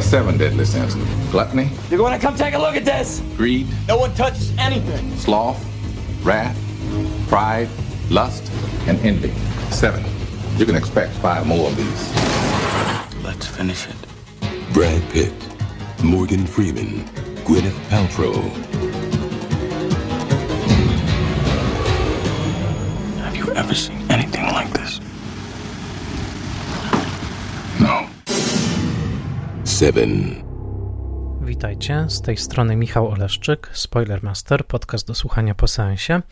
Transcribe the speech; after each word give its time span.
There 0.00 0.08
seven 0.08 0.38
deadly 0.38 0.64
sins 0.64 0.94
gluttony, 1.30 1.68
You're 1.90 1.98
going 1.98 2.18
to 2.18 2.26
come 2.26 2.34
take 2.34 2.54
a 2.54 2.58
look 2.58 2.74
at 2.74 2.86
this. 2.86 3.20
greed, 3.36 3.66
No 3.86 3.98
one 3.98 4.14
touches 4.14 4.50
anything. 4.56 5.14
sloth, 5.18 5.62
wrath, 6.24 6.56
pride, 7.28 7.68
lust, 8.08 8.50
and 8.86 8.98
envy. 9.00 9.30
Seven. 9.70 10.02
You 10.56 10.64
can 10.64 10.74
expect 10.74 11.12
five 11.16 11.46
more 11.46 11.68
of 11.68 11.76
these. 11.76 13.22
Let's 13.22 13.46
finish 13.46 13.86
it. 13.88 14.72
Brad 14.72 15.02
Pitt, 15.10 15.34
Morgan 16.02 16.46
Freeman, 16.46 17.04
Gwyneth 17.44 17.78
Paltrow. 17.90 18.69
7. 29.80 30.34
Witajcie, 31.42 32.04
z 32.08 32.22
tej 32.22 32.36
strony 32.36 32.76
Michał 32.76 33.08
Oleszczyk, 33.08 33.70
Spoilermaster, 33.72 34.66
podcast 34.66 35.06
do 35.06 35.14
słuchania 35.14 35.54
po 35.54 35.68
seansie. 35.68 36.22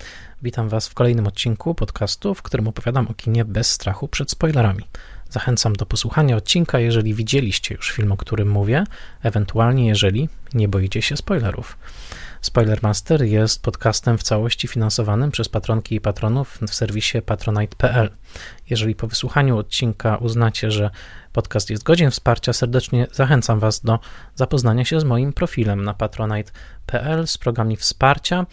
Witam 0.42 0.68
Was 0.68 0.88
w 0.88 0.94
kolejnym 0.94 1.26
odcinku 1.26 1.74
podcastu, 1.74 2.34
w 2.34 2.42
którym 2.42 2.68
opowiadam 2.68 3.08
o 3.08 3.14
kinie 3.14 3.44
bez 3.44 3.70
strachu 3.70 4.08
przed 4.08 4.30
spoilerami. 4.30 4.84
Zachęcam 5.30 5.72
do 5.72 5.86
posłuchania 5.86 6.36
odcinka, 6.36 6.80
jeżeli 6.80 7.14
widzieliście 7.14 7.74
już 7.74 7.90
film, 7.90 8.12
o 8.12 8.16
którym 8.16 8.50
mówię, 8.50 8.84
ewentualnie 9.22 9.86
jeżeli 9.86 10.28
nie 10.54 10.68
boicie 10.68 11.02
się 11.02 11.16
spoilerów. 11.16 11.78
Spoilermaster 12.40 13.22
jest 13.22 13.62
podcastem 13.62 14.18
w 14.18 14.22
całości 14.22 14.68
finansowanym 14.68 15.30
przez 15.30 15.48
patronki 15.48 15.94
i 15.94 16.00
patronów 16.00 16.58
w 16.68 16.74
serwisie 16.74 17.22
patronite.pl. 17.22 18.10
Jeżeli 18.70 18.94
po 18.94 19.06
wysłuchaniu 19.06 19.58
odcinka 19.58 20.16
uznacie, 20.16 20.70
że 20.70 20.90
podcast 21.32 21.70
jest 21.70 21.82
godzien 21.82 22.10
wsparcia, 22.10 22.52
serdecznie 22.52 23.06
zachęcam 23.12 23.60
Was 23.60 23.80
do 23.80 23.98
zapoznania 24.34 24.84
się 24.84 25.00
z 25.00 25.04
moim 25.04 25.32
profilem 25.32 25.84
na 25.84 25.94
patronite.pl 25.94 27.26
z 27.26 27.38
programami 27.38 27.76
wsparcia. 27.76 28.46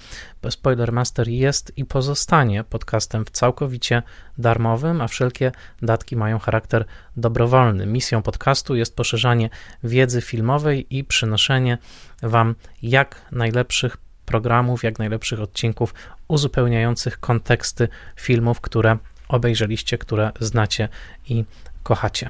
Spoilermaster 0.50 1.28
jest 1.28 1.78
i 1.78 1.86
pozostanie 1.86 2.64
podcastem 2.64 3.26
całkowicie 3.32 4.04
darmowym, 4.38 5.02
a 5.02 5.08
wszelkie 5.08 5.52
datki 5.82 6.16
mają 6.16 6.40
charakter 6.40 6.86
dobrowolny. 7.18 7.86
Misją 7.86 8.22
podcastu 8.22 8.76
jest 8.76 8.96
poszerzanie 8.96 9.50
wiedzy 9.84 10.22
filmowej 10.22 10.98
i 10.98 11.04
przynoszenie 11.04 11.78
Wam 12.24 12.56
jak 12.82 13.22
najlepszych 13.32 13.98
programów, 14.26 14.84
jak 14.84 15.00
najlepszych 15.00 15.40
odcinków 15.40 15.94
uzupełniających 16.28 17.20
konteksty 17.20 17.88
filmów, 18.16 18.62
które 18.62 18.98
obejrzeliście, 19.28 19.98
które 19.98 20.32
znacie 20.40 20.90
i 21.30 21.46
kochacie. 21.84 22.30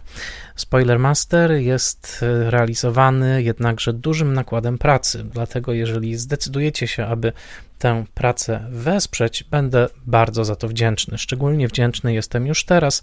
Spoilermaster 0.56 1.52
jest 1.52 2.24
e, 2.24 2.52
realizowany 2.52 3.44
jednakże 3.44 3.94
dużym 3.94 4.34
nakładem 4.34 4.78
pracy, 4.78 5.24
dlatego 5.24 5.74
jeżeli 5.74 6.18
zdecydujecie 6.18 6.88
się, 6.88 7.06
aby 7.06 7.34
tę 7.80 8.06
pracę 8.14 8.66
wesprzeć, 8.70 9.44
będę 9.44 9.88
bardzo 10.06 10.46
za 10.46 10.56
to 10.56 10.68
wdzięczny. 10.68 11.18
Szczególnie 11.18 11.68
wdzięczny 11.68 12.14
jestem 12.14 12.48
już 12.48 12.66
teraz 12.66 13.02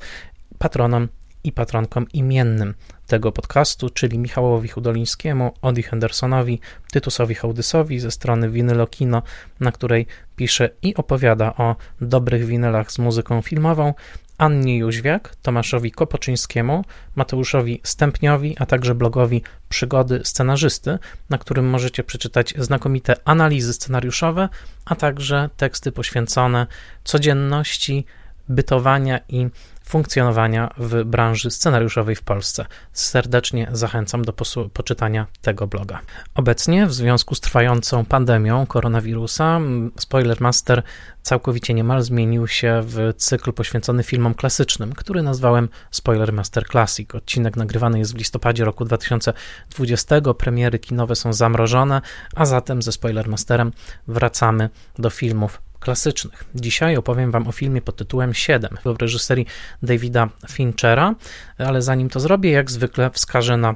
patronom 0.58 1.08
i 1.44 1.52
patronkom 1.52 2.06
imiennym 2.12 2.74
tego 3.06 3.32
podcastu, 3.32 3.90
czyli 3.90 4.18
Michałowi 4.18 4.68
Hudolińskiemu, 4.68 5.54
Odi 5.62 5.82
Hendersonowi, 5.82 6.60
Tytusowi 6.92 7.34
Hołdysowi 7.34 8.00
ze 8.00 8.10
strony 8.10 8.50
Winylokino, 8.50 9.22
na 9.60 9.72
której 9.72 10.06
pisze 10.36 10.70
i 10.82 10.94
opowiada 10.94 11.54
o 11.56 11.76
dobrych 12.00 12.46
winylach 12.46 12.92
z 12.92 12.98
muzyką 12.98 13.42
filmową, 13.42 13.94
Annie 14.38 14.78
Jóźwiak, 14.78 15.36
Tomaszowi 15.42 15.90
Kopoczyńskiemu, 15.90 16.84
Mateuszowi 17.16 17.80
Stępniowi, 17.82 18.56
a 18.58 18.66
także 18.66 18.94
blogowi 18.94 19.42
Przygody 19.68 20.20
Scenarzysty, 20.24 20.98
na 21.30 21.38
którym 21.38 21.66
możecie 21.66 22.04
przeczytać 22.04 22.54
znakomite 22.58 23.14
analizy 23.24 23.72
scenariuszowe, 23.72 24.48
a 24.84 24.94
także 24.94 25.50
teksty 25.56 25.92
poświęcone 25.92 26.66
codzienności, 27.04 28.04
bytowania 28.48 29.20
i 29.28 29.48
funkcjonowania 29.92 30.70
w 30.76 31.04
branży 31.04 31.50
scenariuszowej 31.50 32.16
w 32.16 32.22
Polsce. 32.22 32.66
Serdecznie 32.92 33.68
zachęcam 33.72 34.24
do 34.24 34.32
poczytania 34.72 35.26
tego 35.42 35.66
bloga. 35.66 36.00
Obecnie, 36.34 36.86
w 36.86 36.94
związku 36.94 37.34
z 37.34 37.40
trwającą 37.40 38.04
pandemią 38.04 38.66
koronawirusa, 38.66 39.60
Spoilermaster 39.98 40.82
całkowicie 41.22 41.74
niemal 41.74 42.02
zmienił 42.02 42.48
się 42.48 42.82
w 42.84 43.14
cykl 43.16 43.52
poświęcony 43.52 44.02
filmom 44.02 44.34
klasycznym, 44.34 44.92
który 44.92 45.22
nazwałem 45.22 45.68
Spoilermaster 45.90 46.68
Classic. 46.68 47.14
Odcinek 47.14 47.56
nagrywany 47.56 47.98
jest 47.98 48.14
w 48.14 48.18
listopadzie 48.18 48.64
roku 48.64 48.84
2020, 48.84 50.20
premiery 50.38 50.78
kinowe 50.78 51.16
są 51.16 51.32
zamrożone, 51.32 52.00
a 52.36 52.44
zatem 52.44 52.82
ze 52.82 52.92
Spoilermasterem 52.92 53.72
wracamy 54.08 54.70
do 54.98 55.10
filmów 55.10 55.60
klasycznych. 55.82 56.44
Dzisiaj 56.54 56.96
opowiem 56.96 57.30
Wam 57.30 57.48
o 57.48 57.52
filmie 57.52 57.82
pod 57.82 57.96
tytułem 57.96 58.34
7 58.34 58.76
w 58.84 59.02
reżyserii 59.02 59.46
Davida 59.82 60.28
Finchera, 60.50 61.14
ale 61.58 61.82
zanim 61.82 62.08
to 62.08 62.20
zrobię, 62.20 62.50
jak 62.50 62.70
zwykle 62.70 63.10
wskażę 63.10 63.56
na 63.56 63.74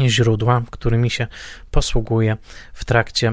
źródła, 0.00 0.62
którymi 0.70 1.10
się 1.10 1.26
posługuję 1.70 2.36
w 2.72 2.84
trakcie, 2.84 3.32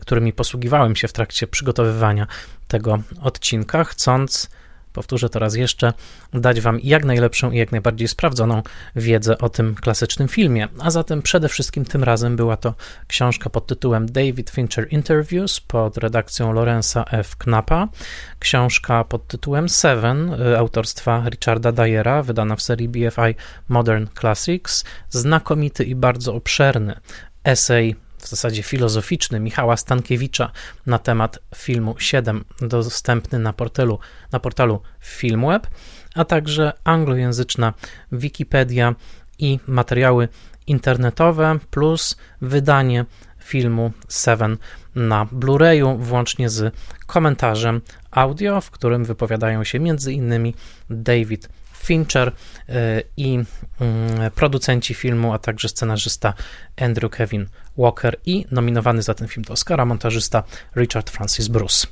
którymi 0.00 0.32
posługiwałem 0.32 0.96
się 0.96 1.08
w 1.08 1.12
trakcie 1.12 1.46
przygotowywania 1.46 2.26
tego 2.68 2.98
odcinka, 3.20 3.84
chcąc 3.84 4.50
powtórzę 4.92 5.28
to 5.28 5.38
raz 5.38 5.54
jeszcze, 5.54 5.92
dać 6.32 6.60
Wam 6.60 6.80
jak 6.82 7.04
najlepszą 7.04 7.50
i 7.50 7.56
jak 7.56 7.72
najbardziej 7.72 8.08
sprawdzoną 8.08 8.62
wiedzę 8.96 9.38
o 9.38 9.48
tym 9.48 9.74
klasycznym 9.74 10.28
filmie. 10.28 10.68
A 10.78 10.90
zatem 10.90 11.22
przede 11.22 11.48
wszystkim 11.48 11.84
tym 11.84 12.04
razem 12.04 12.36
była 12.36 12.56
to 12.56 12.74
książka 13.06 13.50
pod 13.50 13.66
tytułem 13.66 14.06
David 14.06 14.50
Fincher 14.50 14.86
Interviews 14.90 15.60
pod 15.60 15.96
redakcją 15.96 16.52
Lorenza 16.52 17.04
F. 17.10 17.36
Knappa, 17.36 17.88
książka 18.38 19.04
pod 19.04 19.26
tytułem 19.26 19.68
Seven 19.68 20.36
autorstwa 20.58 21.22
Richarda 21.28 21.72
Dyera, 21.72 22.22
wydana 22.22 22.56
w 22.56 22.62
serii 22.62 22.88
BFI 22.88 23.34
Modern 23.68 24.06
Classics, 24.20 24.84
znakomity 25.10 25.84
i 25.84 25.94
bardzo 25.94 26.34
obszerny 26.34 26.94
esej 27.44 27.96
w 28.22 28.28
zasadzie 28.28 28.62
filozoficzny 28.62 29.40
Michała 29.40 29.76
Stankiewicza 29.76 30.50
na 30.86 30.98
temat 30.98 31.38
filmu 31.54 31.94
7, 31.98 32.44
dostępny 32.60 33.38
na 33.38 33.52
portalu, 33.52 33.98
na 34.32 34.40
portalu 34.40 34.80
Filmweb, 35.00 35.66
a 36.14 36.24
także 36.24 36.72
anglojęzyczna 36.84 37.74
Wikipedia 38.12 38.94
i 39.38 39.58
materiały 39.66 40.28
internetowe, 40.66 41.58
plus 41.70 42.16
wydanie 42.40 43.04
filmu 43.38 43.92
7 44.10 44.58
na 44.94 45.26
Blu-rayu, 45.26 45.98
włącznie 45.98 46.48
z 46.48 46.74
komentarzem 47.06 47.80
audio, 48.10 48.60
w 48.60 48.70
którym 48.70 49.04
wypowiadają 49.04 49.64
się 49.64 49.78
m.in. 49.78 50.52
David 50.90 51.48
Fincher 51.82 52.32
i 53.16 53.38
producenci 54.34 54.94
filmu, 54.94 55.32
a 55.32 55.38
także 55.38 55.68
scenarzysta 55.68 56.34
Andrew 56.76 57.12
Kevin 57.12 57.46
Walker 57.76 58.16
i 58.26 58.46
nominowany 58.50 59.02
za 59.02 59.14
ten 59.14 59.28
film 59.28 59.44
do 59.44 59.52
Oscara 59.52 59.84
montażysta 59.84 60.42
Richard 60.76 61.10
Francis 61.10 61.48
Bruce. 61.48 61.86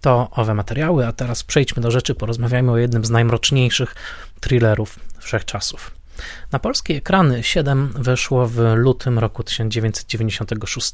To 0.00 0.28
owe 0.32 0.54
materiały, 0.54 1.06
a 1.06 1.12
teraz 1.12 1.42
przejdźmy 1.42 1.82
do 1.82 1.90
rzeczy, 1.90 2.14
porozmawiajmy 2.14 2.72
o 2.72 2.76
jednym 2.78 3.04
z 3.04 3.10
najmroczniejszych 3.10 3.94
thrillerów 4.40 4.98
wszechczasów. 5.18 5.99
Na 6.52 6.58
polskie 6.58 6.96
ekrany 6.96 7.42
7 7.42 7.92
weszło 7.94 8.46
w 8.46 8.58
lutym 8.74 9.18
roku 9.18 9.44
1996. 9.44 10.92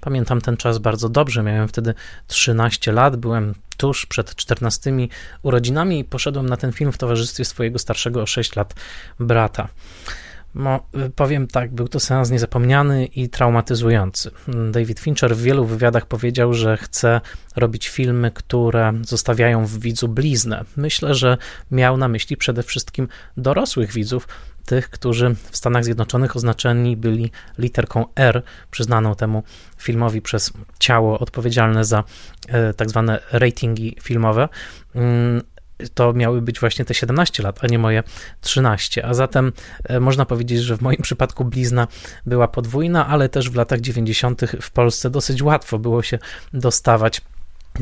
Pamiętam 0.00 0.40
ten 0.40 0.56
czas 0.56 0.78
bardzo 0.78 1.08
dobrze, 1.08 1.42
miałem 1.42 1.68
wtedy 1.68 1.94
13 2.26 2.92
lat, 2.92 3.16
byłem 3.16 3.54
tuż 3.76 4.06
przed 4.06 4.34
14 4.34 4.92
urodzinami 5.42 5.98
i 5.98 6.04
poszedłem 6.04 6.48
na 6.48 6.56
ten 6.56 6.72
film 6.72 6.92
w 6.92 6.98
towarzystwie 6.98 7.44
swojego 7.44 7.78
starszego 7.78 8.22
o 8.22 8.26
6 8.26 8.56
lat 8.56 8.74
brata. 9.20 9.68
No, 10.54 10.80
powiem 11.16 11.46
tak, 11.46 11.74
był 11.74 11.88
to 11.88 12.00
seans 12.00 12.30
niezapomniany 12.30 13.06
i 13.06 13.28
traumatyzujący. 13.28 14.30
David 14.70 15.00
Fincher 15.00 15.36
w 15.36 15.42
wielu 15.42 15.64
wywiadach 15.64 16.06
powiedział, 16.06 16.54
że 16.54 16.76
chce 16.76 17.20
robić 17.56 17.88
filmy, 17.88 18.30
które 18.30 18.92
zostawiają 19.02 19.66
w 19.66 19.78
widzu 19.78 20.08
bliznę. 20.08 20.64
Myślę, 20.76 21.14
że 21.14 21.38
miał 21.70 21.96
na 21.96 22.08
myśli 22.08 22.36
przede 22.36 22.62
wszystkim 22.62 23.08
dorosłych 23.36 23.92
widzów, 23.92 24.28
tych, 24.66 24.90
którzy 24.90 25.34
w 25.50 25.56
Stanach 25.56 25.84
Zjednoczonych 25.84 26.36
oznaczeni 26.36 26.96
byli 26.96 27.30
literką 27.58 28.04
R, 28.16 28.42
przyznaną 28.70 29.14
temu 29.14 29.42
filmowi 29.78 30.22
przez 30.22 30.52
ciało 30.78 31.18
odpowiedzialne 31.18 31.84
za 31.84 32.04
e, 32.48 32.74
tak 32.74 32.90
zwane 32.90 33.20
ratingi 33.32 33.96
filmowe. 34.02 34.48
To 35.94 36.12
miały 36.12 36.42
być 36.42 36.60
właśnie 36.60 36.84
te 36.84 36.94
17 36.94 37.42
lat, 37.42 37.58
a 37.64 37.66
nie 37.66 37.78
moje 37.78 38.02
13. 38.40 39.06
A 39.06 39.14
zatem 39.14 39.52
e, 39.84 40.00
można 40.00 40.26
powiedzieć, 40.26 40.58
że 40.58 40.76
w 40.76 40.80
moim 40.80 41.02
przypadku 41.02 41.44
blizna 41.44 41.86
była 42.26 42.48
podwójna, 42.48 43.06
ale 43.06 43.28
też 43.28 43.50
w 43.50 43.54
latach 43.54 43.80
90. 43.80 44.40
w 44.60 44.70
Polsce 44.70 45.10
dosyć 45.10 45.42
łatwo 45.42 45.78
było 45.78 46.02
się 46.02 46.18
dostawać 46.52 47.20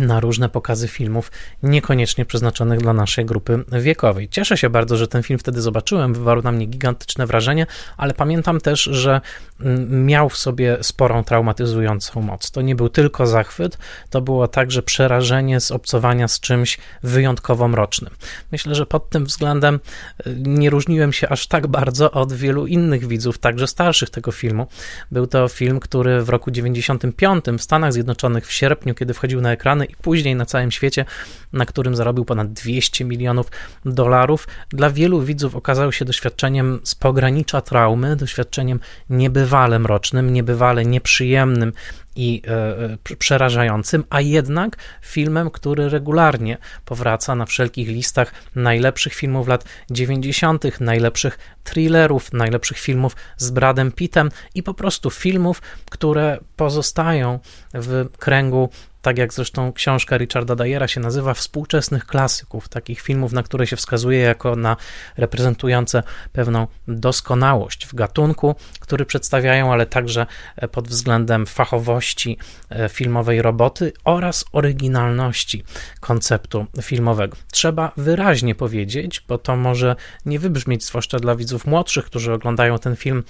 na 0.00 0.20
różne 0.20 0.48
pokazy 0.48 0.88
filmów, 0.88 1.32
niekoniecznie 1.62 2.24
przeznaczonych 2.24 2.80
dla 2.80 2.92
naszej 2.92 3.24
grupy 3.24 3.64
wiekowej. 3.72 4.28
Cieszę 4.28 4.56
się 4.56 4.70
bardzo, 4.70 4.96
że 4.96 5.08
ten 5.08 5.22
film 5.22 5.38
wtedy 5.38 5.60
zobaczyłem, 5.60 6.14
wywarł 6.14 6.42
na 6.42 6.52
mnie 6.52 6.66
gigantyczne 6.66 7.26
wrażenie, 7.26 7.66
ale 7.96 8.14
pamiętam 8.14 8.60
też, 8.60 8.82
że 8.82 9.20
mm, 9.60 10.06
miał 10.06 10.28
w 10.28 10.36
sobie 10.36 10.78
sporą 10.82 11.24
traumatyzującą 11.24 12.22
moc. 12.22 12.50
To 12.50 12.62
nie 12.62 12.74
był 12.74 12.88
tylko 12.88 13.26
zachwyt, 13.26 13.78
to 14.10 14.20
było 14.20 14.48
także 14.48 14.82
przerażenie 14.82 15.60
z 15.60 15.70
obcowania 15.70 16.28
z 16.28 16.40
czymś 16.40 16.78
wyjątkowo 17.02 17.68
mrocznym. 17.68 18.14
Myślę, 18.52 18.74
że 18.74 18.86
pod 18.86 19.10
tym 19.10 19.24
względem 19.24 19.80
y, 20.26 20.36
nie 20.38 20.70
różniłem 20.70 21.12
się 21.12 21.28
aż 21.28 21.46
tak 21.46 21.66
bardzo 21.66 22.10
od 22.10 22.32
wielu 22.32 22.66
innych 22.66 23.06
widzów, 23.06 23.38
także 23.38 23.66
starszych 23.66 24.10
tego 24.10 24.32
filmu. 24.32 24.66
Był 25.10 25.26
to 25.26 25.48
film, 25.48 25.80
który 25.80 26.22
w 26.22 26.28
roku 26.28 26.50
95 26.50 27.44
w 27.58 27.62
Stanach 27.62 27.92
Zjednoczonych 27.92 28.46
w 28.46 28.52
sierpniu, 28.52 28.94
kiedy 28.94 29.14
wchodził 29.14 29.40
na 29.40 29.52
ekrany 29.52 29.86
i 29.90 29.96
później 30.02 30.36
na 30.36 30.46
całym 30.46 30.70
świecie, 30.70 31.04
na 31.52 31.66
którym 31.66 31.96
zarobił 31.96 32.24
ponad 32.24 32.52
200 32.52 33.04
milionów 33.04 33.50
dolarów, 33.84 34.48
dla 34.68 34.90
wielu 34.90 35.22
widzów 35.22 35.56
okazał 35.56 35.92
się 35.92 36.04
doświadczeniem 36.04 36.80
z 36.84 36.94
pogranicza 36.94 37.60
traumy, 37.60 38.16
doświadczeniem 38.16 38.80
niebywale 39.10 39.78
mrocznym, 39.78 40.32
niebywale 40.32 40.84
nieprzyjemnym 40.84 41.72
i 42.16 42.42
e, 42.46 43.10
e 43.12 43.16
przerażającym, 43.16 44.04
a 44.10 44.20
jednak 44.20 44.76
filmem, 45.02 45.50
który 45.50 45.88
regularnie 45.88 46.58
powraca 46.84 47.34
na 47.34 47.46
wszelkich 47.46 47.88
listach 47.88 48.32
najlepszych 48.54 49.14
filmów 49.14 49.48
lat 49.48 49.64
90., 49.90 50.80
najlepszych 50.80 51.38
thrillerów, 51.64 52.32
najlepszych 52.32 52.78
filmów 52.78 53.16
z 53.36 53.50
Bradem 53.50 53.92
Pittem 53.92 54.30
i 54.54 54.62
po 54.62 54.74
prostu 54.74 55.10
filmów, 55.10 55.62
które 55.90 56.38
pozostają 56.56 57.38
w 57.74 58.08
kręgu 58.18 58.68
tak 59.02 59.18
jak 59.18 59.34
zresztą 59.34 59.72
książka 59.72 60.18
Richarda 60.18 60.56
Dyera 60.56 60.88
się 60.88 61.00
nazywa, 61.00 61.34
współczesnych 61.34 62.06
klasyków, 62.06 62.68
takich 62.68 63.00
filmów, 63.00 63.32
na 63.32 63.42
które 63.42 63.66
się 63.66 63.76
wskazuje 63.76 64.18
jako 64.18 64.56
na 64.56 64.76
reprezentujące 65.16 66.02
pewną 66.32 66.66
doskonałość 66.88 67.86
w 67.86 67.94
gatunku, 67.94 68.54
który 68.80 69.06
przedstawiają, 69.06 69.72
ale 69.72 69.86
także 69.86 70.26
e, 70.56 70.68
pod 70.68 70.88
względem 70.88 71.46
fachowości 71.46 72.38
e, 72.70 72.88
filmowej 72.88 73.42
roboty 73.42 73.92
oraz 74.04 74.44
oryginalności 74.52 75.64
konceptu 76.00 76.66
filmowego. 76.82 77.36
Trzeba 77.52 77.92
wyraźnie 77.96 78.54
powiedzieć, 78.54 79.24
bo 79.28 79.38
to 79.38 79.56
może 79.56 79.96
nie 80.26 80.38
wybrzmieć, 80.38 80.84
zwłaszcza 80.84 81.18
dla 81.18 81.36
widzów 81.36 81.66
młodszych, 81.66 82.04
którzy 82.04 82.32
oglądają 82.32 82.78
ten 82.78 82.96
film, 82.96 83.24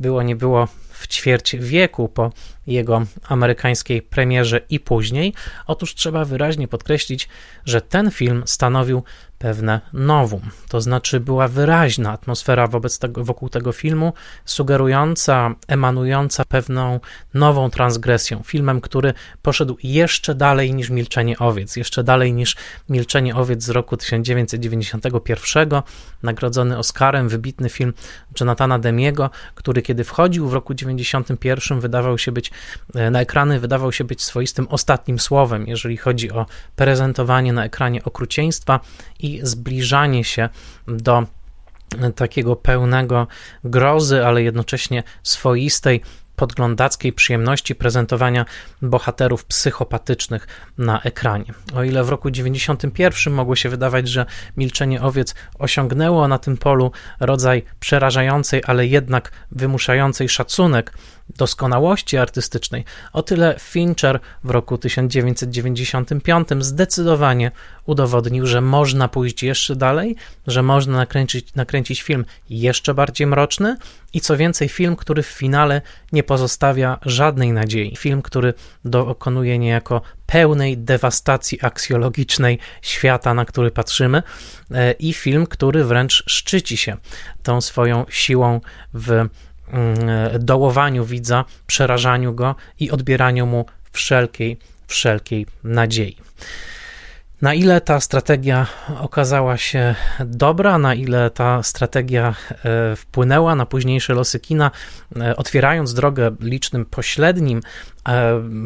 było 0.00 0.22
nie 0.22 0.36
było 0.36 0.68
w 0.98 1.06
ćwierć 1.08 1.56
wieku 1.56 2.08
po 2.08 2.32
jego 2.66 3.02
amerykańskiej 3.28 4.02
premierze 4.02 4.60
i 4.68 4.80
później. 4.80 5.34
Otóż 5.66 5.94
trzeba 5.94 6.24
wyraźnie 6.24 6.68
podkreślić, 6.68 7.28
że 7.64 7.80
ten 7.80 8.10
film 8.10 8.42
stanowił 8.46 9.02
pewne 9.38 9.80
nowum. 9.92 10.40
To 10.68 10.80
znaczy 10.80 11.20
była 11.20 11.48
wyraźna 11.48 12.12
atmosfera 12.12 12.66
wobec 12.66 12.98
tego, 12.98 13.24
wokół 13.24 13.48
tego 13.48 13.72
filmu, 13.72 14.12
sugerująca, 14.44 15.54
emanująca 15.68 16.44
pewną 16.44 17.00
nową 17.34 17.70
transgresją. 17.70 18.42
Filmem, 18.42 18.80
który 18.80 19.14
poszedł 19.42 19.76
jeszcze 19.82 20.34
dalej 20.34 20.74
niż 20.74 20.90
Milczenie 20.90 21.38
Owiec, 21.38 21.76
jeszcze 21.76 22.04
dalej 22.04 22.32
niż 22.32 22.56
Milczenie 22.88 23.36
Owiec 23.36 23.62
z 23.62 23.70
roku 23.70 23.96
1991, 23.96 25.82
nagrodzony 26.22 26.78
Oscarem, 26.78 27.28
wybitny 27.28 27.68
film 27.68 27.92
Jonathana 28.40 28.78
Demiego, 28.78 29.30
który 29.54 29.82
kiedy 29.82 30.04
wchodził 30.04 30.48
w 30.48 30.54
roku 30.54 30.74
1991 30.74 31.80
wydawał 31.80 32.18
się 32.18 32.32
być, 32.32 32.50
e, 32.94 33.10
na 33.10 33.20
ekrany 33.20 33.60
wydawał 33.60 33.92
się 33.92 34.04
być 34.04 34.22
swoistym 34.22 34.68
ostatnim 34.68 35.18
słowem, 35.18 35.66
jeżeli 35.66 35.96
chodzi 35.96 36.30
o 36.30 36.46
prezentowanie 36.76 37.52
na 37.52 37.64
ekranie 37.64 38.04
okrucieństwa 38.04 38.80
i 39.20 39.25
zbliżanie 39.42 40.24
się 40.24 40.48
do 40.88 41.26
takiego 42.16 42.56
pełnego 42.56 43.26
grozy, 43.64 44.26
ale 44.26 44.42
jednocześnie 44.42 45.02
swoistej 45.22 46.00
podglądackiej 46.36 47.12
przyjemności 47.12 47.74
prezentowania 47.74 48.44
bohaterów 48.82 49.44
psychopatycznych 49.44 50.46
na 50.78 51.02
ekranie. 51.02 51.54
O 51.74 51.82
ile 51.82 52.04
w 52.04 52.08
roku 52.08 52.30
91 52.30 53.34
mogło 53.34 53.56
się 53.56 53.68
wydawać, 53.68 54.08
że 54.08 54.26
Milczenie 54.56 55.02
Owiec 55.02 55.34
osiągnęło 55.58 56.28
na 56.28 56.38
tym 56.38 56.56
polu 56.56 56.92
rodzaj 57.20 57.62
przerażającej, 57.80 58.62
ale 58.66 58.86
jednak 58.86 59.32
wymuszającej 59.50 60.28
szacunek 60.28 60.92
doskonałości 61.36 62.16
artystycznej, 62.16 62.84
o 63.12 63.22
tyle 63.22 63.56
Fincher 63.60 64.20
w 64.44 64.50
roku 64.50 64.78
1995 64.78 66.48
zdecydowanie 66.60 67.50
udowodnił, 67.86 68.46
że 68.46 68.60
można 68.60 69.08
pójść 69.08 69.42
jeszcze 69.42 69.76
dalej, 69.76 70.16
że 70.46 70.62
można 70.62 70.96
nakręcić, 70.96 71.54
nakręcić 71.54 72.02
film 72.02 72.24
jeszcze 72.50 72.94
bardziej 72.94 73.26
mroczny 73.26 73.76
i 74.12 74.20
co 74.20 74.36
więcej, 74.36 74.68
film, 74.68 74.96
który 74.96 75.22
w 75.22 75.26
finale 75.26 75.82
nie 76.12 76.22
pozostawia 76.22 76.98
żadnej 77.02 77.52
nadziei. 77.52 77.96
Film, 77.96 78.22
który 78.22 78.54
dokonuje 78.84 79.58
niejako 79.58 80.02
pełnej 80.26 80.78
dewastacji 80.78 81.58
aksjologicznej 81.62 82.58
świata, 82.82 83.34
na 83.34 83.44
który 83.44 83.70
patrzymy, 83.70 84.22
e, 84.70 84.92
i 84.92 85.12
film, 85.12 85.46
który 85.46 85.84
wręcz 85.84 86.24
szczyci 86.26 86.76
się 86.76 86.96
tą 87.42 87.60
swoją 87.60 88.04
siłą 88.08 88.60
w 88.94 89.28
dołowaniu 90.38 91.04
widza, 91.04 91.44
przerażaniu 91.66 92.34
go 92.34 92.54
i 92.80 92.90
odbieraniu 92.90 93.46
mu 93.46 93.66
wszelkiej, 93.92 94.58
wszelkiej 94.86 95.46
nadziei. 95.64 96.16
Na 97.42 97.54
ile 97.54 97.80
ta 97.80 98.00
strategia 98.00 98.66
okazała 99.00 99.56
się 99.56 99.94
dobra, 100.24 100.78
na 100.78 100.94
ile 100.94 101.30
ta 101.30 101.62
strategia 101.62 102.34
e, 102.64 102.96
wpłynęła 102.96 103.54
na 103.54 103.66
późniejsze 103.66 104.14
losy 104.14 104.40
kina, 104.40 104.70
e, 105.16 105.36
otwierając 105.36 105.94
drogę 105.94 106.36
licznym 106.40 106.84
pośrednim 106.84 107.60
E, 107.60 107.95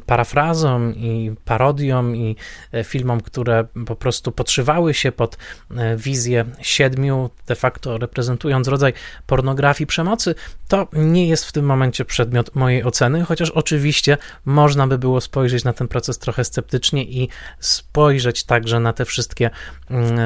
parafrazom 0.06 0.94
i 0.94 1.32
parodiom 1.44 2.16
i 2.16 2.37
e, 2.72 2.84
filmom, 2.84 3.20
które 3.20 3.64
po 3.87 3.96
prostu 3.96 4.32
podszywały 4.32 4.94
się 4.94 5.12
pod 5.12 5.38
e, 5.70 5.96
wizję 5.96 6.44
siedmiu, 6.60 7.31
de 7.46 7.54
facto 7.54 7.98
reprezentując 7.98 8.69
rodzaj 8.69 8.93
pornografii 9.26 9.86
przemocy, 9.86 10.34
to 10.69 10.88
nie 10.93 11.29
jest 11.29 11.44
w 11.44 11.53
tym 11.53 11.65
momencie 11.65 12.05
przedmiot 12.05 12.55
mojej 12.55 12.84
oceny, 12.84 13.24
chociaż 13.24 13.50
oczywiście 13.50 14.19
można 14.44 14.86
by 14.86 14.98
było 14.98 15.20
spojrzeć 15.20 15.65
na 15.65 15.72
ten 15.72 15.88
proces 15.88 16.19
trochę 16.19 16.44
sceptycznie 16.44 17.05
i 17.05 17.29
spojrzeć 17.58 18.44
także 18.44 18.81
na 18.81 18.93
te 18.93 19.05
wszystkie 19.05 19.50
mm, 19.91 20.19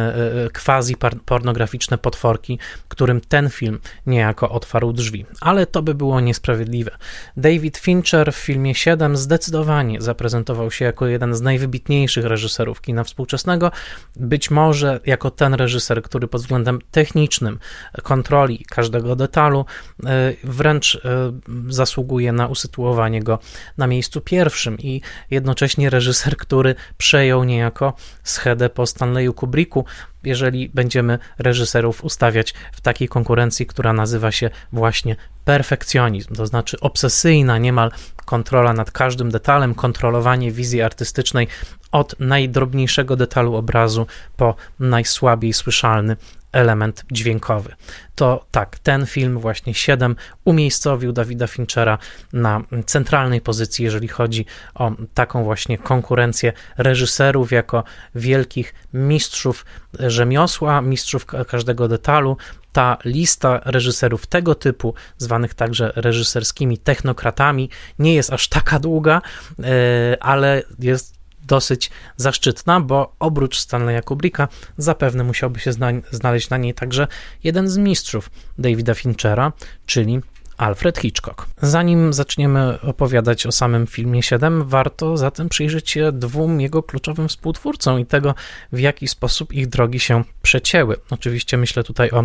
quasi 0.64 0.96
pornograficzne 1.24 1.98
potworki, 1.98 2.58
którym 2.88 3.20
ten 3.20 3.50
film 3.50 3.78
niejako 4.06 4.50
otwarł 4.50 4.92
drzwi. 4.92 5.26
Ale 5.40 5.66
to 5.66 5.82
by 5.82 5.94
było 5.94 6.20
niesprawiedliwe. 6.20 6.90
David 7.36 7.78
Fincher 7.78 8.32
w 8.32 8.36
filmie 8.36 8.74
7 8.74 9.03
zdecydowanie 9.12 10.00
zaprezentował 10.00 10.70
się 10.70 10.84
jako 10.84 11.06
jeden 11.06 11.34
z 11.34 11.40
najwybitniejszych 11.40 12.24
reżyserów 12.24 12.80
kina 12.80 13.04
współczesnego, 13.04 13.70
być 14.16 14.50
może 14.50 15.00
jako 15.06 15.30
ten 15.30 15.54
reżyser, 15.54 16.02
który 16.02 16.28
pod 16.28 16.40
względem 16.40 16.78
technicznym, 16.90 17.58
kontroli 18.02 18.64
każdego 18.68 19.16
detalu, 19.16 19.64
e, 20.06 20.32
wręcz 20.44 20.96
e, 20.96 21.00
zasługuje 21.68 22.32
na 22.32 22.46
usytuowanie 22.46 23.22
go 23.22 23.38
na 23.78 23.86
miejscu 23.86 24.20
pierwszym 24.20 24.78
i 24.78 25.00
jednocześnie 25.30 25.90
reżyser, 25.90 26.36
który 26.36 26.74
przejął 26.96 27.44
niejako 27.44 27.92
schedę 28.22 28.70
po 28.70 28.86
Stanleyu 28.86 29.34
Kubricku, 29.34 29.84
jeżeli 30.24 30.68
będziemy 30.68 31.18
reżyserów 31.38 32.04
ustawiać 32.04 32.54
w 32.72 32.80
takiej 32.80 33.08
konkurencji, 33.08 33.66
która 33.66 33.92
nazywa 33.92 34.32
się 34.32 34.50
właśnie 34.72 35.16
perfekcjonizm, 35.44 36.34
to 36.34 36.46
znaczy 36.46 36.80
obsesyjna 36.80 37.58
niemal 37.58 37.90
kontrola 38.24 38.72
nad 38.72 38.90
każdym 38.90 39.30
detalem, 39.30 39.74
kontrolowanie 39.74 40.52
wizji 40.52 40.82
artystycznej 40.82 41.48
od 41.92 42.14
najdrobniejszego 42.20 43.16
detalu 43.16 43.54
obrazu 43.54 44.06
po 44.36 44.54
najsłabiej 44.78 45.52
słyszalny 45.52 46.16
element 46.54 47.04
dźwiękowy. 47.12 47.74
To 48.14 48.46
tak, 48.50 48.78
ten 48.78 49.06
film, 49.06 49.38
właśnie 49.38 49.74
7, 49.74 50.16
umiejscowił 50.44 51.12
Dawida 51.12 51.46
Finchera 51.46 51.98
na 52.32 52.62
centralnej 52.86 53.40
pozycji, 53.40 53.84
jeżeli 53.84 54.08
chodzi 54.08 54.46
o 54.74 54.92
taką 55.14 55.44
właśnie 55.44 55.78
konkurencję 55.78 56.52
reżyserów 56.76 57.52
jako 57.52 57.84
wielkich 58.14 58.74
mistrzów 58.92 59.66
rzemiosła, 59.98 60.80
mistrzów 60.80 61.26
każdego 61.26 61.88
detalu. 61.88 62.36
Ta 62.72 62.96
lista 63.04 63.60
reżyserów 63.64 64.26
tego 64.26 64.54
typu, 64.54 64.94
zwanych 65.18 65.54
także 65.54 65.92
reżyserskimi 65.96 66.78
technokratami, 66.78 67.70
nie 67.98 68.14
jest 68.14 68.32
aż 68.32 68.48
taka 68.48 68.78
długa, 68.78 69.22
e, 69.62 70.22
ale 70.22 70.62
jest 70.78 71.23
dosyć 71.44 71.90
zaszczytna, 72.16 72.80
bo 72.80 73.14
oprócz 73.18 73.58
Stanleya 73.58 74.02
Kubricka 74.02 74.48
zapewne 74.78 75.24
musiałby 75.24 75.60
się 75.60 75.70
znaleźć 76.10 76.50
na 76.50 76.56
niej 76.56 76.74
także 76.74 77.06
jeden 77.44 77.68
z 77.68 77.76
mistrzów 77.76 78.30
Davida 78.58 78.94
Finchera, 78.94 79.52
czyli 79.86 80.20
Alfred 80.56 80.98
Hitchcock. 80.98 81.46
Zanim 81.62 82.12
zaczniemy 82.12 82.80
opowiadać 82.80 83.46
o 83.46 83.52
samym 83.52 83.86
filmie 83.86 84.22
7, 84.22 84.64
warto 84.68 85.16
zatem 85.16 85.48
przyjrzeć 85.48 85.90
się 85.90 86.12
dwóm 86.12 86.60
jego 86.60 86.82
kluczowym 86.82 87.28
współtwórcom 87.28 88.00
i 88.00 88.06
tego, 88.06 88.34
w 88.72 88.78
jaki 88.78 89.08
sposób 89.08 89.52
ich 89.52 89.68
drogi 89.68 90.00
się 90.00 90.24
przecięły. 90.42 90.96
Oczywiście 91.10 91.56
myślę 91.56 91.84
tutaj 91.84 92.10
o 92.10 92.24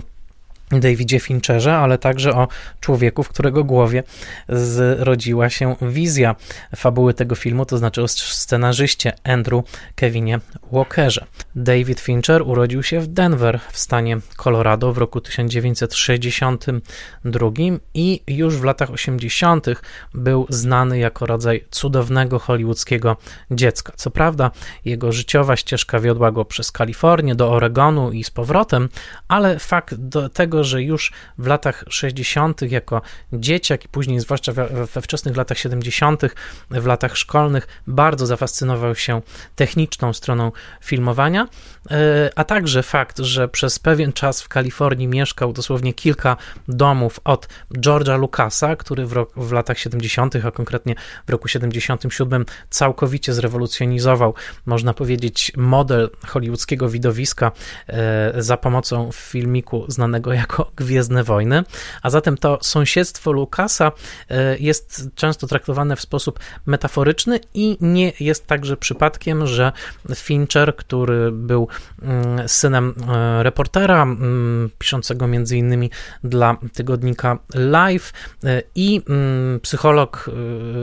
Davidzie 0.72 1.20
Fincherze, 1.20 1.78
ale 1.78 1.98
także 1.98 2.34
o 2.34 2.48
człowieku, 2.80 3.24
w 3.24 3.30
którego 3.30 3.64
głowie 3.64 4.04
zrodziła 4.50 5.50
się 5.50 5.76
wizja 5.82 6.36
fabuły 6.76 7.14
tego 7.14 7.36
filmu, 7.36 7.66
to 7.66 7.78
znaczy 7.78 8.04
o 8.04 8.08
scenarzyście 8.08 9.14
Andrew 9.24 9.64
Kevinie 9.96 10.40
Walkerze. 10.72 11.26
David 11.56 12.00
Fincher 12.00 12.42
urodził 12.42 12.84
się 12.84 13.00
w 13.00 13.08
Denver 13.08 13.60
w 13.72 13.80
stanie 13.80 14.18
Colorado 14.38 14.94
w 14.94 14.98
roku 14.98 15.22
1962 15.22 17.50
i 17.94 18.22
już 18.28 18.58
w 18.58 18.64
latach 18.64 18.92
80. 18.92 19.66
był 20.14 20.46
znany 20.50 21.00
jako 21.00 21.26
rodzaj 21.26 21.66
cudownego 21.72 22.40
hollywoodzkiego 22.40 23.18
dziecka. 23.52 23.94
Co 23.96 24.12
prawda, 24.12 24.52
jego 24.86 25.12
życiowa 25.12 25.56
ścieżka 25.56 26.00
wiodła 26.00 26.32
go 26.32 26.46
przez 26.46 26.72
Kalifornię 26.72 27.36
do 27.36 27.52
Oregonu 27.52 28.12
i 28.12 28.24
z 28.24 28.32
powrotem, 28.32 28.90
ale 29.28 29.60
fakt 29.60 29.96
do 29.96 30.30
tego, 30.30 30.59
że 30.64 30.84
już 30.84 31.12
w 31.38 31.48
latach 31.48 31.84
60., 31.90 32.62
jako 32.62 33.02
dzieciak 33.34 33.86
i 33.86 33.88
później, 33.88 34.20
zwłaszcza 34.20 34.54
we 34.94 35.02
wczesnych 35.02 35.38
latach 35.38 35.58
70., 35.58 36.22
w 36.70 36.86
latach 36.86 37.18
szkolnych, 37.18 37.68
bardzo 37.88 38.26
zafascynował 38.26 38.96
się 38.96 39.22
techniczną 39.56 40.14
stroną 40.14 40.52
filmowania, 40.82 41.48
e, 41.92 42.30
a 42.36 42.44
także 42.44 42.84
fakt, 42.84 43.20
że 43.20 43.48
przez 43.48 43.80
pewien 43.80 44.14
czas 44.14 44.42
w 44.42 44.48
Kalifornii 44.48 45.08
mieszkał 45.08 45.54
dosłownie 45.54 45.94
kilka 45.94 46.38
domów 46.68 47.20
od 47.24 47.48
George'a 47.78 48.20
Lucasa, 48.20 48.76
który 48.76 49.06
w, 49.06 49.14
rok, 49.14 49.32
w 49.36 49.52
latach 49.52 49.80
70., 49.80 50.36
a 50.46 50.52
konkretnie 50.52 50.96
w 51.28 51.30
roku 51.30 51.48
77, 51.48 52.46
całkowicie 52.70 53.34
zrewolucjonizował, 53.34 54.34
można 54.66 54.94
powiedzieć, 54.94 55.52
model 55.58 56.10
hollywoodzkiego 56.28 56.90
widowiska 56.90 57.52
e, 57.88 58.34
za 58.38 58.58
pomocą 58.58 59.10
filmiku 59.14 59.86
znanego 59.88 60.34
jako 60.34 60.49
jako 60.50 60.72
Gwiezdne 60.76 61.24
Wojny, 61.24 61.64
a 62.02 62.10
zatem 62.10 62.38
to 62.38 62.58
sąsiedztwo 62.62 63.32
Lukasa 63.32 63.92
e, 64.30 64.58
jest 64.58 65.10
często 65.16 65.48
traktowane 65.48 65.96
w 65.96 66.02
sposób 66.02 66.40
metaforyczny 66.66 67.40
i 67.54 67.78
nie 67.82 68.14
jest 68.20 68.48
także 68.48 68.78
przypadkiem, 68.78 69.48
że 69.48 69.72
Fincher, 70.16 70.76
który 70.76 71.32
był 71.32 71.68
mm, 72.02 72.50
synem 72.50 72.94
e, 73.10 73.44
reportera, 73.44 74.04
mm, 74.04 74.70
piszącego 74.80 75.28
między 75.28 75.58
innymi 75.58 75.92
dla 76.24 76.58
tygodnika 76.74 77.38
Live 77.56 78.14
e, 78.44 78.62
i 78.76 79.02
mm, 79.10 79.60
psycholog 79.60 80.30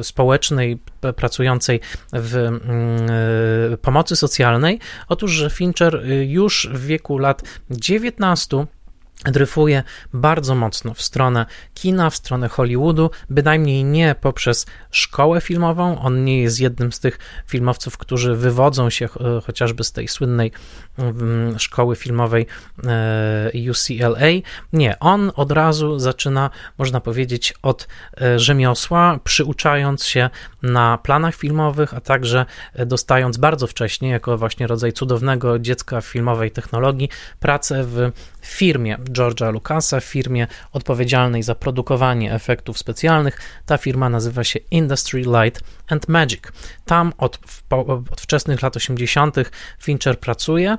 społecznej 0.02 0.78
pracującej 1.16 1.80
w 2.12 2.58
pomocy 3.82 4.16
socjalnej. 4.16 4.80
Otóż, 5.08 5.30
że 5.30 5.50
Fincher 5.50 6.02
już 6.26 6.68
w 6.72 6.86
wieku 6.86 7.18
lat 7.18 7.42
19 7.70 8.66
dryfuje 9.24 9.82
bardzo 10.12 10.54
mocno 10.54 10.94
w 10.94 11.02
stronę 11.02 11.46
kina, 11.74 12.10
w 12.10 12.16
stronę 12.16 12.48
Hollywoodu, 12.48 13.10
bynajmniej 13.30 13.84
nie 13.84 14.14
poprzez 14.20 14.66
szkołę 14.90 15.40
filmową. 15.40 15.98
On 15.98 16.24
nie 16.24 16.42
jest 16.42 16.60
jednym 16.60 16.92
z 16.92 17.00
tych 17.00 17.18
filmowców, 17.46 17.98
którzy 17.98 18.36
wywodzą 18.36 18.90
się 18.90 19.04
e, 19.06 19.40
chociażby 19.46 19.84
z 19.84 19.92
tej 19.92 20.08
słynnej 20.08 20.52
szkoły 21.58 21.96
filmowej 21.96 22.46
e, 22.84 23.50
UCLA. 23.70 24.26
Nie, 24.72 24.98
on 24.98 25.32
od 25.34 25.52
razu 25.52 25.98
zaczyna, 25.98 26.50
można 26.78 27.00
powiedzieć, 27.00 27.54
od 27.62 27.88
e, 28.20 28.38
rzemiosła, 28.38 29.18
przyuczając 29.24 30.04
się 30.04 30.30
na 30.62 30.98
planach 30.98 31.34
filmowych, 31.34 31.94
a 31.94 32.00
także 32.00 32.46
dostając 32.86 33.36
bardzo 33.36 33.66
wcześnie, 33.66 34.08
jako 34.08 34.38
właśnie 34.38 34.66
rodzaj 34.66 34.92
cudownego 34.92 35.58
dziecka 35.58 36.00
filmowej 36.00 36.50
technologii, 36.50 37.08
pracę 37.40 37.84
w 37.84 38.10
firmie 38.46 38.98
George'a 38.98 39.52
Lucasa, 39.52 40.00
firmie 40.00 40.46
odpowiedzialnej 40.72 41.42
za 41.42 41.54
produkowanie 41.54 42.32
efektów 42.34 42.78
specjalnych. 42.78 43.38
Ta 43.66 43.78
firma 43.78 44.08
nazywa 44.08 44.44
się 44.44 44.58
Industry 44.70 45.20
Light 45.20 45.60
and 45.88 46.08
Magic. 46.08 46.42
Tam 46.84 47.12
od, 47.18 47.38
od 48.10 48.20
wczesnych 48.20 48.62
lat 48.62 48.76
80. 48.76 49.36
Fincher 49.78 50.20
pracuje 50.20 50.78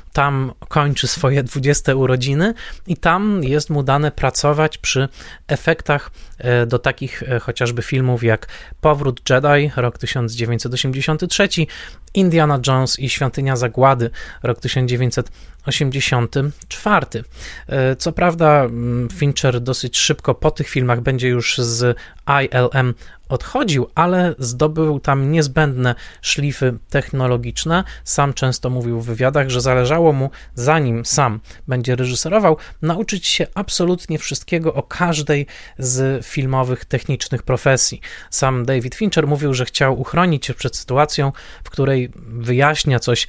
tam 0.13 0.51
kończy 0.67 1.07
swoje 1.07 1.43
20 1.43 1.95
urodziny 1.95 2.53
i 2.87 2.97
tam 2.97 3.43
jest 3.43 3.69
mu 3.69 3.83
dane 3.83 4.11
pracować 4.11 4.77
przy 4.77 5.09
efektach 5.47 6.11
e, 6.37 6.65
do 6.65 6.79
takich 6.79 7.23
e, 7.23 7.39
chociażby 7.39 7.81
filmów 7.81 8.23
jak 8.23 8.47
Powrót 8.81 9.29
Jedi, 9.29 9.71
rok 9.75 9.97
1983, 9.97 11.49
Indiana 12.13 12.59
Jones 12.67 12.99
i 12.99 13.09
Świątynia 13.09 13.55
Zagłady, 13.55 14.09
rok 14.43 14.59
1984. 14.59 17.05
E, 17.67 17.95
co 17.95 18.11
prawda, 18.11 18.63
mm, 18.63 19.09
Fincher 19.09 19.61
dosyć 19.61 19.97
szybko 19.97 20.35
po 20.35 20.51
tych 20.51 20.69
filmach 20.69 21.01
będzie 21.01 21.29
już 21.29 21.57
z 21.57 21.97
ILM 22.27 22.93
odchodził, 23.31 23.87
ale 23.95 24.35
zdobył 24.39 24.99
tam 24.99 25.31
niezbędne 25.31 25.95
szlify 26.21 26.73
technologiczne. 26.89 27.83
Sam 28.03 28.33
często 28.33 28.69
mówił 28.69 29.01
w 29.01 29.05
wywiadach, 29.05 29.49
że 29.49 29.61
zależało 29.61 30.00
mu, 30.01 30.29
zanim 30.55 31.05
sam 31.05 31.39
będzie 31.67 31.95
reżyserował, 31.95 32.57
nauczyć 32.81 33.27
się 33.27 33.47
absolutnie 33.55 34.17
wszystkiego 34.17 34.73
o 34.73 34.83
każdej 34.83 35.45
z 35.77 36.25
filmowych, 36.25 36.85
technicznych 36.85 37.43
profesji. 37.43 38.01
Sam 38.29 38.65
David 38.65 38.95
Fincher 38.95 39.27
mówił, 39.27 39.53
że 39.53 39.65
chciał 39.65 39.99
uchronić 39.99 40.45
się 40.45 40.53
przed 40.53 40.75
sytuacją, 40.75 41.31
w 41.63 41.69
której 41.69 42.11
wyjaśnia 42.25 42.99
coś 42.99 43.27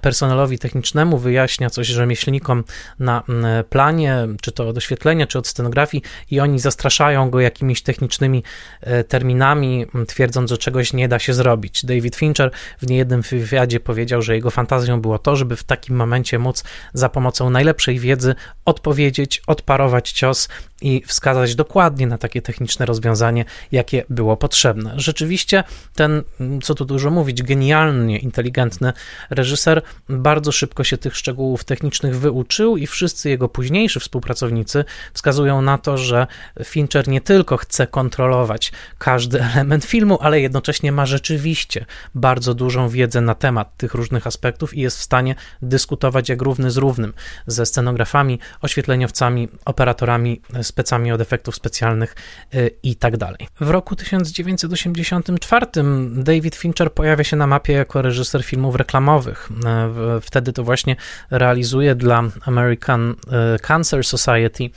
personelowi 0.00 0.58
technicznemu, 0.58 1.18
wyjaśnia 1.18 1.70
coś 1.70 1.86
rzemieślnikom 1.86 2.64
na 2.98 3.22
planie, 3.70 4.16
czy 4.40 4.52
to 4.52 4.68
od 4.68 4.76
oświetlenia, 4.76 5.26
czy 5.26 5.38
od 5.38 5.48
scenografii, 5.48 6.02
i 6.30 6.40
oni 6.40 6.58
zastraszają 6.58 7.30
go 7.30 7.40
jakimiś 7.40 7.82
technicznymi 7.82 8.42
e, 8.80 9.04
terminami 9.04 9.32
terminami, 9.32 9.86
twierdząc, 10.06 10.50
że 10.50 10.58
czegoś 10.58 10.92
nie 10.92 11.08
da 11.08 11.18
się 11.18 11.34
zrobić. 11.34 11.84
David 11.84 12.16
Fincher 12.16 12.50
w 12.78 12.86
niejednym 12.86 13.22
wywiadzie 13.22 13.80
powiedział, 13.80 14.22
że 14.22 14.34
jego 14.34 14.50
fantazją 14.50 15.00
było 15.00 15.18
to, 15.18 15.36
żeby 15.36 15.56
w 15.56 15.64
takim 15.64 15.96
momencie 16.02 16.38
móc 16.38 16.64
za 16.94 17.08
pomocą 17.08 17.50
najlepszej 17.50 17.98
wiedzy 17.98 18.34
odpowiedzieć, 18.64 19.42
odparować 19.46 20.12
cios 20.12 20.48
i 20.82 21.02
wskazać 21.06 21.54
dokładnie 21.54 22.06
na 22.06 22.18
takie 22.18 22.42
techniczne 22.42 22.86
rozwiązanie, 22.86 23.44
jakie 23.72 24.04
było 24.08 24.36
potrzebne. 24.36 24.92
Rzeczywiście 24.96 25.64
ten, 25.94 26.22
co 26.62 26.74
tu 26.74 26.84
dużo 26.84 27.10
mówić, 27.10 27.42
genialnie 27.42 28.18
inteligentny 28.18 28.92
reżyser 29.30 29.82
bardzo 30.08 30.52
szybko 30.52 30.84
się 30.84 30.98
tych 30.98 31.16
szczegółów 31.16 31.64
technicznych 31.64 32.16
wyuczył 32.16 32.76
i 32.76 32.86
wszyscy 32.86 33.30
jego 33.30 33.48
późniejsi 33.48 34.00
współpracownicy 34.00 34.84
wskazują 35.12 35.62
na 35.62 35.78
to, 35.78 35.98
że 35.98 36.26
Fincher 36.64 37.08
nie 37.08 37.20
tylko 37.20 37.56
chce 37.56 37.86
kontrolować 37.86 38.72
każdy 38.98 39.42
element 39.54 39.84
filmu, 39.84 40.18
ale 40.20 40.40
jednocześnie 40.40 40.92
ma 40.92 41.06
rzeczywiście 41.06 41.86
bardzo 42.14 42.54
dużą 42.54 42.88
wiedzę 42.88 43.20
na 43.20 43.34
temat 43.34 43.76
tych 43.76 43.94
różnych 43.94 44.26
aspektów 44.26 44.74
i 44.74 44.80
jest 44.80 44.98
w 44.98 45.02
stanie 45.02 45.34
dyskutować 45.62 46.28
jak 46.28 46.42
równy 46.42 46.70
z 46.70 46.76
równym 46.76 47.12
ze 47.46 47.66
scenografami, 47.66 48.38
oświetleniowcami, 48.60 49.48
operatorami 49.64 50.40
specami 50.72 51.12
od 51.12 51.20
efektów 51.20 51.56
specjalnych 51.56 52.14
y, 52.54 52.70
i 52.82 52.96
tak 52.96 53.16
dalej. 53.16 53.48
W 53.60 53.70
roku 53.70 53.96
1984 53.96 55.66
David 56.10 56.56
Fincher 56.56 56.92
pojawia 56.92 57.24
się 57.24 57.36
na 57.36 57.46
mapie 57.46 57.72
jako 57.72 58.02
reżyser 58.02 58.44
filmów 58.44 58.74
reklamowych. 58.76 59.50
Y, 60.16 60.20
wtedy 60.20 60.52
to 60.52 60.64
właśnie 60.64 60.96
realizuje 61.30 61.94
dla 61.94 62.22
American 62.46 63.10
y, 63.10 63.58
Cancer 63.58 64.04
Society 64.04 64.70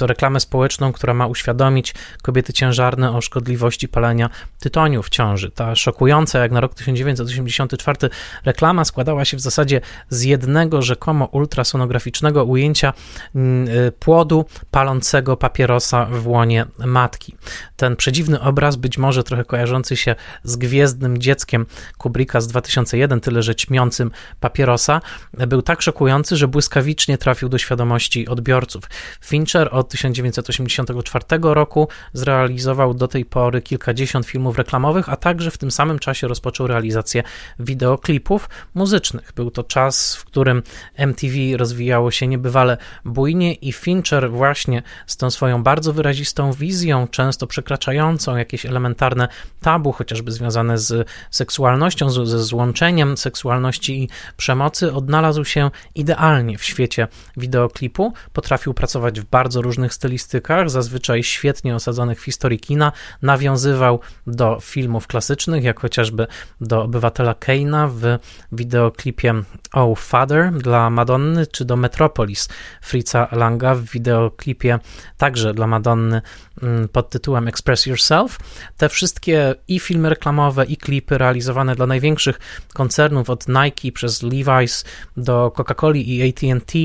reklamę 0.00 0.40
społeczną, 0.40 0.92
która 0.92 1.14
ma 1.14 1.26
uświadomić 1.26 1.94
kobiety 2.22 2.52
ciężarne 2.52 3.12
o 3.16 3.20
szkodliwości 3.20 3.88
palenia 3.88 4.30
tytoniu 4.60 5.02
w 5.02 5.08
ciąży. 5.08 5.50
Ta 5.50 5.74
szokująca 5.74 6.38
jak 6.38 6.52
na 6.52 6.60
rok 6.60 6.74
1984 6.74 7.98
reklama 8.44 8.84
składała 8.84 9.24
się 9.24 9.36
w 9.36 9.40
zasadzie 9.40 9.80
z 10.08 10.22
jednego 10.22 10.82
rzekomo 10.82 11.24
ultrasonograficznego 11.24 12.44
ujęcia 12.44 12.92
mm, 13.34 13.68
płodu 13.98 14.44
palącego 14.70 15.03
palącego 15.04 15.36
papierosa 15.36 16.04
w 16.04 16.26
łonie 16.26 16.66
matki. 16.86 17.36
Ten 17.76 17.96
przedziwny 17.96 18.40
obraz, 18.40 18.76
być 18.76 18.98
może 18.98 19.24
trochę 19.24 19.44
kojarzący 19.44 19.96
się 19.96 20.14
z 20.44 20.56
gwiezdnym 20.56 21.18
dzieckiem 21.18 21.66
Kubricka 21.98 22.40
z 22.40 22.46
2001, 22.46 23.20
tyle 23.20 23.42
że 23.42 23.54
ćmiącym 23.54 24.10
papierosa, 24.40 25.00
był 25.32 25.62
tak 25.62 25.82
szokujący, 25.82 26.36
że 26.36 26.48
błyskawicznie 26.48 27.18
trafił 27.18 27.48
do 27.48 27.58
świadomości 27.58 28.28
odbiorców. 28.28 28.84
Fincher 29.24 29.68
od 29.72 29.88
1984 29.88 31.24
roku 31.42 31.88
zrealizował 32.12 32.94
do 32.94 33.08
tej 33.08 33.24
pory 33.24 33.62
kilkadziesiąt 33.62 34.26
filmów 34.26 34.58
reklamowych, 34.58 35.08
a 35.08 35.16
także 35.16 35.50
w 35.50 35.58
tym 35.58 35.70
samym 35.70 35.98
czasie 35.98 36.28
rozpoczął 36.28 36.66
realizację 36.66 37.22
wideoklipów 37.58 38.48
muzycznych. 38.74 39.32
Był 39.36 39.50
to 39.50 39.64
czas, 39.64 40.16
w 40.16 40.24
którym 40.24 40.62
MTV 40.96 41.34
rozwijało 41.56 42.10
się 42.10 42.26
niebywale 42.26 42.76
bujnie 43.04 43.54
i 43.54 43.72
Fincher 43.72 44.30
właśnie 44.30 44.82
z 45.06 45.16
tą 45.16 45.30
swoją 45.30 45.62
bardzo 45.62 45.92
wyrazistą 45.92 46.52
wizją, 46.52 47.08
często 47.08 47.46
przekraczającą 47.46 48.36
jakieś 48.36 48.66
elementarne 48.66 49.28
tabu, 49.60 49.92
chociażby 49.92 50.32
związane 50.32 50.78
z 50.78 51.08
seksualnością, 51.30 52.10
ze 52.10 52.44
złączeniem 52.44 53.16
seksualności 53.16 54.02
i 54.02 54.08
przemocy, 54.36 54.92
odnalazł 54.92 55.44
się 55.44 55.70
idealnie 55.94 56.58
w 56.58 56.64
świecie 56.64 57.08
wideoklipu. 57.36 58.12
Potrafił 58.32 58.74
pracować 58.74 59.20
w 59.20 59.24
bardzo 59.24 59.62
różnych 59.62 59.94
stylistykach, 59.94 60.70
zazwyczaj 60.70 61.22
świetnie 61.22 61.74
osadzonych 61.74 62.20
w 62.20 62.24
historii 62.24 62.60
kina, 62.60 62.92
nawiązywał 63.22 64.00
do 64.26 64.58
filmów 64.60 65.06
klasycznych, 65.06 65.64
jak 65.64 65.80
chociażby 65.80 66.26
do 66.60 66.82
Obywatela 66.82 67.34
Keina 67.34 67.88
w 67.88 68.18
wideoklipie 68.52 69.34
Oh 69.74 70.00
Father 70.00 70.52
dla 70.52 70.90
Madonny, 70.90 71.46
czy 71.46 71.64
do 71.64 71.76
Metropolis 71.76 72.48
Fritza 72.82 73.28
Langa 73.32 73.74
w 73.74 73.82
wideoklipie 73.82 74.78
także 75.16 75.54
dla 75.54 75.66
Madonny 75.66 76.22
mm, 76.62 76.88
pod 76.88 77.10
tytułem 77.10 77.48
Express 77.48 77.86
Yourself. 77.86 78.38
Te 78.76 78.88
wszystkie 78.88 79.54
i 79.68 79.80
filmy 79.80 80.08
reklamowe, 80.08 80.64
i 80.64 80.76
klipy 80.76 81.18
realizowane 81.18 81.74
dla 81.76 81.86
największych 81.86 82.40
koncernów 82.74 83.30
od 83.30 83.48
Nike 83.48 83.92
przez 83.92 84.22
Levi's 84.22 84.84
do 85.16 85.52
Coca-Coli 85.56 86.08
i 86.08 86.28
AT&T 86.28 86.78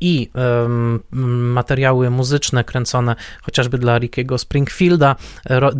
i 0.00 0.30
materiały 1.54 2.10
muzyczne 2.10 2.64
kręcone 2.64 3.16
chociażby 3.42 3.78
dla 3.78 3.98
Rickiego 3.98 4.38
Springfielda, 4.38 5.16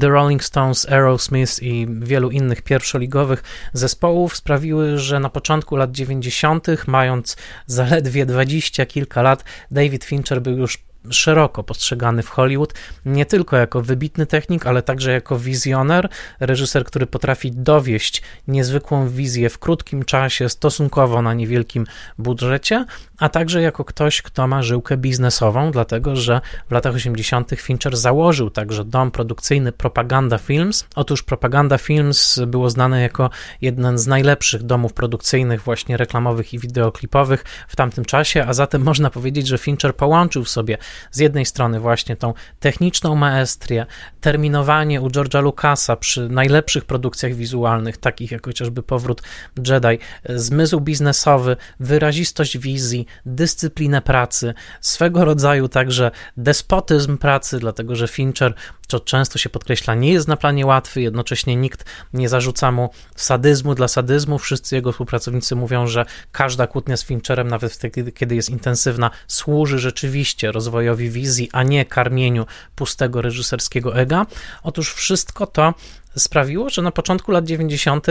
The 0.01 0.09
Rolling 0.09 0.45
Stones, 0.45 0.89
Aerosmith 0.89 1.63
i 1.63 1.87
wielu 2.01 2.31
innych 2.31 2.63
pierwszoligowych 2.63 3.43
zespołów 3.73 4.37
sprawiły, 4.37 4.99
że 4.99 5.21
na 5.21 5.29
początku 5.29 5.77
lat 5.77 5.93
90., 5.93 6.67
mając 6.87 7.37
zaledwie 7.67 8.27
dwadzieścia 8.27 8.87
kilka 8.87 9.23
lat, 9.23 9.45
David 9.71 10.05
Fincher 10.05 10.43
był 10.43 10.59
już 10.59 10.90
szeroko 11.11 11.63
postrzegany 11.63 12.23
w 12.23 12.29
Hollywood, 12.29 12.75
nie 13.05 13.27
tylko 13.27 13.57
jako 13.57 13.83
wybitny 13.83 14.27
technik, 14.27 14.67
ale 14.67 14.83
także 14.83 15.13
jako 15.13 15.39
wizjoner, 15.39 16.09
reżyser, 16.41 16.85
który 16.85 17.07
potrafi 17.07 17.53
dowieść 17.53 18.23
niezwykłą 18.49 19.09
wizję 19.09 19.51
w 19.51 19.59
krótkim 19.59 20.05
czasie, 20.05 20.49
stosunkowo 20.49 21.23
na 21.23 21.35
niewielkim 21.35 21.87
budżecie, 22.19 22.85
a 23.19 23.29
także 23.29 23.63
jako 23.63 23.85
ktoś, 23.85 24.23
kto 24.23 24.47
ma 24.47 24.63
żyłkę 24.63 24.97
biznesową, 24.97 25.71
dlatego 25.71 26.17
że 26.17 26.41
w 26.69 26.73
latach 26.73 26.95
80. 26.95 27.51
Fincher 27.57 27.97
założył 27.97 28.51
także 28.51 28.85
dom 28.85 29.11
produkcyjny 29.11 29.73
Propaganda 29.73 30.39
Films. 30.39 30.87
Otóż 30.95 31.23
Propaganda 31.23 31.79
Films 31.79 32.41
było 32.47 32.71
znane 32.71 33.03
jako 33.03 33.31
jeden 33.61 33.99
z 33.99 34.07
najlepszych 34.07 34.63
domów 34.63 34.93
produkcyjnych, 34.93 35.63
właśnie 35.63 35.97
reklamowych 35.97 36.55
i 36.55 36.59
wideoklipowych 36.59 37.45
w 37.69 37.77
tamtym 37.77 38.05
czasie, 38.05 38.45
a 38.47 38.53
zatem 38.53 38.83
można 38.83 39.11
powiedzieć, 39.11 39.47
że 39.47 39.59
Fincher 39.59 39.97
połączył 39.97 40.45
w 40.45 40.49
sobie 40.49 40.79
z 41.11 41.19
jednej 41.19 41.47
strony 41.47 41.81
właśnie 41.81 42.17
tą 42.17 42.35
techniczną 42.61 43.15
maestrię, 43.15 43.87
terminowanie 44.21 45.01
u 45.01 45.09
George'a 45.09 45.43
Lucasa 45.43 45.97
przy 45.97 46.29
najlepszych 46.29 46.85
produkcjach 46.85 47.35
wizualnych, 47.35 47.97
takich 47.97 48.31
jak 48.31 48.47
chociażby 48.47 48.83
Powrót 48.83 49.23
Jedi, 49.69 49.99
zmysł 50.29 50.81
biznesowy, 50.81 51.57
wyrazistość 51.81 52.59
wizji, 52.59 53.07
dyscyplinę 53.27 54.03
pracy, 54.03 54.55
swego 54.81 55.25
rodzaju 55.25 55.69
także 55.69 56.11
despotyzm 56.37 57.19
pracy, 57.19 57.59
dlatego 57.59 57.97
że 57.97 58.09
Fincher 58.09 58.55
co 58.91 59.01
często 59.01 59.39
się 59.39 59.51
podkreśla, 59.51 59.95
nie 59.95 60.13
jest 60.13 60.29
na 60.29 60.37
planie 60.37 60.67
łatwy, 60.67 61.01
jednocześnie 61.01 61.57
nikt 61.57 61.85
nie 62.13 62.29
zarzuca 62.29 62.73
mu 62.73 62.91
sadyzmu 63.17 63.75
dla 63.75 63.89
sadyzmu. 63.89 64.39
Wszyscy 64.39 64.77
jego 64.77 64.93
współpracownicy 64.93 65.57
mówią, 65.57 65.87
że 65.87 66.05
każda 66.33 66.67
kłótnia 66.67 66.97
z 66.97 67.05
Fincherem, 67.05 67.49
nawet 67.49 67.73
wtedy, 67.73 68.13
kiedy 68.13 68.35
jest 68.35 68.51
intensywna, 68.51 69.11
służy 69.29 69.79
rzeczywiście 69.79 70.53
rozwojowi 70.53 71.11
wizji, 71.11 71.49
a 71.53 71.63
nie 71.63 71.85
karmieniu 71.85 72.47
pustego 72.75 73.23
reżyserskiego 73.23 73.97
ega. 73.97 74.27
Otóż 74.63 74.95
wszystko 74.95 75.47
to 75.47 75.75
sprawiło, 76.17 76.71
że 76.71 76.83
na 76.83 76.91
początku 76.91 77.33
lat 77.33 77.45
90., 77.45 78.07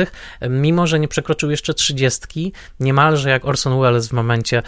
mimo 0.50 0.88
że 0.88 1.00
nie 1.00 1.08
przekroczył 1.08 1.52
jeszcze 1.52 1.74
30, 1.74 2.54
niemalże 2.80 3.30
jak 3.30 3.46
Orson 3.46 3.82
Welles 3.82 4.08
w 4.08 4.14
momencie 4.14 4.64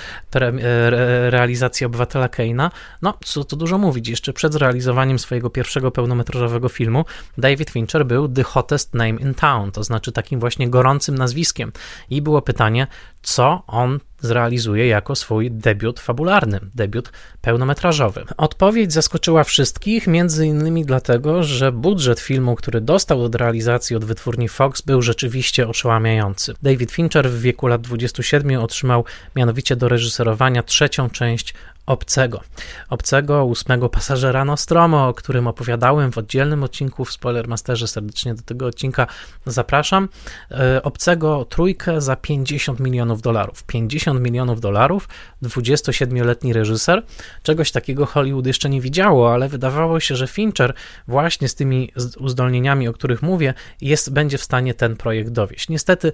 realizacji 1.30 1.86
Obywatela 1.86 2.30
Keina, 2.30 2.72
no 3.02 3.18
co 3.26 3.44
tu 3.44 3.56
dużo 3.56 3.78
mówić, 3.78 4.08
jeszcze 4.08 4.34
przed 4.34 4.54
zrealizowaniem 4.54 5.20
swojego 5.20 5.50
pierwszego 5.50 5.92
pełnometrażowego 5.92 6.70
filmu, 6.70 7.06
David 7.38 7.70
Fincher 7.70 8.06
był 8.06 8.28
the 8.28 8.44
hottest 8.44 8.94
name 8.94 9.10
in 9.10 9.34
town, 9.34 9.72
to 9.72 9.84
znaczy 9.84 10.12
takim 10.12 10.40
właśnie 10.40 10.70
gorącym 10.70 11.18
nazwiskiem. 11.18 11.72
I 12.10 12.22
było 12.22 12.42
pytanie, 12.42 12.88
co 13.22 13.64
on 13.68 14.00
zrealizuje 14.22 14.88
jako 14.88 15.16
swój 15.16 15.52
debiut 15.52 16.00
fabularny, 16.00 16.60
debiut 16.76 17.12
pełnometrażowy. 17.42 18.24
Odpowiedź 18.38 18.94
zaskoczyła 18.94 19.44
wszystkich, 19.44 20.08
między 20.08 20.48
innymi 20.48 20.86
dlatego, 20.86 21.44
że 21.44 21.72
budżet 21.72 22.20
filmu, 22.20 22.56
który 22.56 22.82
dostał 22.82 23.24
od 23.24 23.36
realizacji 23.36 23.96
od 23.96 24.06
wytwórni 24.06 24.50
Fox, 24.50 24.82
był 24.82 25.02
rzeczywiście 25.02 25.68
oszałamiający. 25.68 26.54
David 26.64 26.92
Fincher 26.92 27.30
w 27.30 27.42
wieku 27.42 27.68
lat 27.68 27.82
27 27.82 28.62
otrzymał 28.62 29.06
mianowicie 29.36 29.76
do 29.76 29.88
reżyserowania 29.88 30.64
trzecią 30.64 31.10
część 31.10 31.54
Obcego. 31.92 32.42
Obcego, 32.90 33.46
ósmego 33.46 33.90
pasażera 33.90 34.46
Nostromo, 34.46 35.08
o 35.08 35.14
którym 35.14 35.48
opowiadałem 35.48 36.12
w 36.12 36.18
oddzielnym 36.18 36.64
odcinku 36.64 37.06
w 37.06 37.12
Spoilermasterze. 37.12 37.88
Serdecznie 37.88 38.36
do 38.36 38.42
tego 38.42 38.66
odcinka 38.66 39.08
zapraszam. 39.46 40.10
E, 40.52 40.84
Obcego 40.84 41.46
trójkę 41.46 42.02
za 42.02 42.16
50 42.16 42.80
milionów 42.80 43.22
dolarów. 43.22 43.64
50 43.64 44.22
milionów 44.22 44.62
dolarów, 44.62 45.10
27-letni 45.44 46.54
reżyser. 46.54 47.04
Czegoś 47.44 47.72
takiego 47.72 48.06
Hollywood 48.06 48.48
jeszcze 48.48 48.70
nie 48.70 48.82
widziało, 48.82 49.34
ale 49.34 49.50
wydawało 49.50 50.00
się, 50.00 50.16
że 50.16 50.28
Fincher 50.28 50.74
właśnie 51.08 51.48
z 51.48 51.56
tymi 51.56 51.92
uzdolnieniami, 52.20 52.88
o 52.88 52.94
których 52.94 53.22
mówię, 53.22 53.54
jest, 53.82 54.14
będzie 54.14 54.38
w 54.38 54.44
stanie 54.44 54.74
ten 54.74 54.96
projekt 54.96 55.30
dowieść. 55.30 55.70
Niestety 55.70 56.12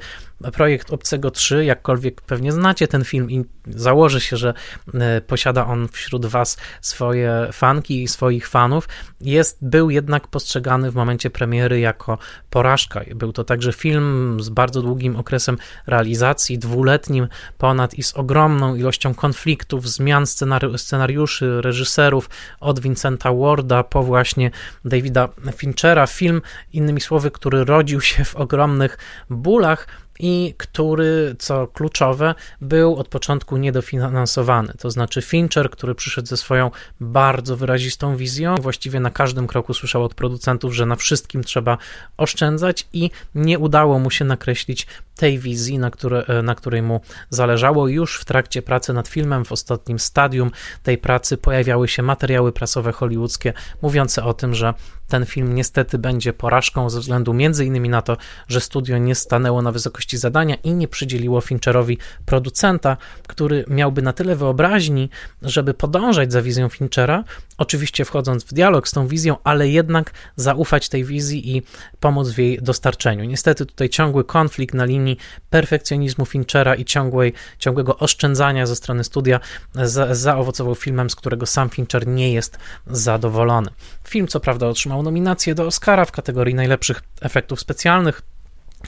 projekt 0.54 0.94
Obcego 0.94 1.32
3, 1.32 1.66
jakkolwiek 1.66 2.22
pewnie 2.22 2.52
znacie 2.52 2.88
ten 2.88 3.04
film 3.04 3.32
i 3.32 3.46
założę 3.68 4.22
się, 4.22 4.38
że 4.38 4.54
e, 4.94 5.22
on 5.68 5.88
wśród 5.88 6.26
Was 6.26 6.58
swoje 6.82 7.50
fanki 7.52 8.04
i 8.04 8.08
swoich 8.08 8.48
fanów, 8.48 8.88
jest, 9.22 9.58
był 9.62 9.90
jednak 9.90 10.28
postrzegany 10.28 10.92
w 10.92 10.96
momencie 10.96 11.30
premiery 11.30 11.80
jako 11.80 12.18
porażka. 12.50 13.02
Był 13.16 13.34
to 13.34 13.44
także 13.44 13.74
film 13.74 14.38
z 14.42 14.50
bardzo 14.50 14.82
długim 14.82 15.16
okresem 15.16 15.58
realizacji, 15.88 16.60
dwuletnim 16.60 17.28
ponad 17.58 17.94
i 17.94 18.04
z 18.04 18.14
ogromną 18.14 18.76
ilością 18.76 19.14
konfliktów, 19.14 19.90
zmian 19.90 20.26
scenari 20.26 20.80
scenariuszy, 20.80 21.62
reżyserów, 21.62 22.30
od 22.60 22.80
Vincenta 22.80 23.34
Warda 23.34 23.84
po 23.84 24.04
właśnie 24.04 24.52
Davida 24.86 25.30
Finchera. 25.56 26.08
Film, 26.08 26.42
innymi 26.74 27.02
słowy, 27.02 27.32
który 27.32 27.66
rodził 27.66 28.02
się 28.02 28.26
w 28.26 28.36
ogromnych 28.36 28.98
bólach, 29.30 29.88
i 30.20 30.54
który, 30.58 31.36
co 31.40 31.68
kluczowe, 31.68 32.36
był 32.62 32.96
od 32.96 33.08
początku 33.08 33.58
niedofinansowany. 33.58 34.74
To 34.80 34.92
znaczy 34.92 35.22
Fincher, 35.22 35.70
który 35.70 35.96
przyszedł 35.96 36.28
ze 36.28 36.38
swoją 36.38 36.72
bardzo 37.00 37.58
wyrazistą 37.58 38.16
wizją, 38.16 38.56
właściwie 38.56 39.00
na 39.00 39.10
każdym 39.10 39.48
kroku 39.48 39.74
słyszał 39.74 40.04
od 40.04 40.14
producentów, 40.14 40.74
że 40.74 40.86
na 40.86 40.96
wszystkim 40.96 41.44
trzeba 41.44 41.78
oszczędzać 42.18 42.88
i 42.94 43.12
nie 43.36 43.60
udało 43.60 44.00
mu 44.00 44.12
się 44.12 44.26
nakreślić 44.26 44.88
tej 45.18 45.40
wizji, 45.40 45.80
na, 45.80 45.92
które, 45.92 46.26
na 46.44 46.56
której 46.56 46.82
mu 46.82 47.02
zależało. 47.30 47.88
Już 47.88 48.20
w 48.20 48.26
trakcie 48.26 48.62
pracy 48.62 48.94
nad 48.94 49.08
filmem, 49.08 49.46
w 49.46 49.52
ostatnim 49.52 50.00
stadium 50.00 50.52
tej 50.84 50.98
pracy, 50.98 51.38
pojawiały 51.38 51.88
się 51.88 52.04
materiały 52.04 52.52
prasowe 52.52 52.92
hollywoodzkie 52.92 53.54
mówiące 53.82 54.24
o 54.24 54.34
tym, 54.34 54.56
że 54.56 54.74
ten 55.08 55.26
film 55.26 55.56
niestety 55.56 55.98
będzie 55.98 56.34
porażką 56.34 56.90
ze 56.90 57.00
względu 57.00 57.34
między 57.34 57.66
innymi 57.66 57.90
na 57.90 58.02
to, 58.02 58.18
że 58.48 58.62
studio 58.62 58.98
nie 58.98 59.16
stanęło 59.16 59.62
na 59.62 59.72
wysokości 59.72 60.18
zadania 60.18 60.56
i 60.56 60.74
nie 60.74 60.88
przydzieliło 60.88 61.42
Fincherowi 61.42 61.98
producenta, 62.26 62.98
który 63.28 63.66
miałby 63.68 64.02
na 64.02 64.14
tyle 64.14 64.36
wyobraźni, 64.36 65.10
żeby 65.42 65.74
podążać 65.74 66.32
za 66.32 66.42
wizją 66.42 66.70
Finchera, 66.70 67.24
oczywiście 67.58 68.06
wchodząc 68.06 68.44
w 68.44 68.54
dialog 68.54 68.88
z 68.88 68.92
tą 68.92 69.08
wizją, 69.08 69.36
ale 69.44 69.70
jednak 69.70 70.12
zaufać 70.36 70.90
tej 70.90 71.04
wizji 71.04 71.58
i 71.58 71.62
pomóc 72.00 72.30
w 72.30 72.38
jej 72.38 72.60
dostarczeniu. 72.62 73.24
Niestety 73.24 73.66
tutaj 73.66 73.90
ciągły 73.90 74.24
konflikt 74.24 74.76
na 74.76 74.86
linii 74.86 75.07
perfekcjonizmu 75.50 76.26
Finchera 76.26 76.76
i 76.76 76.86
ciągłej, 76.86 77.34
ciągłego 77.60 77.98
oszczędzania 77.98 78.66
ze 78.66 78.76
strony 78.76 79.04
studia 79.04 79.40
za, 79.74 80.16
zaowocował 80.16 80.76
filmem, 80.76 81.10
z 81.10 81.16
którego 81.16 81.46
sam 81.46 81.70
Fincher 81.70 82.08
nie 82.08 82.34
jest 82.34 82.58
zadowolony. 82.88 83.70
Film 84.08 84.28
co 84.28 84.40
prawda 84.40 84.68
otrzymał 84.68 85.04
nominację 85.04 85.56
do 85.56 85.66
Oscara 85.66 86.06
w 86.06 86.12
kategorii 86.12 86.56
najlepszych 86.56 87.04
efektów 87.22 87.60
specjalnych, 87.60 88.22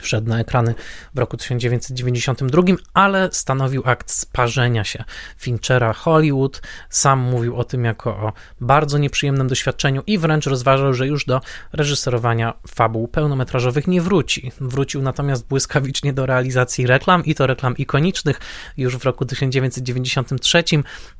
wszedł 0.00 0.28
na 0.28 0.40
ekrany 0.40 0.74
w 1.14 1.18
roku 1.18 1.36
1992, 1.36 2.62
ale 2.94 3.28
stanowił 3.32 3.82
akt 3.84 4.10
sparzenia 4.10 4.84
się 4.84 5.04
Finchera 5.38 5.92
Hollywood. 5.92 6.62
Sam 6.88 7.18
mówił 7.18 7.56
o 7.56 7.64
tym 7.64 7.84
jako 7.84 8.10
o 8.10 8.32
bardzo 8.60 8.98
nieprzyjemnym 8.98 9.48
doświadczeniu 9.48 10.02
i 10.06 10.18
wręcz 10.18 10.46
rozważał, 10.46 10.94
że 10.94 11.06
już 11.06 11.24
do 11.24 11.40
reżyserowania 11.72 12.54
fabuł 12.68 13.08
pełnometrażowych 13.08 13.86
nie 13.86 14.00
wróci. 14.00 14.52
Wrócił 14.60 15.02
natomiast 15.02 15.46
błyskawicznie 15.46 16.12
do 16.12 16.26
realizacji 16.26 16.86
reklam 16.86 17.24
i 17.24 17.34
to 17.34 17.46
reklam 17.46 17.76
ikonicznych. 17.76 18.40
Już 18.76 18.96
w 18.96 19.04
roku 19.04 19.26
1993 19.26 20.64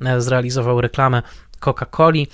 e, 0.00 0.20
zrealizował 0.20 0.80
reklamę 0.80 1.22
Coca-Coli, 1.60 2.26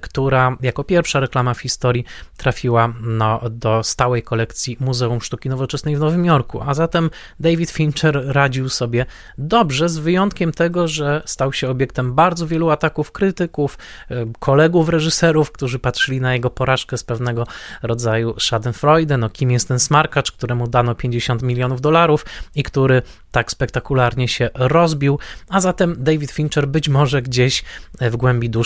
która 0.00 0.56
jako 0.60 0.84
pierwsza 0.84 1.20
reklama 1.20 1.54
w 1.54 1.60
historii 1.60 2.04
trafiła 2.36 2.94
no, 3.00 3.40
do 3.50 3.82
stałej 3.82 4.22
kolekcji 4.22 4.76
Muzeum 4.80 5.20
Sztuki 5.20 5.48
Nowoczesnej 5.48 5.96
w 5.96 6.00
Nowym 6.00 6.24
Jorku. 6.24 6.60
A 6.66 6.74
zatem 6.74 7.10
David 7.40 7.70
Fincher 7.70 8.22
radził 8.26 8.68
sobie 8.68 9.06
dobrze, 9.38 9.88
z 9.88 9.98
wyjątkiem 9.98 10.52
tego, 10.52 10.88
że 10.88 11.22
stał 11.26 11.52
się 11.52 11.68
obiektem 11.68 12.14
bardzo 12.14 12.46
wielu 12.46 12.70
ataków 12.70 13.12
krytyków, 13.12 13.78
kolegów 14.38 14.88
reżyserów, 14.88 15.52
którzy 15.52 15.78
patrzyli 15.78 16.20
na 16.20 16.34
jego 16.34 16.50
porażkę 16.50 16.96
z 16.96 17.04
pewnego 17.04 17.46
rodzaju 17.82 18.34
schadenfreude, 18.40 19.16
no 19.16 19.30
kim 19.30 19.50
jest 19.50 19.68
ten 19.68 19.78
smarkacz, 19.78 20.32
któremu 20.32 20.68
dano 20.68 20.94
50 20.94 21.42
milionów 21.42 21.80
dolarów 21.80 22.26
i 22.54 22.62
który 22.62 23.02
tak 23.30 23.50
spektakularnie 23.50 24.28
się 24.28 24.50
rozbił, 24.54 25.18
a 25.48 25.60
zatem 25.60 25.96
David 25.98 26.30
Fincher 26.30 26.68
być 26.68 26.88
może 26.88 27.22
gdzieś 27.22 27.64
w 28.00 28.16
głębi 28.16 28.50
duszy 28.50 28.63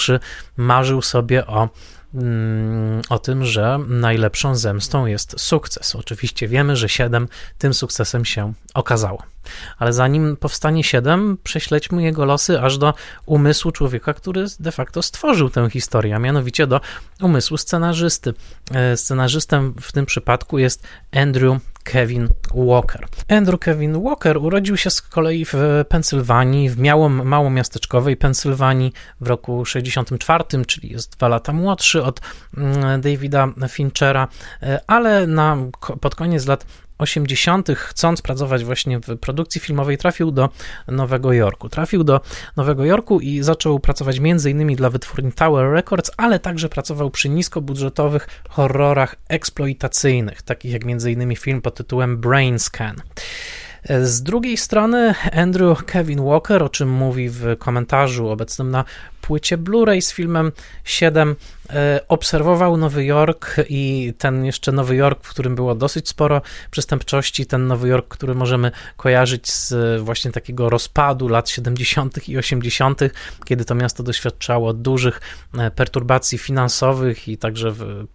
marzył 0.56 1.02
sobie 1.02 1.46
o 1.46 1.68
mm, 2.14 3.02
o 3.08 3.18
tym, 3.18 3.44
że 3.44 3.78
najlepszą 3.88 4.56
zemstą 4.56 5.06
jest 5.06 5.40
sukces. 5.40 5.96
Oczywiście 5.96 6.48
wiemy, 6.48 6.76
że 6.76 6.88
7 6.88 7.28
tym 7.58 7.74
sukcesem 7.74 8.24
się 8.24 8.52
okazało. 8.74 9.22
Ale 9.78 9.92
zanim 9.92 10.36
powstanie 10.36 10.84
7, 10.84 11.38
prześledźmy 11.44 12.02
jego 12.02 12.24
losy 12.24 12.60
aż 12.60 12.78
do 12.78 12.94
umysłu 13.26 13.72
człowieka, 13.72 14.14
który 14.14 14.46
de 14.60 14.72
facto 14.72 15.02
stworzył 15.02 15.50
tę 15.50 15.70
historię, 15.70 16.16
a 16.16 16.18
mianowicie 16.18 16.66
do 16.66 16.80
umysłu 17.22 17.56
scenarzysty. 17.56 18.34
E, 18.74 18.96
scenarzystem 18.96 19.74
w 19.80 19.92
tym 19.92 20.06
przypadku 20.06 20.58
jest 20.58 20.86
Andrew 21.12 21.60
Kevin 21.92 22.28
Walker. 22.54 23.06
Andrew 23.28 23.60
Kevin 23.60 24.02
Walker 24.02 24.38
urodził 24.38 24.76
się 24.76 24.90
z 24.90 25.02
kolei 25.02 25.44
w 25.44 25.54
Pensylwanii, 25.88 26.70
w 26.70 26.78
małą, 26.78 27.08
mało 27.08 27.50
miasteczkowej 27.50 28.16
Pensylwanii 28.16 28.92
w 29.20 29.26
roku 29.26 29.64
64, 29.64 30.44
czyli 30.66 30.92
jest 30.92 31.16
dwa 31.16 31.28
lata 31.28 31.52
młodszy 31.52 32.02
od 32.04 32.20
mm, 32.56 33.00
Davida 33.00 33.48
Finchera, 33.68 34.28
e, 34.62 34.80
ale 34.86 35.26
na, 35.26 35.56
pod 36.00 36.14
koniec 36.14 36.46
lat 36.46 36.66
80., 36.98 37.68
chcąc 37.76 38.22
pracować 38.22 38.64
właśnie 38.64 39.00
w 39.00 39.16
produkcji 39.16 39.60
filmowej, 39.60 39.98
trafił 39.98 40.30
do 40.30 40.48
Nowego 40.88 41.32
Jorku. 41.32 41.68
Trafił 41.68 42.04
do 42.04 42.20
Nowego 42.56 42.84
Jorku 42.84 43.20
i 43.20 43.42
zaczął 43.42 43.80
pracować 43.80 44.18
m.in. 44.18 44.76
dla 44.76 44.90
wytwórni 44.90 45.32
Tower 45.32 45.72
Records, 45.72 46.10
ale 46.16 46.38
także 46.38 46.68
pracował 46.68 47.10
przy 47.10 47.28
niskobudżetowych 47.28 48.28
horrorach 48.48 49.16
eksploitacyjnych, 49.28 50.42
takich 50.42 50.72
jak 50.72 50.82
m.in. 50.84 51.36
film 51.36 51.62
pod 51.62 51.74
tytułem 51.74 52.18
Brain 52.18 52.58
Scan. 52.58 52.96
Z 54.02 54.22
drugiej 54.22 54.56
strony 54.56 55.14
Andrew 55.32 55.84
Kevin 55.84 56.24
Walker, 56.24 56.62
o 56.62 56.68
czym 56.68 56.88
mówi 56.88 57.28
w 57.28 57.56
komentarzu 57.58 58.28
obecnym 58.28 58.70
na 58.70 58.84
płycie 59.20 59.58
Blu-ray 59.58 60.00
z 60.00 60.12
filmem 60.12 60.52
7 60.84 61.36
e, 61.70 62.00
obserwował 62.08 62.76
Nowy 62.76 63.04
Jork 63.04 63.56
i 63.68 64.12
ten 64.18 64.44
jeszcze 64.44 64.72
Nowy 64.72 64.96
Jork, 64.96 65.24
w 65.24 65.30
którym 65.30 65.54
było 65.54 65.74
dosyć 65.74 66.08
sporo 66.08 66.42
przestępczości, 66.70 67.46
ten 67.46 67.66
Nowy 67.66 67.88
Jork, 67.88 68.08
który 68.08 68.34
możemy 68.34 68.70
kojarzyć 68.96 69.52
z 69.52 70.02
właśnie 70.02 70.32
takiego 70.32 70.70
rozpadu 70.70 71.28
lat 71.28 71.48
70. 71.50 72.28
i 72.28 72.38
80., 72.38 73.00
kiedy 73.44 73.64
to 73.64 73.74
miasto 73.74 74.02
doświadczało 74.02 74.72
dużych 74.72 75.20
e, 75.58 75.70
perturbacji 75.70 76.38
finansowych 76.38 77.28
i 77.28 77.38
także 77.38 77.72
w 77.72 78.06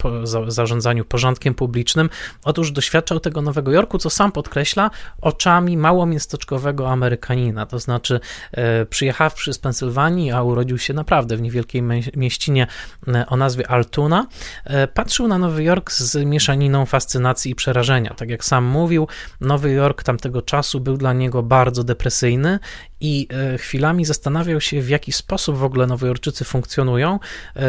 zarządzaniu 0.48 1.06
porządkiem 1.06 1.54
publicznym. 1.54 2.10
Otóż 2.44 2.72
doświadczał 2.72 3.20
tego 3.20 3.42
Nowego 3.42 3.72
Jorku, 3.72 3.98
co 3.98 4.10
sam 4.10 4.32
podkreśla, 4.32 4.90
oczami 5.22 5.78
małomiasteczkowego 5.78 6.92
Amerykanina, 6.92 7.66
to 7.66 7.80
znaczy 7.80 8.20
e, 8.52 8.86
przyjechawszy 8.86 9.54
z 9.54 9.60
Pensylwanii, 9.60 10.32
a 10.32 10.44
urodził 10.44 10.78
się 10.78 10.94
na 10.94 11.03
naprawdę 11.04 11.38
w 11.38 11.42
niewielkiej 11.42 11.84
mieścinie 12.16 12.68
e, 13.08 13.26
o 13.28 13.38
nazwie 13.38 13.68
Altuna, 13.68 14.28
e, 14.66 14.88
patrzył 14.88 15.28
na 15.28 15.38
Nowy 15.38 15.64
Jork 15.64 15.92
z 15.92 16.26
mieszaniną 16.26 16.86
fascynacji 16.86 17.52
i 17.52 17.56
przerażenia. 17.56 18.14
Tak 18.14 18.30
jak 18.30 18.46
sam 18.46 18.66
mówił, 18.66 19.08
Nowy 19.42 19.72
Jork 19.72 20.04
tamtego 20.04 20.42
czasu 20.42 20.80
był 20.80 20.98
dla 20.98 21.14
niego 21.14 21.44
bardzo 21.44 21.84
depresyjny 21.84 22.60
i 23.04 23.28
e, 23.54 23.58
chwilami 23.58 24.06
zastanawiał 24.06 24.62
się, 24.62 24.82
w 24.82 24.90
jaki 24.90 25.12
sposób 25.12 25.58
w 25.58 25.64
ogóle 25.64 25.88
nowojorczycy 25.88 26.46
funkcjonują, 26.46 27.20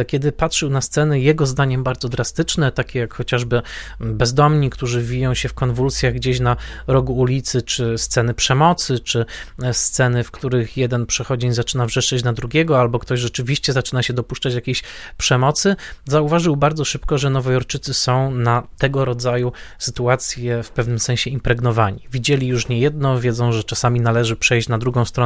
kiedy 0.07 0.33
patrzył 0.33 0.70
na 0.70 0.81
sceny 0.81 1.20
jego 1.20 1.47
zdaniem 1.47 1.83
bardzo 1.83 2.09
drastyczne, 2.09 2.73
takie 2.73 2.99
jak 2.99 3.14
chociażby 3.14 3.62
bezdomni, 4.01 4.70
którzy 4.70 5.03
wiją 5.03 5.35
się 5.35 5.49
w 5.49 5.55
konwulsjach 5.55 6.14
gdzieś 6.14 6.40
na 6.40 6.57
rogu 6.87 7.16
ulicy, 7.16 7.62
czy 7.62 7.99
sceny 7.99 8.35
przemocy, 8.35 8.99
czy 8.99 9.27
sceny, 9.73 10.25
w 10.25 10.31
których 10.31 10.77
jeden 10.77 11.07
przechodzień 11.07 11.53
zaczyna 11.53 11.87
wrzeszczeć 11.87 12.25
na 12.25 12.33
drugiego, 12.33 12.81
albo 12.81 12.99
ktoś 12.99 13.20
rzeczywiście 13.20 13.73
zaczyna 13.73 14.03
się 14.03 14.12
dopuszczać 14.12 14.55
jakiejś 14.55 14.83
przemocy, 15.16 15.77
zauważył 16.05 16.57
bardzo 16.57 16.85
szybko, 16.85 17.18
że 17.18 17.31
Nowojorczycy 17.31 17.94
są 17.94 18.31
na 18.31 18.66
tego 18.79 19.05
rodzaju 19.05 19.53
sytuacje 19.79 20.62
w 20.62 20.70
pewnym 20.70 20.99
sensie 20.99 21.31
impregnowani. 21.31 22.01
Widzieli 22.12 22.47
już 22.47 22.68
nie 22.68 22.79
jedno, 22.79 23.20
wiedzą, 23.20 23.53
że 23.53 23.64
czasami 23.64 24.01
należy 24.01 24.37
przejść 24.37 24.68
na 24.68 24.79
drugą 24.79 25.05
stronę 25.05 25.24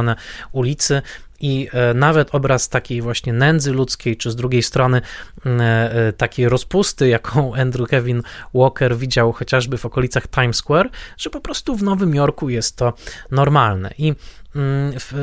ulicy, 0.51 1.01
i 1.41 1.67
e, 1.73 1.93
nawet 1.93 2.35
obraz 2.35 2.69
takiej 2.69 3.01
właśnie 3.01 3.33
nędzy 3.33 3.71
ludzkiej, 3.71 4.17
czy 4.17 4.31
z 4.31 4.35
drugiej 4.35 4.63
strony 4.63 5.01
e, 5.45 5.49
e, 5.49 6.13
takiej 6.13 6.49
rozpusty, 6.49 7.07
jaką 7.07 7.53
Andrew 7.61 7.89
Kevin 7.89 8.23
Walker 8.53 8.97
widział 8.97 9.31
chociażby 9.31 9.77
w 9.77 9.85
okolicach 9.85 10.27
Times 10.27 10.57
Square, 10.57 10.89
że 11.17 11.29
po 11.29 11.41
prostu 11.41 11.75
w 11.75 11.83
Nowym 11.83 12.15
Jorku 12.15 12.49
jest 12.49 12.75
to 12.75 12.93
normalne. 13.31 13.93
I 13.97 14.13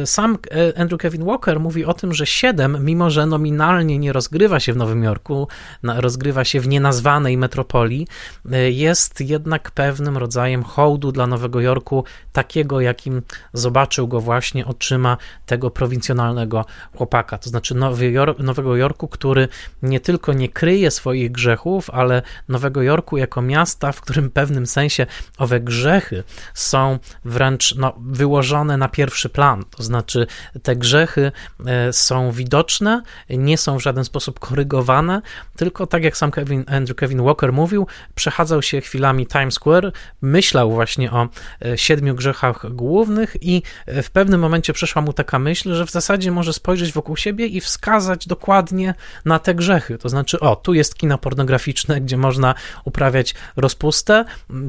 sam 0.05 0.38
e, 0.51 0.79
Andrew 0.79 1.01
Kevin 1.01 1.25
Walker 1.25 1.61
mówi 1.61 1.85
o 1.85 1.94
tym, 1.94 2.14
że 2.14 2.27
7, 2.27 2.85
mimo 2.85 3.11
że 3.11 3.27
nominalnie 3.27 3.99
nie 3.99 4.12
rozgrywa 4.12 4.61
się 4.61 4.72
w 4.72 4.77
Nowym 4.77 5.03
Jorku, 5.03 5.49
rozgrywa 5.83 6.44
się 6.44 6.61
w 6.61 6.68
nienazwanej 6.68 7.37
metropolii, 7.37 8.07
e, 8.53 8.70
jest 8.70 9.20
jednak 9.20 9.70
pewnym 9.70 10.16
rodzajem 10.16 10.62
hołdu 10.62 11.12
dla 11.12 11.27
Nowego 11.27 11.61
Jorku, 11.61 12.05
takiego 12.33 12.81
jakim 12.81 13.22
zobaczył 13.53 14.09
go 14.09 14.20
właśnie 14.20 14.66
oczyma 14.66 15.16
tego 15.46 15.70
prowincjonalnego 15.70 16.64
chłopaka. 16.96 17.38
To 17.38 17.51
znaczy 17.51 17.75
Nowy 17.75 18.11
Jork, 18.11 18.38
Nowego 18.38 18.77
Jorku, 18.77 19.09
który 19.09 19.49
nie 19.83 20.01
tylko 20.01 20.33
nie 20.33 20.49
kryje 20.49 20.90
swoich 20.90 21.33
grzechów, 21.33 21.90
ale 21.90 22.22
Nowego 22.49 22.83
Jorku 22.83 23.16
jako 23.16 23.42
miasta, 23.42 23.92
w 23.92 24.01
którym 24.01 24.29
w 24.29 24.33
pewnym 24.33 24.66
sensie 24.66 25.07
owe 25.38 25.61
grzechy 25.61 26.25
są 26.55 26.99
wręcz 27.25 27.75
no, 27.75 27.94
wyłożone 27.99 28.77
na 28.77 28.88
pierwszy 28.88 29.26
plan, 29.29 29.65
to 29.77 29.83
znaczy 29.83 30.27
te 30.62 30.77
grzechy 30.77 31.33
e, 31.67 31.93
są 31.93 32.33
widoczne, 32.33 33.03
nie 33.31 33.59
są 33.59 33.79
w 33.79 33.83
żaden 33.83 34.05
sposób 34.05 34.41
korygowane, 34.41 35.23
tylko 35.57 35.87
tak 35.87 36.05
jak 36.05 36.17
sam 36.17 36.31
Kevin, 36.31 36.65
Andrew 36.67 36.97
Kevin 36.97 37.23
Walker 37.23 37.53
mówił, 37.53 37.87
przechadzał 38.15 38.62
się 38.62 38.81
chwilami 38.81 39.27
Times 39.27 39.55
Square, 39.55 39.93
myślał 40.23 40.73
właśnie 40.73 41.12
o 41.12 41.29
e, 41.65 41.79
siedmiu 41.79 42.15
grzechach 42.15 42.75
głównych 42.75 43.37
i 43.41 43.62
e, 43.87 44.03
w 44.03 44.11
pewnym 44.11 44.41
momencie 44.41 44.73
przeszła 44.73 45.03
mu 45.03 45.12
taka 45.12 45.39
myśl, 45.39 45.75
że 45.75 45.87
w 45.87 45.91
zasadzie 45.91 46.33
może 46.33 46.53
spojrzeć 46.53 46.93
wokół 46.93 47.17
siebie 47.17 47.47
i 47.47 47.61
wskazać 47.61 48.27
dokładnie 48.27 48.95
na 49.25 49.39
te 49.39 49.55
grzechy, 49.55 49.99
to 49.99 50.09
znaczy 50.09 50.41
o, 50.41 50.57
tu 50.57 50.75
jest 50.75 50.95
kino 50.95 51.19
pornograficzne, 51.19 52.01
gdzie 52.07 52.17
można 52.17 52.55
uprawiać 52.85 53.35
rozpustę, 53.57 54.25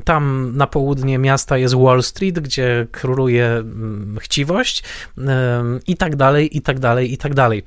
tam 0.06 0.52
na 0.56 0.67
południe 0.67 1.17
miasta 1.17 1.58
jest 1.58 1.76
Wall 1.76 2.04
Street, 2.04 2.39
gdzie 2.39 2.88
króluje 2.91 3.63
chciwość, 4.20 4.37
chciwość 4.38 4.84
i 5.88 5.97
tak 5.97 6.15
dalej, 6.15 6.58
i 6.58 6.62
tak 6.62 6.80
dalej, 6.80 7.13
i 7.13 7.17
tak 7.17 7.34
dalej. 7.34 7.63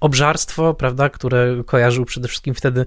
Obżarstwo, 0.00 0.74
prawda, 0.74 1.08
które 1.08 1.62
kojarzył 1.66 2.04
przede 2.04 2.28
wszystkim 2.28 2.54
wtedy 2.54 2.84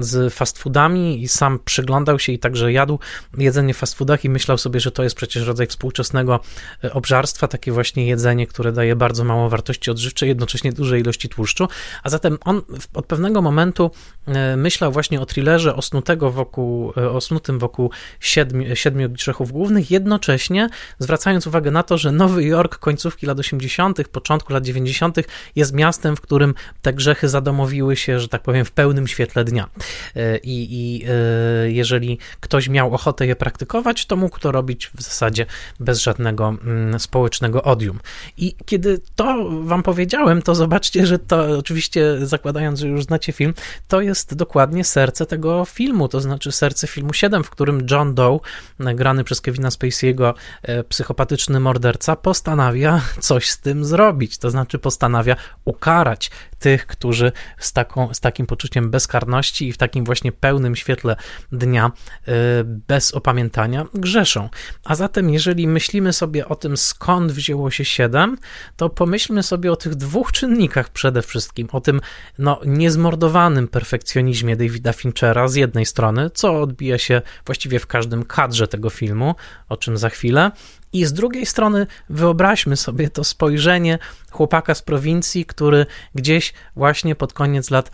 z 0.00 0.34
fast 0.34 0.58
foodami 0.58 1.22
i 1.22 1.28
sam 1.28 1.58
przyglądał 1.64 2.18
się 2.18 2.32
i 2.32 2.38
także 2.38 2.72
jadł 2.72 2.98
jedzenie 3.38 3.74
w 3.74 3.76
fast 3.76 3.94
foodach 3.94 4.24
i 4.24 4.30
myślał 4.30 4.58
sobie, 4.58 4.80
że 4.80 4.90
to 4.90 5.02
jest 5.02 5.16
przecież 5.16 5.46
rodzaj 5.46 5.66
współczesnego 5.66 6.40
e, 6.84 6.92
obżarstwa, 6.92 7.48
takie 7.48 7.72
właśnie 7.72 8.06
jedzenie, 8.06 8.46
które 8.46 8.72
daje 8.72 8.96
bardzo 8.96 9.24
mało 9.24 9.48
wartości 9.48 9.90
odżywczej, 9.90 10.28
jednocześnie 10.28 10.72
dużej 10.72 11.00
ilości 11.00 11.28
tłuszczu, 11.28 11.68
a 12.02 12.08
zatem 12.08 12.38
on 12.44 12.62
od 12.94 13.06
pewnego 13.06 13.42
momentu 13.42 13.90
e, 14.26 14.56
myślał 14.56 14.92
właśnie 14.92 15.20
o 15.20 15.26
thrillerze 15.26 15.76
osnutego 15.76 16.30
wokół, 16.30 16.92
e, 16.96 17.10
osnutym 17.10 17.58
wokół 17.58 17.90
siedmiu, 18.20 18.76
siedmiu 18.76 19.10
grzechów 19.10 19.52
głównych, 19.52 19.90
jednocześnie 19.90 20.68
zwracając 20.98 21.46
uwagę 21.46 21.70
na 21.70 21.82
to, 21.82 21.98
że 21.98 22.12
Nowy 22.12 22.44
Jork 22.46 22.78
końcówki 22.78 23.26
lat 23.26 23.38
80., 23.38 24.08
początku 24.08 24.52
lat 24.52 24.64
90. 24.64 25.16
jest 25.56 25.74
miastem, 25.74 26.16
w 26.16 26.20
którym 26.20 26.54
te 26.82 26.92
grzechy 26.92 27.28
zadomowiły 27.28 27.96
się, 27.96 28.20
że 28.20 28.28
tak 28.28 28.42
powiem, 28.42 28.64
w 28.64 28.70
pełnym 28.70 29.06
świetle 29.06 29.44
dnia. 29.44 29.68
E, 30.16 30.36
I, 30.36 30.68
i 30.70 31.04
e, 31.04 31.70
jeżeli 31.70 32.18
ktoś 32.40 32.68
miał 32.68 32.94
ochotę 32.94 33.26
je 33.26 33.36
praktykować, 33.36 34.06
to 34.06 34.16
mógł 34.16 34.38
to 34.38 34.52
robić 34.52 34.90
w 34.94 35.02
zasadzie 35.02 35.46
bez 35.80 36.00
żadnego 36.02 36.48
mm, 36.48 37.00
społecznego 37.00 37.62
odium. 37.62 38.00
I 38.36 38.54
kiedy 38.64 39.00
to 39.16 39.50
wam 39.62 39.82
powiedziałem, 39.82 40.42
to 40.42 40.54
zobaczcie, 40.54 41.06
że 41.06 41.18
to 41.18 41.58
oczywiście 41.58 42.26
zakładając, 42.26 42.80
że 42.80 42.88
już 42.88 43.04
znacie 43.04 43.32
film, 43.32 43.54
to 43.88 44.00
jest 44.00 44.34
dokładnie 44.34 44.84
serce 44.84 45.26
tego 45.26 45.64
filmu, 45.64 46.08
to 46.08 46.20
znaczy 46.20 46.52
serce 46.52 46.86
filmu 46.86 47.12
7, 47.12 47.44
w 47.44 47.50
którym 47.50 47.86
John 47.90 48.14
Doe, 48.14 48.40
grany 48.78 49.24
przez 49.24 49.40
Kevina 49.40 49.68
Spacey'ego 49.68 50.34
e, 50.62 50.84
psychopatyczny 50.84 51.60
morderca, 51.60 52.16
postanawia 52.36 53.00
coś 53.20 53.50
z 53.50 53.58
tym 53.58 53.84
zrobić, 53.84 54.38
to 54.38 54.50
znaczy 54.50 54.78
postanawia 54.78 55.36
ukarać 55.64 56.30
tych, 56.58 56.86
którzy 56.86 57.32
z, 57.58 57.72
taką, 57.72 58.14
z 58.14 58.20
takim 58.20 58.46
poczuciem 58.46 58.90
bezkarności 58.90 59.68
i 59.68 59.72
w 59.72 59.76
takim 59.76 60.04
właśnie 60.04 60.32
pełnym 60.32 60.76
świetle 60.76 61.16
dnia, 61.52 61.92
y, 62.28 62.32
bez 62.64 63.14
opamiętania, 63.14 63.86
grzeszą. 63.94 64.48
A 64.84 64.94
zatem, 64.94 65.30
jeżeli 65.30 65.68
myślimy 65.68 66.12
sobie 66.12 66.48
o 66.48 66.54
tym, 66.56 66.76
skąd 66.76 67.32
wzięło 67.32 67.70
się 67.70 67.84
7, 67.84 68.38
to 68.76 68.88
pomyślmy 68.88 69.42
sobie 69.42 69.72
o 69.72 69.76
tych 69.76 69.94
dwóch 69.94 70.32
czynnikach 70.32 70.88
przede 70.88 71.22
wszystkim. 71.22 71.68
O 71.72 71.80
tym 71.80 72.00
no, 72.38 72.60
niezmordowanym 72.66 73.68
perfekcjonizmie 73.68 74.56
Davida 74.56 74.92
Finchera 74.92 75.48
z 75.48 75.54
jednej 75.54 75.86
strony, 75.86 76.30
co 76.30 76.60
odbija 76.60 76.98
się 76.98 77.22
właściwie 77.46 77.78
w 77.78 77.86
każdym 77.86 78.24
kadrze 78.24 78.68
tego 78.68 78.90
filmu, 78.90 79.34
o 79.68 79.76
czym 79.76 79.98
za 79.98 80.08
chwilę, 80.08 80.50
i 80.92 81.04
z 81.04 81.12
drugiej 81.12 81.46
strony 81.46 81.86
wyobraźmy 82.10 82.76
sobie 82.76 83.10
to 83.10 83.24
spojrzenie 83.24 83.98
chłopaka 84.36 84.74
z 84.74 84.82
prowincji, 84.82 85.46
który 85.46 85.86
gdzieś 86.14 86.52
właśnie 86.76 87.14
pod 87.14 87.32
koniec 87.32 87.70
lat 87.70 87.90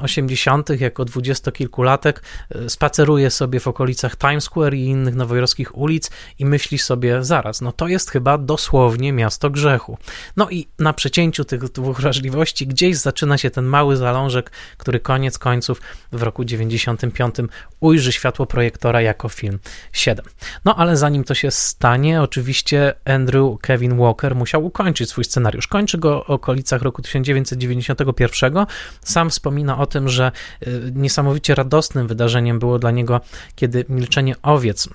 80., 0.00 0.70
mm, 0.70 0.82
jako 0.82 1.04
dwudziestokilkulatek, 1.04 2.22
e, 2.50 2.70
spaceruje 2.70 3.30
sobie 3.30 3.60
w 3.60 3.68
okolicach 3.68 4.16
Times 4.16 4.44
Square 4.44 4.74
i 4.74 4.84
innych 4.84 5.14
nowojorskich 5.14 5.78
ulic 5.78 6.10
i 6.38 6.46
myśli 6.46 6.78
sobie 6.78 7.24
zaraz, 7.24 7.60
no 7.60 7.72
to 7.72 7.88
jest 7.88 8.10
chyba 8.10 8.38
dosłownie 8.38 9.12
miasto 9.12 9.50
grzechu. 9.50 9.98
No 10.36 10.50
i 10.50 10.68
na 10.78 10.92
przecięciu 10.92 11.44
tych 11.44 11.72
dwóch 11.72 12.00
wrażliwości 12.00 12.66
gdzieś 12.66 12.96
zaczyna 12.96 13.38
się 13.38 13.50
ten 13.50 13.64
mały 13.64 13.96
zalążek, 13.96 14.50
który 14.76 15.00
koniec 15.00 15.38
końców 15.38 15.80
w 16.12 16.22
roku 16.22 16.44
95 16.44 17.34
ujrzy 17.80 18.12
światło 18.12 18.46
projektora 18.46 19.00
jako 19.00 19.28
film 19.28 19.58
7. 19.92 20.24
No 20.64 20.76
ale 20.76 20.96
zanim 20.96 21.24
to 21.24 21.34
się 21.34 21.50
stanie, 21.50 22.22
oczywiście 22.22 22.94
Andrew 23.04 23.60
Kevin 23.60 23.96
Walker 23.96 24.34
musiał 24.34 24.64
ukończyć 24.64 25.10
swój 25.10 25.24
scenariusz. 25.24 25.66
Kończy 25.80 25.98
go 25.98 26.24
w 26.28 26.30
okolicach 26.30 26.82
roku 26.82 27.02
1991. 27.02 28.66
Sam 29.04 29.30
wspomina 29.30 29.78
o 29.78 29.86
tym, 29.86 30.08
że 30.08 30.32
y, 30.66 30.92
niesamowicie 30.94 31.54
radosnym 31.54 32.06
wydarzeniem 32.06 32.58
było 32.58 32.78
dla 32.78 32.90
niego, 32.90 33.20
kiedy 33.54 33.84
Milczenie 33.88 34.34
Owiec 34.42 34.88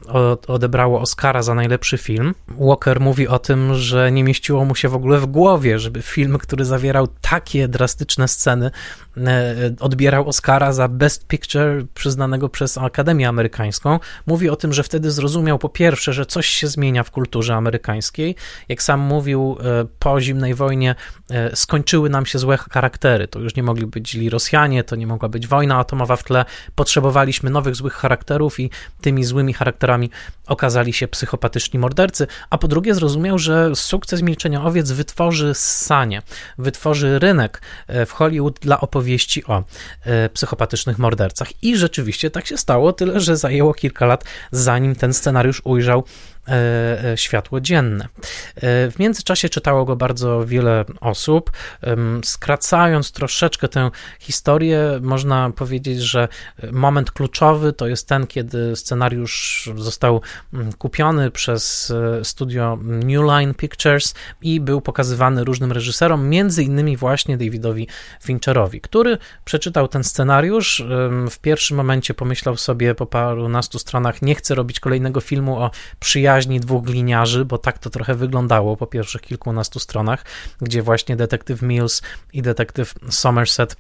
odebrało 0.48 1.02
Oscara 1.02 1.42
za 1.42 1.56
najlepszy 1.56 1.98
film. 1.98 2.36
Walker 2.48 3.00
mówi 3.00 3.28
o 3.28 3.40
tym, 3.40 3.76
że 3.76 4.12
nie 4.12 4.24
mieściło 4.24 4.66
mu 4.66 4.76
się 4.76 4.90
w 4.90 4.96
ogóle 4.96 5.20
w 5.20 5.26
głowie, 5.26 5.80
żeby 5.80 6.02
film, 6.02 6.38
który 6.38 6.66
zawierał 6.66 7.08
takie 7.22 7.68
drastyczne 7.68 8.28
sceny, 8.28 8.72
y, 9.18 9.22
odbierał 9.80 10.28
Oscara 10.28 10.74
za 10.74 10.88
Best 10.88 11.28
Picture 11.28 11.86
przyznanego 11.94 12.50
przez 12.50 12.78
Akademię 12.78 13.30
Amerykańską. 13.30 14.00
Mówi 14.26 14.50
o 14.50 14.56
tym, 14.56 14.74
że 14.74 14.84
wtedy 14.84 15.12
zrozumiał 15.12 15.60
po 15.60 15.70
pierwsze, 15.70 16.14
że 16.14 16.26
coś 16.26 16.48
się 16.48 16.68
zmienia 16.68 17.04
w 17.04 17.12
kulturze 17.12 17.56
amerykańskiej. 17.56 18.36
Jak 18.70 18.84
sam 18.84 19.00
mówił, 19.00 19.58
y, 19.84 19.88
po 20.00 20.22
zimnej 20.22 20.54
wojnie 20.54 20.75
e, 20.84 21.56
skończyły 21.56 22.10
nam 22.10 22.26
się 22.26 22.40
złe 22.40 22.58
charaktery. 22.58 23.28
To 23.28 23.40
już 23.40 23.56
nie 23.56 23.64
mogli 23.64 23.86
być 23.86 24.10
źli 24.10 24.30
Rosjanie, 24.30 24.84
to 24.84 24.96
nie 24.96 25.08
mogła 25.08 25.30
być 25.30 25.48
wojna 25.48 25.80
atomowa 25.80 26.16
w 26.16 26.24
tle. 26.24 26.46
Potrzebowaliśmy 26.76 27.50
nowych 27.50 27.76
złych 27.76 27.94
charakterów 27.94 28.60
i 28.60 28.70
tymi 29.02 29.24
złymi 29.24 29.54
charakterami 29.54 30.10
okazali 30.48 30.94
się 30.94 31.08
psychopatyczni 31.08 31.80
mordercy. 31.80 32.28
A 32.50 32.58
po 32.58 32.68
drugie 32.68 32.96
zrozumiał, 32.96 33.38
że 33.40 33.76
sukces 33.76 34.22
Milczenia 34.22 34.64
Owiec 34.64 34.92
wytworzy 34.92 35.54
sanie, 35.54 36.22
wytworzy 36.58 37.20
rynek 37.20 37.62
e, 37.88 38.06
w 38.06 38.12
Hollywood 38.12 38.60
dla 38.60 38.82
opowieści 38.82 39.46
o 39.46 39.64
e, 40.04 40.30
psychopatycznych 40.30 40.98
mordercach. 40.98 41.64
I 41.64 41.78
rzeczywiście 41.78 42.32
tak 42.32 42.48
się 42.48 42.58
stało, 42.58 42.94
tyle 42.94 43.20
że 43.20 43.38
zajęło 43.38 43.74
kilka 43.74 44.06
lat, 44.06 44.24
zanim 44.52 44.96
ten 44.96 45.14
scenariusz 45.14 45.62
ujrzał 45.64 46.04
światło 47.16 47.62
dzienne. 47.62 48.08
E, 48.56 48.92
w 48.92 49.00
międzyczasie 49.00 49.50
czytało 49.50 49.86
go 49.86 49.96
bardzo 49.96 50.46
wiele 50.46 50.86
osób. 51.02 51.52
Skracając 52.24 53.12
troszeczkę 53.12 53.68
tę 53.68 53.92
historię, 54.20 55.00
można 55.02 55.50
powiedzieć, 55.50 56.00
że 56.00 56.28
moment 56.72 57.12
kluczowy 57.12 57.74
to 57.74 57.88
jest 57.88 58.08
ten, 58.08 58.28
kiedy 58.28 58.76
scenariusz 58.76 59.70
został 59.76 60.22
mm, 60.54 60.74
kupiony 60.74 61.32
przez 61.32 61.94
studio 62.24 62.78
New 62.82 63.24
Line 63.26 63.54
Pictures 63.54 64.14
i 64.42 64.60
był 64.60 64.82
pokazywany 64.82 65.44
różnym 65.44 65.72
reżyserom, 65.72 66.30
między 66.30 66.64
innymi 66.64 66.98
właśnie 66.98 67.38
Davidowi 67.38 67.88
Fincherowi, 68.24 68.82
który 68.82 69.18
przeczytał 69.46 69.88
ten 69.88 70.04
scenariusz. 70.04 70.84
W 71.32 71.40
pierwszym 71.40 71.78
momencie 71.78 72.14
pomyślał 72.14 72.58
sobie 72.58 72.96
po 72.96 73.06
parunastu 73.06 73.80
stronach, 73.80 74.22
nie 74.22 74.36
chcę 74.36 74.56
robić 74.56 74.80
kolejnego 74.80 75.22
filmu 75.22 75.58
o 75.58 75.72
przyjaźni 76.00 76.35
przyjaźni 76.36 76.60
dwóch 76.60 76.84
gliniarzy, 76.84 77.46
bo 77.46 77.58
tak 77.58 77.80
to 77.80 77.90
trochę 77.90 78.16
wyglądało 78.16 78.78
po 78.78 78.88
pierwszych 78.88 79.22
kilkunastu 79.22 79.80
stronach, 79.80 80.26
gdzie 80.62 80.82
właśnie 80.82 81.16
detektyw 81.16 81.62
Mills 81.62 82.02
i 82.34 82.42
detektyw 82.42 82.94
Somerset 83.10 83.76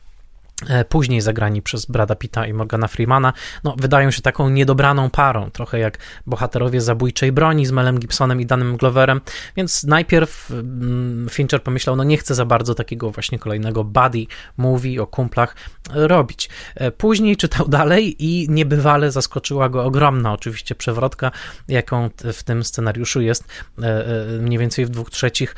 później 0.89 1.22
zagrani 1.22 1.62
przez 1.62 1.86
Brada 1.86 2.15
Pitta 2.15 2.48
i 2.48 2.54
Morgana 2.54 2.88
Freemana, 2.88 3.34
no, 3.63 3.76
wydają 3.80 4.12
się 4.12 4.22
taką 4.22 4.50
niedobraną 4.50 5.10
parą, 5.10 5.52
trochę 5.52 5.80
jak 5.80 5.98
bohaterowie 6.26 6.82
zabójczej 6.82 7.32
broni 7.32 7.65
z 7.65 7.72
Melem 7.72 8.00
Gibsonem 8.00 8.41
i 8.41 8.46
Danym 8.46 8.78
Gloverem, 8.78 9.22
więc 9.58 9.84
najpierw 9.84 10.52
mm, 10.52 11.28
Fincher 11.30 11.63
pomyślał, 11.63 11.96
no 11.96 12.04
nie 12.04 12.18
chcę 12.18 12.36
za 12.36 12.46
bardzo 12.46 12.76
takiego 12.76 13.12
właśnie 13.12 13.39
kolejnego 13.39 13.84
buddy 13.84 14.26
movie 14.58 15.02
o 15.02 15.08
kumplach 15.08 15.56
robić. 15.94 16.50
E, 16.76 16.91
później 16.91 17.38
czytał 17.38 17.68
dalej 17.68 18.15
i 18.26 18.48
niebywale 18.50 19.12
zaskoczyła 19.12 19.70
go 19.70 19.84
ogromna 19.84 20.34
oczywiście 20.34 20.76
przewrotka, 20.76 21.32
jaką 21.68 22.10
w 22.34 22.44
tym 22.44 22.63
scenariuszu 22.63 23.22
jest 23.22 23.44
e, 23.82 24.06
mniej 24.41 24.60
więcej 24.60 24.86
w 24.86 24.89
dwóch 24.89 25.10
trzecich 25.10 25.56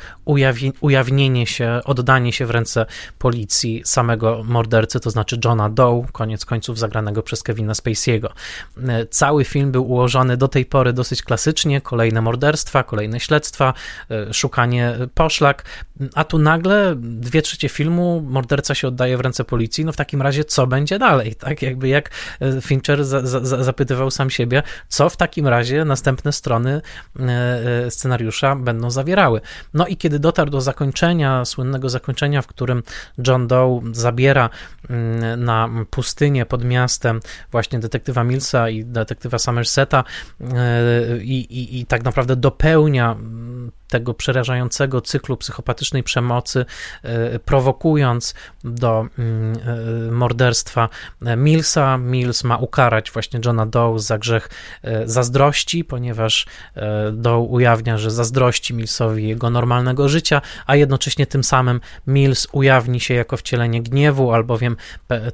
ujawnienie 0.80 1.46
się, 1.46 1.80
oddanie 1.84 2.32
się 2.32 2.46
w 2.46 2.50
ręce 2.50 2.86
policji 3.18 3.82
samego 3.84 4.44
mordercy 4.44 4.87
mordercy, 4.88 5.00
to 5.00 5.10
znaczy 5.10 5.38
Johna 5.44 5.68
Doe, 5.68 6.04
koniec 6.12 6.44
końców 6.44 6.78
zagranego 6.78 7.22
przez 7.22 7.42
Kevina 7.42 7.72
Spacey'ego. 7.72 8.28
E, 8.88 9.06
cały 9.06 9.44
film 9.44 9.72
był 9.72 9.90
ułożony 9.90 10.36
do 10.36 10.48
tej 10.48 10.64
pory 10.64 10.92
dosyć 10.92 11.22
klasycznie, 11.22 11.80
kolejne 11.80 12.22
morderstwa, 12.22 12.82
kolejne 12.82 13.20
śledztwa, 13.20 13.74
e, 14.10 14.34
szukanie 14.34 14.94
poszlak, 15.14 15.64
a 16.14 16.24
tu 16.24 16.38
nagle 16.38 16.94
dwie 16.96 17.42
trzecie 17.42 17.68
filmu 17.68 18.22
morderca 18.26 18.74
się 18.74 18.88
oddaje 18.88 19.16
w 19.16 19.20
ręce 19.20 19.44
policji, 19.44 19.84
no 19.84 19.92
w 19.92 19.96
takim 19.96 20.22
razie 20.22 20.44
co 20.44 20.66
będzie 20.66 20.98
dalej, 20.98 21.34
tak? 21.34 21.62
Jakby 21.62 21.88
jak 21.88 22.10
e, 22.40 22.60
Fincher 22.60 23.04
za, 23.04 23.26
za, 23.26 23.64
zapytywał 23.64 24.10
sam 24.10 24.30
siebie, 24.30 24.62
co 24.88 25.08
w 25.08 25.16
takim 25.16 25.46
razie 25.46 25.84
następne 25.84 26.32
strony 26.32 26.80
scenariusza 27.88 28.56
będą 28.56 28.90
zawierały. 28.90 29.40
No 29.74 29.86
i 29.86 29.96
kiedy 29.96 30.18
dotarł 30.18 30.50
do 30.50 30.60
zakończenia, 30.60 31.44
słynnego 31.44 31.88
zakończenia, 31.88 32.42
w 32.42 32.46
którym 32.46 32.82
John 33.26 33.46
Doe 33.46 33.82
zabiera 33.92 34.50
na 35.36 35.68
pustynię 35.90 36.46
pod 36.46 36.64
miastem 36.64 37.20
właśnie 37.50 37.78
detektywa 37.78 38.24
Millsa 38.24 38.68
i 38.68 38.84
detektywa 38.84 39.38
Somerseta 39.38 40.04
e, 40.40 41.18
i, 41.22 41.38
i, 41.40 41.80
i 41.80 41.86
tak 41.86 42.04
naprawdę 42.04 42.36
dopełnia 42.36 43.16
tego 43.88 44.14
przerażającego 44.14 45.00
cyklu 45.00 45.36
psychopatycznej 45.36 46.02
przemocy, 46.02 46.64
e, 47.02 47.38
prowokując 47.38 48.34
do 48.64 49.06
mm, 49.18 49.56
e, 50.08 50.12
morderstwa 50.12 50.88
Millsa. 51.36 51.98
Mills 51.98 52.44
ma 52.44 52.56
ukarać 52.56 53.10
właśnie 53.10 53.40
Johna 53.44 53.66
Doe 53.66 53.98
za 53.98 54.18
grzech 54.18 54.48
zazdrości, 55.04 55.84
ponieważ 55.84 56.46
Doe 57.12 57.38
ujawnia, 57.38 57.98
że 57.98 58.10
zazdrości 58.10 58.74
Millsowi 58.74 59.28
jego 59.28 59.50
normalnego 59.50 60.08
życia, 60.08 60.42
a 60.66 60.76
jednocześnie 60.76 61.26
tym 61.26 61.44
samym 61.44 61.80
Mills 62.06 62.48
ujawni 62.52 63.00
się 63.00 63.14
jako 63.14 63.36
wcielenie 63.36 63.82
gniewu, 63.82 64.32
albowiem 64.32 64.76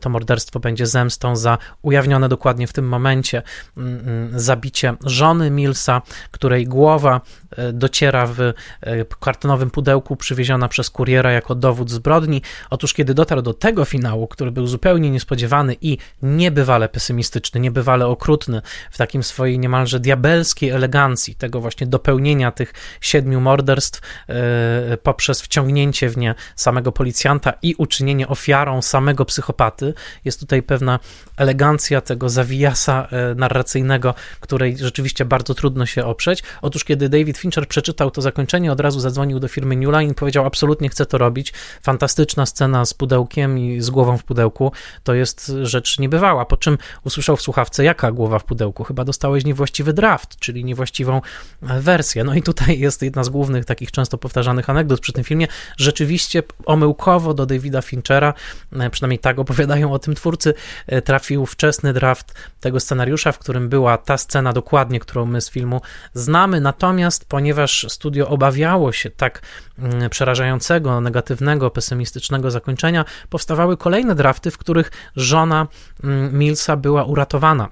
to 0.00 0.10
morderstwo 0.10 0.60
będzie 0.60 0.86
zemstą 0.86 1.36
za 1.36 1.58
ujawnione 1.82 2.28
dokładnie 2.28 2.66
w 2.66 2.72
tym 2.72 2.88
momencie 2.88 3.42
mm, 3.76 4.00
mm, 4.08 4.40
zabicie 4.40 4.94
żony 5.04 5.50
Millsa, 5.50 6.02
której 6.30 6.66
głowa 6.66 7.20
e, 7.50 7.72
dociera 7.72 8.26
w 8.26 8.43
e, 8.80 9.04
kartonowym 9.20 9.70
pudełku 9.70 10.16
przywieziona 10.16 10.68
przez 10.68 10.90
kuriera 10.90 11.32
jako 11.32 11.54
dowód 11.54 11.90
zbrodni. 11.90 12.42
Otóż 12.70 12.94
kiedy 12.94 13.14
dotarł 13.14 13.42
do 13.42 13.54
tego 13.54 13.84
finału, 13.84 14.28
który 14.28 14.52
był 14.52 14.66
zupełnie 14.66 15.10
niespodziewany 15.10 15.76
i 15.80 15.98
niebywale 16.22 16.88
pesymistyczny, 16.88 17.60
niebywale 17.60 18.06
okrutny, 18.06 18.62
w 18.90 18.98
takim 18.98 19.22
swojej 19.22 19.58
niemalże 19.58 20.00
diabelskiej 20.00 20.70
elegancji, 20.70 21.34
tego 21.34 21.60
właśnie 21.60 21.86
dopełnienia 21.86 22.52
tych 22.52 22.72
siedmiu 23.00 23.40
morderstw 23.40 24.00
e, 24.28 24.96
poprzez 24.96 25.42
wciągnięcie 25.42 26.08
w 26.08 26.16
nie 26.16 26.34
samego 26.56 26.92
policjanta 26.92 27.52
i 27.62 27.74
uczynienie 27.78 28.28
ofiarą 28.28 28.82
samego 28.82 29.24
psychopaty. 29.24 29.94
Jest 30.24 30.40
tutaj 30.40 30.62
pewna 30.62 30.98
elegancja 31.36 32.00
tego 32.00 32.28
zawijasa 32.28 33.08
e, 33.10 33.34
narracyjnego, 33.34 34.14
której 34.40 34.76
rzeczywiście 34.78 35.24
bardzo 35.24 35.54
trudno 35.54 35.86
się 35.86 36.04
oprzeć. 36.04 36.42
Otóż, 36.62 36.84
kiedy 36.84 37.08
David 37.08 37.38
Fincher 37.38 37.68
przeczytał 37.68 38.10
to 38.10 38.22
zakończenie, 38.22 38.33
od 38.72 38.80
razu 38.80 39.00
zadzwonił 39.00 39.40
do 39.40 39.48
firmy 39.48 39.76
New 39.76 39.92
Line 39.92 40.10
i 40.10 40.14
powiedział, 40.14 40.46
absolutnie 40.46 40.88
chcę 40.88 41.06
to 41.06 41.18
robić. 41.18 41.52
Fantastyczna 41.82 42.46
scena 42.46 42.84
z 42.84 42.94
pudełkiem 42.94 43.58
i 43.58 43.80
z 43.80 43.90
głową 43.90 44.18
w 44.18 44.24
pudełku, 44.24 44.72
to 45.02 45.14
jest 45.14 45.52
rzecz 45.62 45.98
niebywała. 45.98 46.44
Po 46.44 46.56
czym 46.56 46.78
usłyszał 47.04 47.36
w 47.36 47.42
słuchawce, 47.42 47.84
jaka 47.84 48.12
głowa 48.12 48.38
w 48.38 48.44
pudełku? 48.44 48.84
Chyba 48.84 49.04
dostałeś 49.04 49.44
niewłaściwy 49.44 49.92
draft, 49.92 50.36
czyli 50.38 50.64
niewłaściwą 50.64 51.20
wersję. 51.62 52.24
No 52.24 52.34
i 52.34 52.42
tutaj 52.42 52.78
jest 52.78 53.02
jedna 53.02 53.24
z 53.24 53.28
głównych 53.28 53.64
takich 53.64 53.92
często 53.92 54.18
powtarzanych 54.18 54.70
anegdot 54.70 55.00
przy 55.00 55.12
tym 55.12 55.24
filmie. 55.24 55.46
Rzeczywiście 55.76 56.42
omyłkowo 56.66 57.34
do 57.34 57.46
Davida 57.46 57.82
Finchera, 57.82 58.34
e, 58.72 58.90
przynajmniej 58.90 59.18
tak 59.18 59.38
opowiadają 59.38 59.92
o 59.92 59.98
tym 59.98 60.14
twórcy, 60.14 60.54
e, 60.86 61.02
trafił 61.02 61.46
wczesny 61.46 61.92
draft 61.92 62.34
tego 62.60 62.80
scenariusza, 62.80 63.32
w 63.32 63.38
którym 63.38 63.68
była 63.68 63.98
ta 63.98 64.18
scena 64.18 64.52
dokładnie, 64.52 65.00
którą 65.00 65.26
my 65.26 65.40
z 65.40 65.50
filmu 65.50 65.80
znamy. 66.14 66.60
Natomiast 66.60 67.24
ponieważ 67.24 67.86
studio 67.88 68.23
obawiało 68.28 68.92
się 68.92 69.10
tak 69.10 69.42
mm, 69.78 70.10
przerażającego, 70.10 71.00
negatywnego, 71.00 71.70
pesymistycznego 71.70 72.50
zakończenia, 72.50 73.04
powstawały 73.30 73.76
kolejne 73.76 74.14
drafty, 74.14 74.50
w 74.50 74.58
których 74.58 74.90
żona 75.16 75.66
mm, 76.04 76.38
Millsa 76.38 76.76
była 76.76 77.04
uratowana 77.04 77.68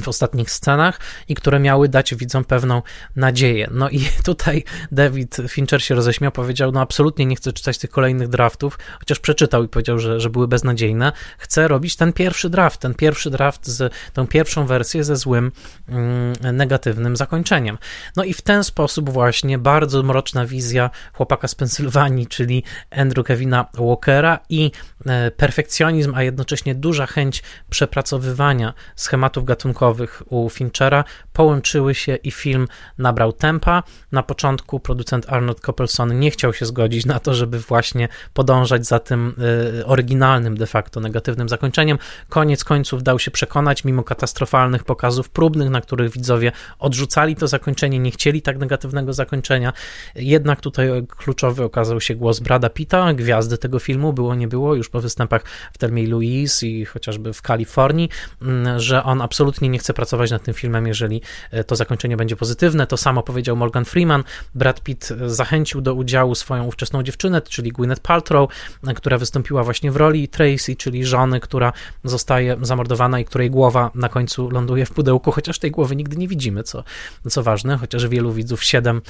w 0.00 0.08
ostatnich 0.08 0.50
scenach 0.50 1.00
i 1.28 1.34
które 1.34 1.60
miały 1.60 1.88
dać 1.88 2.14
widzom 2.14 2.44
pewną 2.44 2.82
nadzieję. 3.16 3.68
No 3.70 3.90
i 3.90 4.00
tutaj 4.24 4.64
David 4.92 5.36
Fincher 5.48 5.82
się 5.82 5.94
roześmiał, 5.94 6.32
powiedział, 6.32 6.72
no 6.72 6.80
absolutnie 6.80 7.26
nie 7.26 7.36
chcę 7.36 7.52
czytać 7.52 7.78
tych 7.78 7.90
kolejnych 7.90 8.28
draftów, 8.28 8.78
chociaż 8.98 9.18
przeczytał 9.18 9.64
i 9.64 9.68
powiedział, 9.68 9.98
że, 9.98 10.20
że 10.20 10.30
były 10.30 10.48
beznadziejne. 10.48 11.12
Chcę 11.38 11.68
robić 11.68 11.96
ten 11.96 12.12
pierwszy 12.12 12.50
draft, 12.50 12.80
ten 12.80 12.94
pierwszy 12.94 13.30
draft 13.30 13.66
z 13.66 13.94
tą 14.12 14.26
pierwszą 14.26 14.66
wersję 14.66 15.04
ze 15.04 15.16
złym, 15.16 15.52
mm, 15.88 16.56
negatywnym 16.56 17.16
zakończeniem. 17.16 17.78
No 18.16 18.24
i 18.24 18.34
w 18.34 18.42
ten 18.42 18.64
sposób 18.64 19.10
właśnie 19.10 19.58
bardzo 19.58 20.02
mroczna 20.02 20.46
wizja 20.46 20.90
chłopaka 21.12 21.48
z 21.48 21.54
Pensylwanii, 21.54 22.26
czyli 22.26 22.64
Andrew 22.90 23.26
Kevina 23.26 23.66
Walkera 23.74 24.38
i 24.48 24.70
e, 25.06 25.30
perfekcjonizm, 25.30 26.14
a 26.14 26.22
jednocześnie 26.22 26.74
duża 26.74 27.06
chęć 27.06 27.42
przepracowywania 27.70 28.74
schematów 28.96 29.44
gatunkowych 29.44 29.81
u 30.28 30.50
Finchera 30.50 31.04
połączyły 31.32 31.94
się 31.94 32.14
i 32.14 32.30
film 32.30 32.68
nabrał 32.98 33.32
tempa. 33.32 33.82
Na 34.12 34.22
początku 34.22 34.80
producent 34.80 35.26
Arnold 35.28 35.60
Coppelson 35.60 36.18
nie 36.18 36.30
chciał 36.30 36.52
się 36.52 36.66
zgodzić 36.66 37.06
na 37.06 37.20
to, 37.20 37.34
żeby 37.34 37.58
właśnie 37.58 38.08
podążać 38.34 38.86
za 38.86 38.98
tym 38.98 39.34
y, 39.80 39.86
oryginalnym 39.86 40.56
de 40.56 40.66
facto 40.66 41.00
negatywnym 41.00 41.48
zakończeniem. 41.48 41.98
Koniec 42.28 42.64
końców 42.64 43.02
dał 43.02 43.18
się 43.18 43.30
przekonać, 43.30 43.84
mimo 43.84 44.04
katastrofalnych 44.04 44.84
pokazów 44.84 45.28
próbnych, 45.30 45.70
na 45.70 45.80
których 45.80 46.12
widzowie 46.12 46.52
odrzucali 46.78 47.36
to 47.36 47.48
zakończenie, 47.48 47.98
nie 47.98 48.10
chcieli 48.10 48.42
tak 48.42 48.58
negatywnego 48.58 49.12
zakończenia. 49.12 49.72
Jednak 50.14 50.60
tutaj 50.60 51.06
kluczowy 51.06 51.64
okazał 51.64 52.00
się 52.00 52.14
głos 52.14 52.40
Brada 52.40 52.70
Pitta, 52.70 53.14
gwiazdy 53.14 53.58
tego 53.58 53.78
filmu, 53.78 54.12
było 54.12 54.34
nie 54.34 54.48
było, 54.48 54.74
już 54.74 54.88
po 54.88 55.00
występach 55.00 55.42
w 55.72 55.78
Telmie 55.78 56.06
Louise 56.06 56.66
i 56.66 56.84
chociażby 56.84 57.32
w 57.32 57.42
Kalifornii, 57.42 58.08
mm, 58.42 58.80
że 58.80 59.04
on 59.04 59.22
absolutnie 59.22 59.68
nie 59.72 59.78
chce 59.78 59.94
pracować 59.94 60.30
nad 60.30 60.42
tym 60.42 60.54
filmem, 60.54 60.86
jeżeli 60.86 61.22
e, 61.50 61.64
to 61.64 61.76
zakończenie 61.76 62.16
będzie 62.16 62.36
pozytywne. 62.36 62.86
To 62.86 62.96
samo 62.96 63.22
powiedział 63.22 63.56
Morgan 63.56 63.84
Freeman. 63.84 64.24
Brad 64.54 64.80
Pitt 64.80 65.12
e, 65.12 65.30
zachęcił 65.30 65.80
do 65.80 65.94
udziału 65.94 66.34
swoją 66.34 66.64
ówczesną 66.64 67.02
dziewczynę, 67.02 67.42
czyli 67.42 67.72
Gwyneth 67.72 68.02
Paltrow, 68.02 68.50
e, 68.86 68.94
która 68.94 69.18
wystąpiła 69.18 69.64
właśnie 69.64 69.92
w 69.92 69.96
roli 69.96 70.28
Tracy, 70.28 70.76
czyli 70.76 71.04
żony, 71.04 71.40
która 71.40 71.72
zostaje 72.04 72.56
zamordowana 72.62 73.20
i 73.20 73.24
której 73.24 73.50
głowa 73.50 73.90
na 73.94 74.08
końcu 74.08 74.50
ląduje 74.50 74.86
w 74.86 74.90
pudełku, 74.90 75.30
chociaż 75.32 75.58
tej 75.58 75.70
głowy 75.70 75.96
nigdy 75.96 76.16
nie 76.16 76.28
widzimy, 76.28 76.62
co, 76.62 76.84
co 77.28 77.42
ważne, 77.42 77.76
chociaż 77.76 78.06
wielu 78.08 78.32
widzów, 78.32 78.64
siedem 78.64 79.02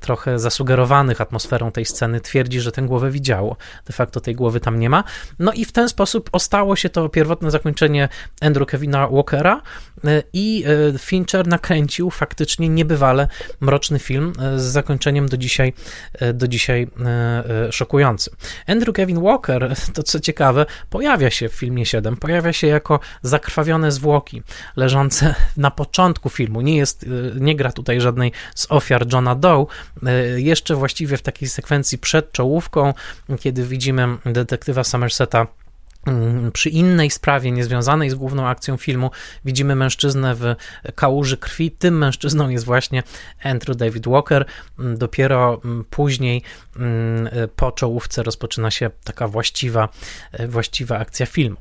trochę 0.00 0.38
zasugerowanych 0.38 1.20
atmosferą 1.20 1.72
tej 1.72 1.84
sceny, 1.84 2.20
twierdzi, 2.20 2.60
że 2.60 2.72
tę 2.72 2.82
głowę 2.82 3.10
widziało. 3.10 3.56
De 3.86 3.92
facto 3.92 4.20
tej 4.20 4.34
głowy 4.34 4.60
tam 4.60 4.78
nie 4.78 4.90
ma. 4.90 5.04
No 5.38 5.52
i 5.52 5.64
w 5.64 5.72
ten 5.72 5.88
sposób 5.88 6.28
ostało 6.32 6.76
się 6.76 6.88
to 6.88 7.08
pierwotne 7.08 7.50
zakończenie 7.50 8.08
Andrew 8.40 8.68
Kevina 8.68 9.08
Walkera, 9.08 9.62
i 10.32 10.64
e, 10.94 10.98
Fincher 10.98 11.46
nakręcił 11.46 12.10
faktycznie 12.10 12.68
niebywale 12.68 13.28
mroczny 13.60 13.98
film 13.98 14.32
e, 14.38 14.58
z 14.58 14.62
zakończeniem 14.62 15.28
do 15.28 15.36
dzisiaj, 15.36 15.72
do 16.34 16.48
dzisiaj 16.48 16.88
szokującym. 17.70 18.34
Andrew 18.66 18.94
Kevin 18.94 19.20
Walker, 19.22 19.74
to 19.94 20.02
co 20.02 20.20
ciekawe, 20.20 20.66
pojawia 20.90 21.30
się 21.30 21.48
w 21.48 21.54
filmie 21.54 21.86
7, 21.86 22.16
pojawia 22.16 22.52
się 22.52 22.66
jako 22.66 23.00
zakrwawione 23.22 23.92
zwłoki 23.92 24.42
leżące 24.76 25.34
na 25.56 25.70
początku 25.70 26.28
filmu. 26.28 26.60
Nie 26.60 26.76
jest, 26.76 27.06
nie 27.40 27.56
gra 27.56 27.72
tutaj 27.72 28.00
żadnej 28.00 28.32
z 28.54 28.66
ofiar 28.70 29.06
Johna 29.12 29.34
Doe. 29.34 29.66
Jeszcze 30.36 30.74
właściwie 30.74 31.16
w 31.16 31.22
takiej 31.22 31.48
sekwencji 31.48 31.98
przed 31.98 32.32
czołówką, 32.32 32.94
kiedy 33.40 33.66
widzimy 33.66 34.08
detektywa 34.24 34.84
Somerseta 34.84 35.46
przy 36.52 36.70
innej 36.70 37.10
sprawie, 37.10 37.52
niezwiązanej 37.52 38.10
z 38.10 38.14
główną 38.14 38.46
akcją 38.46 38.76
filmu, 38.76 39.10
widzimy 39.44 39.74
mężczyznę 39.74 40.34
w 40.34 40.54
kałuży 40.94 41.36
krwi. 41.36 41.70
Tym 41.70 41.98
mężczyzną 41.98 42.48
jest 42.48 42.64
właśnie 42.64 43.02
Andrew 43.42 43.76
David 43.76 44.08
Walker. 44.08 44.44
Mm, 44.78 44.98
dopiero 44.98 45.60
mm, 45.64 45.84
później, 45.90 46.42
po 47.56 47.72
czołówce, 47.72 48.22
rozpoczyna 48.22 48.70
się 48.70 48.90
taka 49.04 49.28
właściwa, 49.28 49.88
e, 50.32 50.48
właściwa 50.48 50.98
akcja 50.98 51.26
filmu. 51.26 51.56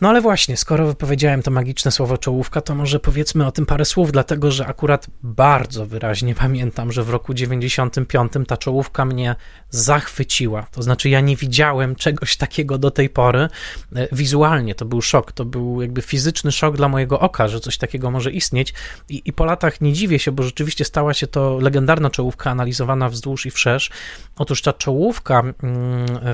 No 0.00 0.08
ale 0.08 0.20
właśnie, 0.20 0.56
skoro 0.56 0.86
wypowiedziałem 0.86 1.42
to 1.42 1.50
magiczne 1.50 1.90
słowo 1.90 2.18
czołówka, 2.18 2.60
to 2.60 2.74
może 2.74 3.00
powiedzmy 3.00 3.46
o 3.46 3.52
tym 3.52 3.66
parę 3.66 3.84
słów, 3.84 4.12
dlatego 4.12 4.50
że 4.50 4.66
akurat 4.66 5.06
bardzo 5.22 5.86
wyraźnie 5.86 6.34
pamiętam, 6.44 6.92
że 6.92 7.02
w 7.02 7.10
roku 7.10 7.34
95 7.34 8.32
ta 8.48 8.56
czołówka 8.56 9.04
mnie 9.04 9.36
zachwyciła. 9.70 10.66
To 10.72 10.82
znaczy, 10.82 11.08
ja 11.08 11.20
nie 11.20 11.36
widziałem 11.36 11.96
czegoś 11.96 12.36
takiego 12.36 12.78
do 12.78 12.90
tej 12.90 13.08
pory. 13.08 13.48
E, 13.96 14.08
wizualnie 14.12 14.74
to 14.74 14.84
był 14.84 15.02
szok, 15.02 15.32
to 15.32 15.44
był 15.44 15.82
jakby 15.82 16.02
fizyczny 16.02 16.52
szok 16.52 16.76
dla 16.76 16.88
mojego 16.88 17.20
oka, 17.20 17.48
że 17.48 17.60
coś 17.60 17.78
takiego 17.78 18.10
może 18.10 18.32
istnieć. 18.32 18.74
I, 19.08 19.22
i 19.24 19.32
po 19.32 19.44
latach 19.44 19.80
nie 19.80 19.92
dziwię 19.92 20.18
się, 20.18 20.32
bo 20.32 20.42
rzeczywiście 20.42 20.84
stała 20.84 21.14
się 21.14 21.26
to 21.26 21.58
legendarna 21.60 22.10
czołówka 22.10 22.50
analizowana 22.50 23.08
wzdłuż 23.08 23.46
i 23.46 23.50
wszerz. 23.50 23.90
Otóż 24.36 24.62
ta 24.62 24.72
czołówka, 24.72 25.40
mm, 25.40 25.56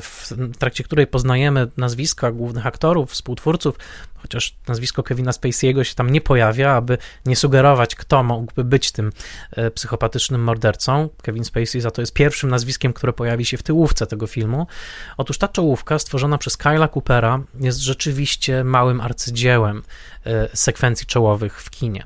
w 0.00 0.56
trakcie 0.58 0.84
której 0.84 1.06
poznajemy 1.06 1.70
nazwiska 1.76 2.32
głównych 2.32 2.66
aktorów, 2.66 3.10
współtwórców, 3.10 3.78
chociaż 4.24 4.56
nazwisko 4.68 5.02
Kevina 5.02 5.30
Spacey'ego 5.30 5.82
się 5.82 5.94
tam 5.94 6.10
nie 6.10 6.20
pojawia, 6.20 6.72
aby 6.72 6.98
nie 7.26 7.36
sugerować, 7.36 7.94
kto 7.94 8.22
mógłby 8.22 8.64
być 8.64 8.92
tym 8.92 9.12
e, 9.50 9.70
psychopatycznym 9.70 10.42
mordercą. 10.42 11.08
Kevin 11.22 11.44
Spacey 11.44 11.80
za 11.80 11.90
to 11.90 12.02
jest 12.02 12.12
pierwszym 12.12 12.50
nazwiskiem, 12.50 12.92
które 12.92 13.12
pojawi 13.12 13.44
się 13.44 13.56
w 13.56 13.62
tyłówce 13.62 14.06
tego 14.06 14.26
filmu. 14.26 14.66
Otóż 15.16 15.38
ta 15.38 15.48
czołówka 15.48 15.98
stworzona 15.98 16.38
przez 16.38 16.56
Kyla 16.56 16.88
Coopera 16.88 17.42
jest 17.60 17.78
rzeczywiście 17.78 18.64
małym 18.64 19.00
arcydziełem 19.00 19.82
e, 20.26 20.56
sekwencji 20.56 21.06
czołowych 21.06 21.62
w 21.62 21.70
kinie. 21.70 22.04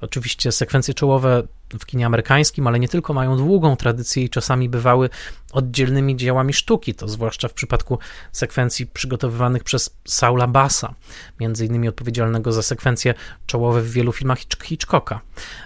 Oczywiście 0.00 0.52
sekwencje 0.52 0.94
czołowe 0.94 1.42
w 1.80 1.86
kinie 1.86 2.06
amerykańskim, 2.06 2.66
ale 2.66 2.80
nie 2.80 2.88
tylko 2.88 3.14
mają 3.14 3.36
długą 3.36 3.76
tradycję 3.76 4.24
i 4.24 4.30
czasami 4.30 4.68
bywały 4.68 5.10
oddzielnymi 5.52 6.16
dziełami 6.16 6.52
sztuki, 6.52 6.94
to 6.94 7.08
zwłaszcza 7.08 7.48
w 7.48 7.52
przypadku 7.52 7.98
sekwencji 8.32 8.86
przygotowywanych 8.86 9.64
przez 9.64 9.96
Saula 10.04 10.46
Bassa, 10.46 10.94
między 11.40 11.66
innymi 11.66 11.88
odpowiedzialnego 11.88 12.52
za 12.52 12.62
sekwencje 12.62 13.14
czołowe 13.46 13.82
w 13.82 13.90
wielu 13.90 14.12
filmach 14.12 14.38
Hitchcocka. 14.62 15.20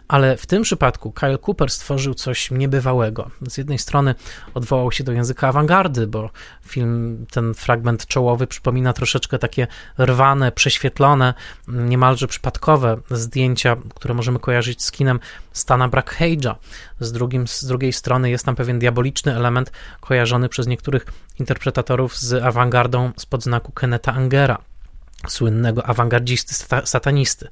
Ale 0.09 0.37
w 0.37 0.47
tym 0.47 0.63
przypadku 0.63 1.13
Kyle 1.13 1.39
Cooper 1.39 1.71
stworzył 1.71 2.15
coś 2.15 2.51
niebywałego. 2.51 3.31
Z 3.49 3.59
jednej 3.59 3.79
strony 3.79 4.15
odwołał 4.55 4.93
się 4.93 5.05
do 5.05 5.13
języka 5.13 5.49
awangardy, 5.49 6.07
bo 6.07 6.31
film, 6.67 7.27
ten 7.31 7.55
fragment 7.55 8.07
czołowy 8.07 8.47
przypomina 8.47 8.93
troszeczkę 8.93 9.39
takie 9.39 9.67
rwane, 9.99 10.53
prześwietlone, 10.53 11.35
niemalże 11.69 12.27
przypadkowe 12.27 12.97
zdjęcia, 13.11 13.77
które 13.95 14.15
możemy 14.15 14.39
kojarzyć 14.39 14.83
z 14.83 14.91
kinem 14.91 15.21
Stana 15.57 15.89
Brackhage'a. 15.89 16.55
Z, 17.01 17.13
drugim, 17.13 17.47
z 17.47 17.65
drugiej 17.65 17.93
strony 17.93 18.31
jest 18.31 18.45
tam 18.45 18.57
pewien 18.57 18.79
diaboliczny 18.79 19.37
element 19.37 19.73
kojarzony 20.01 20.49
przez 20.49 20.67
niektórych 20.67 21.07
interpretatorów 21.41 22.19
z 22.19 22.45
awangardą 22.45 23.13
spod 23.17 23.43
znaku 23.43 23.73
Kenneta 23.73 24.13
Angera, 24.15 24.59
słynnego 25.29 25.87
awangardzisty, 25.87 26.55
satanisty. 26.85 27.49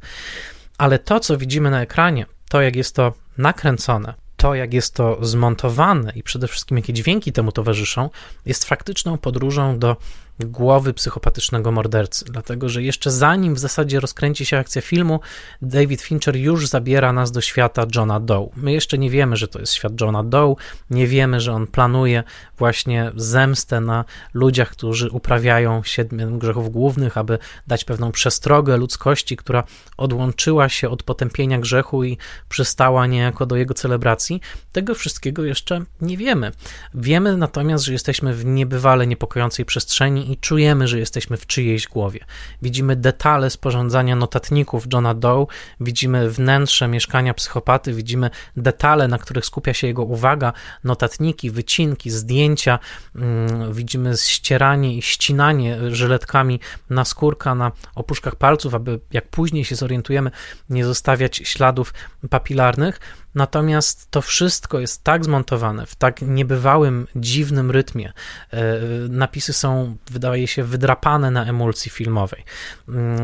Ale 0.79 0.99
to, 0.99 1.21
co 1.21 1.37
widzimy 1.37 1.71
na 1.71 1.83
ekranie, 1.83 2.27
to 2.49 2.63
jak 2.63 2.77
jest 2.77 2.97
to 2.97 3.13
nakręcone, 3.39 4.15
to 4.37 4.55
jak 4.55 4.75
jest 4.75 4.95
to 4.95 5.19
zmontowane 5.25 6.13
i 6.15 6.23
przede 6.23 6.49
wszystkim 6.49 6.77
jakie 6.77 6.93
dźwięki 6.93 7.33
temu 7.33 7.53
towarzyszą, 7.53 8.11
jest 8.47 8.65
faktyczną 8.65 9.19
podróżą 9.19 9.79
do 9.79 9.97
głowy 10.41 10.95
psychopatycznego 10.95 11.73
mordercy, 11.73 12.25
dlatego 12.25 12.69
że 12.69 12.83
jeszcze 12.83 13.11
zanim 13.11 13.55
w 13.55 13.59
zasadzie 13.59 14.01
rozkręci 14.01 14.47
się 14.47 14.59
akcja 14.59 14.83
filmu, 14.83 15.21
David 15.63 16.03
Fincher 16.03 16.37
już 16.37 16.69
zabiera 16.69 17.13
nas 17.13 17.33
do 17.33 17.41
świata 17.41 17.87
Johna 17.95 18.21
Doe. 18.21 18.51
My 18.57 18.73
jeszcze 18.73 18.99
nie 18.99 19.11
wiemy, 19.11 19.37
że 19.37 19.49
to 19.49 19.61
jest 19.61 19.73
świat 19.73 20.01
Johna 20.01 20.25
Doe, 20.25 20.57
nie 20.91 21.07
wiemy, 21.07 21.41
że 21.41 21.53
on 21.53 21.67
planuje 21.67 22.23
właśnie 22.59 23.13
zemstę 23.17 23.81
na 23.81 24.05
ludziach, 24.35 24.71
którzy 24.71 25.11
uprawiają 25.11 25.83
siedmiu 25.83 26.39
grzechów 26.39 26.71
głównych, 26.71 27.19
aby 27.19 27.39
dać 27.67 27.85
pewną 27.85 28.13
przestrogę 28.13 28.77
ludzkości, 28.77 29.37
która 29.37 29.65
odłączyła 29.97 30.69
się 30.69 30.91
od 30.91 31.03
potępienia 31.03 31.59
grzechu 31.59 32.05
i 32.05 32.19
przystała 32.49 33.07
niejako 33.07 33.47
do 33.47 33.57
jego 33.57 33.75
celebracji. 33.75 34.41
Tego 34.73 34.95
wszystkiego 34.95 35.45
jeszcze 35.45 35.85
nie 36.01 36.17
wiemy. 36.17 36.53
Wiemy 36.95 37.37
natomiast, 37.37 37.85
że 37.85 37.93
jesteśmy 37.93 38.35
w 38.35 38.45
niebywale 38.45 39.07
niepokojącej 39.07 39.65
przestrzeni 39.65 40.24
czujemy, 40.41 40.89
że 40.89 40.99
jesteśmy 40.99 41.37
w 41.37 41.47
czyjejś 41.47 41.89
głowie. 41.89 42.21
Widzimy 42.63 42.97
detale 42.97 43.51
sporządzania 43.51 44.17
notatników 44.17 44.85
Johna 44.93 45.15
Doe, 45.15 45.47
widzimy 45.81 46.31
wnętrze 46.31 46.89
mieszkania 46.89 47.35
psychopaty, 47.35 47.93
widzimy 47.93 48.31
detale, 48.57 49.09
na 49.09 49.19
których 49.19 49.45
skupia 49.45 49.75
się 49.75 49.87
jego 49.87 50.03
uwaga, 50.03 50.53
notatniki, 50.85 51.51
wycinki, 51.51 52.11
zdjęcia, 52.11 52.79
mm, 53.17 53.73
widzimy 53.73 54.15
ścieranie 54.17 54.97
i 54.97 55.03
ścinanie 55.03 55.79
żyletkami 55.91 56.61
na 56.91 57.05
skórka, 57.05 57.55
na 57.55 57.73
opuszkach 57.95 58.37
palców, 58.37 58.75
aby 58.75 59.01
jak 59.13 59.29
później 59.29 59.65
się 59.65 59.77
zorientujemy, 59.77 60.31
nie 60.71 60.85
zostawiać 60.85 61.37
śladów 61.37 61.95
papilarnych. 62.31 63.01
Natomiast 63.35 64.11
to 64.11 64.23
wszystko 64.23 64.81
jest 64.81 65.05
tak 65.05 65.25
zmontowane 65.25 65.87
w 65.87 65.95
tak 65.95 66.23
niebywałym, 66.23 67.07
dziwnym 67.17 67.71
rytmie. 67.71 68.13
E, 68.51 68.63
napisy 69.09 69.53
są, 69.53 69.97
wydaje 70.11 70.47
się, 70.47 70.65
wydrapane 70.65 71.31
na 71.31 71.45
emulsji 71.45 71.91
filmowej. 71.91 72.45
Mm, 72.89 73.19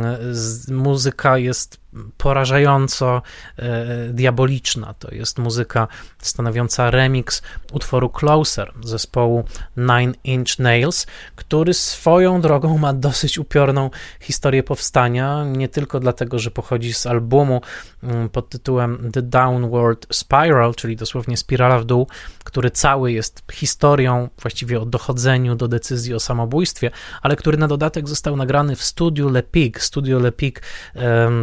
muzyka 0.69 1.39
jest 1.39 1.81
porażająco 2.17 3.23
e, 3.57 4.09
diaboliczna. 4.13 4.95
To 4.95 5.15
jest 5.15 5.39
muzyka 5.39 5.89
stanowiąca 6.19 6.91
remix 6.91 7.43
utworu 7.73 8.11
Closer 8.11 8.73
zespołu 8.85 9.45
Nine 9.77 10.15
Inch 10.25 10.59
Nails, 10.59 11.07
który 11.37 11.75
swoją 11.75 12.41
drogą 12.41 12.79
ma 12.79 12.93
dosyć 12.93 13.39
upiorną 13.39 13.91
historię 14.21 14.63
powstania, 14.63 15.45
nie 15.45 15.69
tylko 15.69 16.01
dlatego, 16.01 16.39
że 16.39 16.51
pochodzi 16.51 16.95
z 16.95 17.07
albumu 17.07 17.61
mm, 18.03 18.29
pod 18.29 18.49
tytułem 18.49 19.11
The 19.13 19.23
Downward 19.23 20.07
Spiral, 20.15 20.75
czyli 20.75 20.97
dosłownie 20.97 21.37
spirala 21.37 21.79
w 21.79 21.85
dół, 21.85 22.09
który 22.45 22.71
cały 22.71 23.13
jest 23.13 23.43
historią 23.53 24.29
właściwie 24.43 24.81
o 24.81 24.87
dochodzeniu 24.87 25.55
do 25.55 25.69
decyzji 25.69 26.15
o 26.15 26.21
samobójstwie, 26.21 26.91
ale 27.23 27.37
który 27.37 27.59
na 27.59 27.69
dodatek 27.69 28.09
został 28.09 28.37
nagrany 28.37 28.77
w 28.77 28.83
studiu 28.83 29.29
Le 29.29 29.43
Pig. 29.43 29.83
Studio 29.83 30.19
Le 30.19 30.33
Pig 30.33 30.63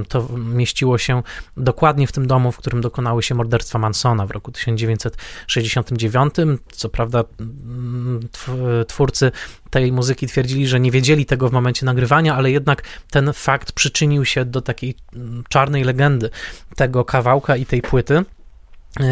to 0.10 0.28
mieściło 0.38 0.98
się 0.98 1.24
dokładnie 1.58 2.08
w 2.08 2.12
tym 2.12 2.28
domu, 2.28 2.52
w 2.52 2.58
którym 2.58 2.82
dokonały 2.82 3.24
się 3.24 3.36
morderstwa 3.36 3.80
Mansona 3.80 4.26
w 4.26 4.32
roku 4.32 4.52
1969. 4.52 6.34
Co 6.72 6.90
prawda 6.90 7.24
mm, 7.40 8.28
twórcy 8.88 9.32
tej 9.70 9.92
muzyki 9.92 10.28
twierdzili, 10.28 10.68
że 10.68 10.80
nie 10.80 10.92
wiedzieli 10.92 11.26
tego 11.26 11.50
w 11.50 11.52
momencie 11.52 11.86
nagrywania, 11.86 12.36
ale 12.36 12.52
jednak 12.52 12.84
ten 13.12 13.34
fakt 13.34 13.72
przyczynił 13.72 14.26
się 14.26 14.46
do 14.46 14.62
takiej 14.62 14.96
mm, 15.14 15.44
czarnej 15.50 15.84
legendy 15.84 16.30
tego 16.76 17.06
kawałka 17.06 17.56
i 17.56 17.66
tej 17.66 17.82
płyty. 17.82 18.24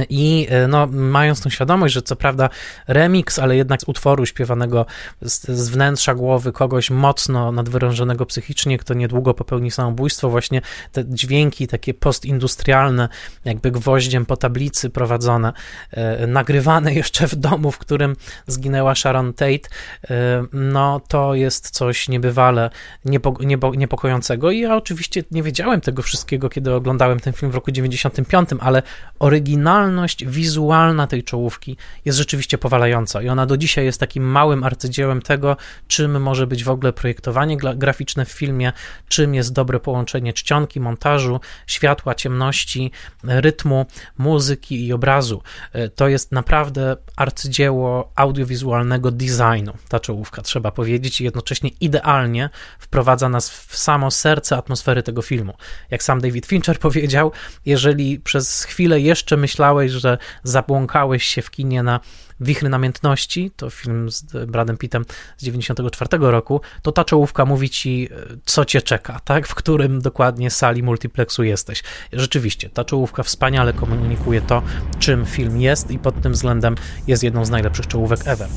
I 0.09 0.47
e, 0.49 0.67
no, 0.67 0.87
mając 0.91 1.41
tą 1.41 1.49
świadomość, 1.49 1.93
że 1.93 2.01
co 2.01 2.15
prawda 2.15 2.49
remix, 2.87 3.39
ale 3.39 3.55
jednak 3.55 3.81
z 3.81 3.83
utworu 3.87 4.25
śpiewanego 4.25 4.85
z, 5.21 5.47
z, 5.47 5.69
wnętrza 5.69 6.15
głowy 6.15 6.51
kogoś 6.51 6.89
mocno 6.89 7.51
nadwyrężonego 7.51 8.25
psychicznie, 8.25 8.77
kto 8.77 8.93
niedługo 8.93 9.33
popełni 9.33 9.71
samobójstwo, 9.71 10.29
właśnie 10.29 10.61
te 10.91 11.05
dźwięki 11.05 11.67
takie 11.67 11.93
postindustrialne, 11.93 13.09
jakby 13.45 13.71
gwoździem 13.71 14.25
po 14.25 14.37
tablicy 14.37 14.89
prowadzone, 14.89 15.53
e, 15.91 16.27
nagrywane 16.27 16.93
jeszcze 17.01 17.27
w 17.27 17.35
domu, 17.35 17.71
w 17.71 17.77
którym 17.77 18.15
zginęła 18.47 18.95
Sharon 18.95 19.33
Tate, 19.33 19.69
e, 20.09 20.45
no 20.53 21.01
to 21.07 21.35
jest 21.35 21.69
coś 21.69 22.09
niebywale 22.09 22.69
niepo, 23.05 23.37
niepokojącego. 23.77 24.51
I 24.51 24.59
ja 24.59 24.75
oczywiście 24.75 25.23
nie 25.31 25.43
wiedziałem 25.43 25.81
tego 25.81 26.01
wszystkiego, 26.01 26.49
kiedy 26.49 26.73
oglądałem 26.73 27.19
ten 27.19 27.33
film 27.33 27.51
w 27.51 27.55
roku 27.55 27.71
95, 27.71 28.49
ale 28.59 28.83
oryginalnie 29.19 29.74
oryginalność 29.75 30.25
wizualna 30.25 31.07
tej 31.07 31.23
czołówki 31.23 31.77
jest 32.05 32.17
rzeczywiście 32.17 32.57
powalająca 32.57 33.21
i 33.21 33.29
ona 33.29 33.45
do 33.45 33.57
dzisiaj 33.57 33.85
jest 33.85 33.99
takim 33.99 34.23
małym 34.23 34.63
arcydziełem 34.63 35.21
tego, 35.21 35.57
czym 35.87 36.21
może 36.21 36.47
być 36.47 36.63
w 36.63 36.69
ogóle 36.69 36.93
projektowanie 36.93 37.57
graficzne 37.57 38.25
w 38.25 38.31
filmie, 38.31 38.73
czym 39.07 39.35
jest 39.35 39.53
dobre 39.53 39.79
połączenie 39.79 40.33
czcionki, 40.33 40.79
montażu, 40.79 41.39
światła, 41.67 42.15
ciemności, 42.15 42.91
rytmu, 43.23 43.85
muzyki 44.17 44.87
i 44.87 44.93
obrazu. 44.93 45.41
E, 45.73 45.89
to 45.89 46.07
jest 46.07 46.31
naprawdę 46.31 46.97
arcydzieło 47.15 48.11
audiowizualnego 48.15 49.11
designu, 49.11 49.73
ta 49.89 49.99
czołówka, 49.99 50.41
trzeba 50.41 50.71
powiedzieć, 50.71 51.21
i 51.21 51.23
jednocześnie 51.23 51.69
idealnie 51.81 52.49
wprowadza 52.79 53.29
nas 53.29 53.49
w 53.49 53.77
samo 53.77 54.11
serce 54.11 54.57
atmosfery 54.57 55.03
tego 55.03 55.21
filmu. 55.21 55.53
Jak 55.91 56.03
sam 56.03 56.21
David 56.21 56.45
Fincher 56.45 56.79
powiedział, 56.79 57.31
jeżeli 57.65 58.19
przez 58.19 58.63
chwilę 58.63 58.99
jeszcze 58.99 59.37
myślałem, 59.37 59.64
myślałeś, 59.65 59.91
że 59.91 60.17
zabłąkałeś 60.43 61.23
się 61.23 61.41
w 61.41 61.51
kinie 61.51 61.83
na 61.83 61.99
Wichry 62.39 62.69
Namiętności, 62.69 63.51
to 63.55 63.69
film 63.69 64.11
z 64.11 64.45
Bradem 64.47 64.77
Pittem 64.77 65.05
z 65.37 65.43
94 65.43 66.17
roku, 66.19 66.61
to 66.81 66.91
ta 66.91 67.05
czołówka 67.05 67.45
mówi 67.45 67.69
ci, 67.69 68.09
co 68.45 68.65
cię 68.65 68.81
czeka, 68.81 69.19
tak? 69.19 69.47
W 69.47 69.55
którym 69.55 70.01
dokładnie 70.01 70.51
sali 70.51 70.83
multiplexu 70.83 71.43
jesteś. 71.43 71.83
Rzeczywiście, 72.13 72.69
ta 72.69 72.83
czołówka 72.83 73.23
wspaniale 73.23 73.73
komunikuje 73.73 74.41
to, 74.41 74.61
czym 74.99 75.25
film 75.25 75.61
jest 75.61 75.91
i 75.91 75.99
pod 75.99 76.21
tym 76.21 76.31
względem 76.31 76.75
jest 77.07 77.23
jedną 77.23 77.45
z 77.45 77.49
najlepszych 77.49 77.87
czołówek 77.87 78.19
ever. 78.25 78.49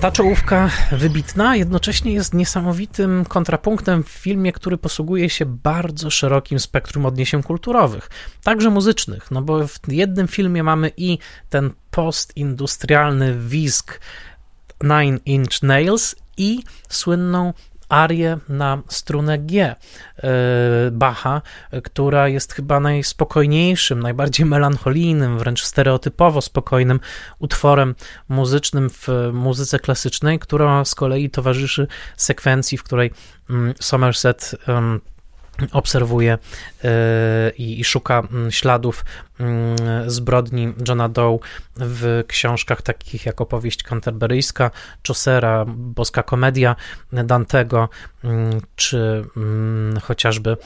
Ta 0.00 0.10
czołówka 0.12 0.70
wybitna 0.92 1.56
jednocześnie 1.56 2.12
jest 2.12 2.34
niesamowitym 2.34 3.24
kontrapunktem 3.24 4.04
w 4.04 4.08
filmie, 4.08 4.52
który 4.52 4.78
posługuje 4.78 5.30
się 5.30 5.46
bardzo 5.46 6.10
szerokim 6.10 6.60
spektrum 6.60 7.06
odniesień 7.06 7.42
kulturowych, 7.42 8.10
także 8.44 8.70
muzycznych, 8.70 9.30
no 9.30 9.42
bo 9.42 9.68
w 9.68 9.78
jednym 9.88 10.28
filmie 10.28 10.62
mamy 10.62 10.90
i 10.96 11.18
ten 11.50 11.70
postindustrialny 11.90 13.38
wisk 13.38 14.00
Nine 14.82 15.18
Inch 15.26 15.62
Nails 15.62 16.14
i 16.36 16.62
słynną 16.88 17.52
arię 17.92 18.38
na 18.48 18.82
strunę 18.88 19.38
G 19.38 19.64
e, 19.64 19.76
Bacha, 20.90 21.42
która 21.84 22.28
jest 22.28 22.52
chyba 22.52 22.80
najspokojniejszym, 22.80 24.00
najbardziej 24.00 24.46
melancholijnym, 24.46 25.38
wręcz 25.38 25.64
stereotypowo 25.64 26.40
spokojnym 26.40 27.00
utworem 27.38 27.94
muzycznym 28.28 28.90
w 28.90 29.08
muzyce 29.32 29.78
klasycznej, 29.78 30.38
która 30.38 30.84
z 30.84 30.94
kolei 30.94 31.30
towarzyszy 31.30 31.86
sekwencji, 32.16 32.78
w 32.78 32.82
której 32.82 33.10
mm, 33.50 33.74
Somerset 33.80 34.56
obserwuje 35.72 36.38
e, 36.84 37.50
i, 37.50 37.84
szuka 37.84 38.22
mm, 38.32 38.50
śladów 38.50 39.04
mm, 39.40 39.76
zbrodni 40.10 40.72
Johna 40.88 41.08
Doe 41.08 41.38
w 41.76 42.24
książkach 42.26 42.82
takich 42.82 43.26
jak 43.26 43.40
opowieść 43.40 43.82
canterburyjska, 43.82 44.70
Chaucera, 45.06 45.64
Boska 45.68 46.22
Komedia 46.22 46.76
Dantego, 47.12 47.88
mm, 48.24 48.60
czy 48.76 49.24
chociażby 50.02 50.56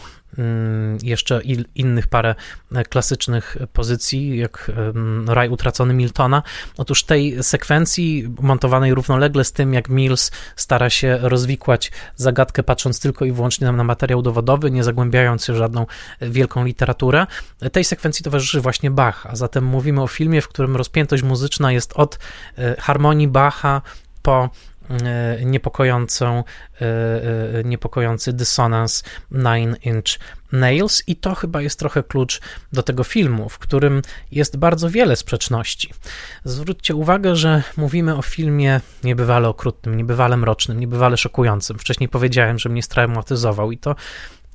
jeszcze 1.03 1.41
innych 1.75 2.07
parę 2.07 2.35
klasycznych 2.89 3.57
pozycji, 3.73 4.39
jak 4.39 4.73
Raj 5.27 5.49
Utracony 5.49 5.95
Miltona. 5.95 6.43
Otóż 6.77 7.05
tej 7.05 7.43
sekwencji 7.43 8.29
montowanej 8.41 8.95
równolegle 8.95 9.45
z 9.45 9.53
tym, 9.53 9.75
jak 9.75 9.89
Mills 9.89 10.31
stara 10.57 10.91
się 10.91 11.19
rozwikłać 11.23 11.93
zagadkę, 12.17 12.63
patrząc 12.63 13.01
tylko 13.01 13.25
i 13.25 13.33
wyłącznie 13.33 13.73
na 13.73 13.85
materiał 13.85 14.23
dowodowy, 14.23 14.71
nie 14.71 14.85
zagłębiając 14.85 15.45
się 15.45 15.53
w 15.53 15.57
żadną 15.57 15.87
wielką 16.21 16.65
literaturę, 16.65 17.27
tej 17.73 17.85
sekwencji 17.85 18.25
towarzyszy 18.25 18.61
właśnie 18.61 18.91
Bach, 18.91 19.27
a 19.27 19.37
zatem 19.37 19.65
mówimy 19.65 20.03
o 20.03 20.07
filmie, 20.07 20.41
w 20.41 20.49
którym 20.49 20.77
rozpiętość 20.77 21.23
muzyczna 21.23 21.73
jest 21.73 21.93
od 21.93 22.19
e, 22.59 22.77
harmonii 22.81 23.29
Bacha 23.29 23.83
po 24.23 24.51
E, 24.91 25.45
niepokojącą, 25.45 26.45
e, 26.81 27.65
niepokojący 27.65 28.33
dysonans 28.33 29.05
Nine 29.31 29.77
Inch 29.83 30.19
Nails 30.53 31.03
i 31.07 31.17
to 31.17 31.35
chyba 31.35 31.63
jest 31.63 31.79
trochę 31.79 32.03
klucz 32.03 32.41
do 32.73 32.83
tego 32.83 33.05
filmu, 33.05 33.49
w 33.49 33.59
którym 33.59 34.03
jest 34.33 34.57
bardzo 34.57 34.91
wiele 34.91 35.17
sprzeczności. 35.17 35.93
Zwróćcie 36.45 36.95
uwagę, 36.95 37.37
że 37.37 37.63
mówimy 37.77 38.17
o 38.17 38.23
filmie 38.23 38.81
niebywale 39.05 39.49
okrutnym, 39.49 39.97
niebywale 39.97 40.37
mrocznym, 40.37 40.81
niebywale 40.81 41.17
szokującym. 41.17 41.79
Wcześniej 41.79 42.09
powiedziałem, 42.09 42.59
że 42.59 42.69
mnie 42.69 42.83
straumatyzował 42.83 43.73
i 43.73 43.79
to 43.79 43.97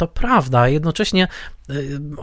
To 0.01 0.07
prawda, 0.07 0.67
jednocześnie 0.67 1.27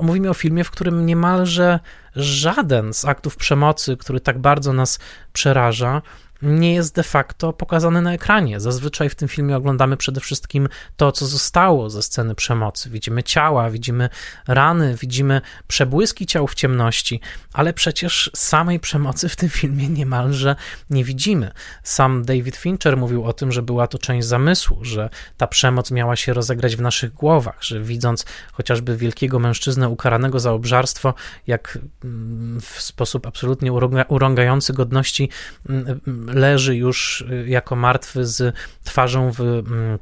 mówimy 0.01 0.31
o 0.31 0.35
filmie, 0.35 0.65
w 0.65 0.71
którym 0.71 1.07
niemalże 1.07 1.81
żaden 2.17 2.95
z 2.95 3.05
aktów 3.05 3.37
przemocy, 3.37 3.97
który 3.97 4.21
tak 4.21 4.39
bardzo 4.39 4.73
nas 4.73 4.99
przeraża, 5.33 6.03
nie 6.43 6.75
jest 6.75 6.95
de 6.95 7.03
facto 7.03 7.53
pokazany 7.53 8.03
na 8.03 8.13
ekranie. 8.13 8.61
Zazwyczaj 8.61 9.09
w 9.09 9.15
tym 9.15 9.29
filmie 9.29 9.57
oglądamy 9.57 9.97
przede 9.97 10.21
wszystkim 10.21 10.69
to, 10.97 11.13
co 11.13 11.27
zostało 11.27 11.91
ze 11.91 12.03
sceny 12.03 12.35
przemocy. 12.35 12.91
Widzimy 12.91 13.23
ciała, 13.23 13.71
widzimy 13.71 14.09
rany, 14.47 14.97
widzimy 15.01 15.41
przebłyski 15.67 16.27
ciał 16.27 16.47
w 16.47 16.55
ciemności, 16.55 17.21
ale 17.53 17.73
przecież 17.73 18.31
samej 18.37 18.81
przemocy 18.81 19.29
w 19.29 19.37
tym 19.37 19.49
filmie 19.49 19.89
niemalże 19.89 20.57
nie 20.91 21.05
widzimy. 21.05 21.51
Sam 21.83 22.25
David 22.25 22.57
Fincher 22.57 22.97
mówił 22.97 23.25
o 23.25 23.33
tym, 23.33 23.53
że 23.53 23.63
była 23.63 23.87
to 23.87 23.99
część 23.99 24.27
zamysłu, 24.27 24.85
że 24.85 25.11
ta 25.37 25.47
przemoc 25.47 25.91
miała 25.91 26.17
się 26.17 26.33
rozegrać 26.33 26.77
w 26.77 26.81
naszych 26.81 27.13
głowach, 27.13 27.63
że 27.63 27.81
widząc 27.81 28.25
chociażby 28.53 28.97
wielkiego 28.97 29.39
mężczyznę 29.39 29.89
ukaranego 29.89 30.41
za 30.41 30.53
obżarstwo, 30.53 31.15
jak 31.47 31.79
mm, 32.05 32.61
w 32.61 32.83
sposób 32.83 33.27
absolutnie 33.27 33.73
urągający 34.09 34.73
godności 34.73 35.29
mm, 35.69 36.01
leży 36.35 36.77
już 36.77 37.21
y, 37.21 37.49
jako 37.49 37.77
martwy 37.77 38.27
z 38.27 38.57
twarzą 38.85 39.33
w 39.33 39.41
mm, 39.41 39.99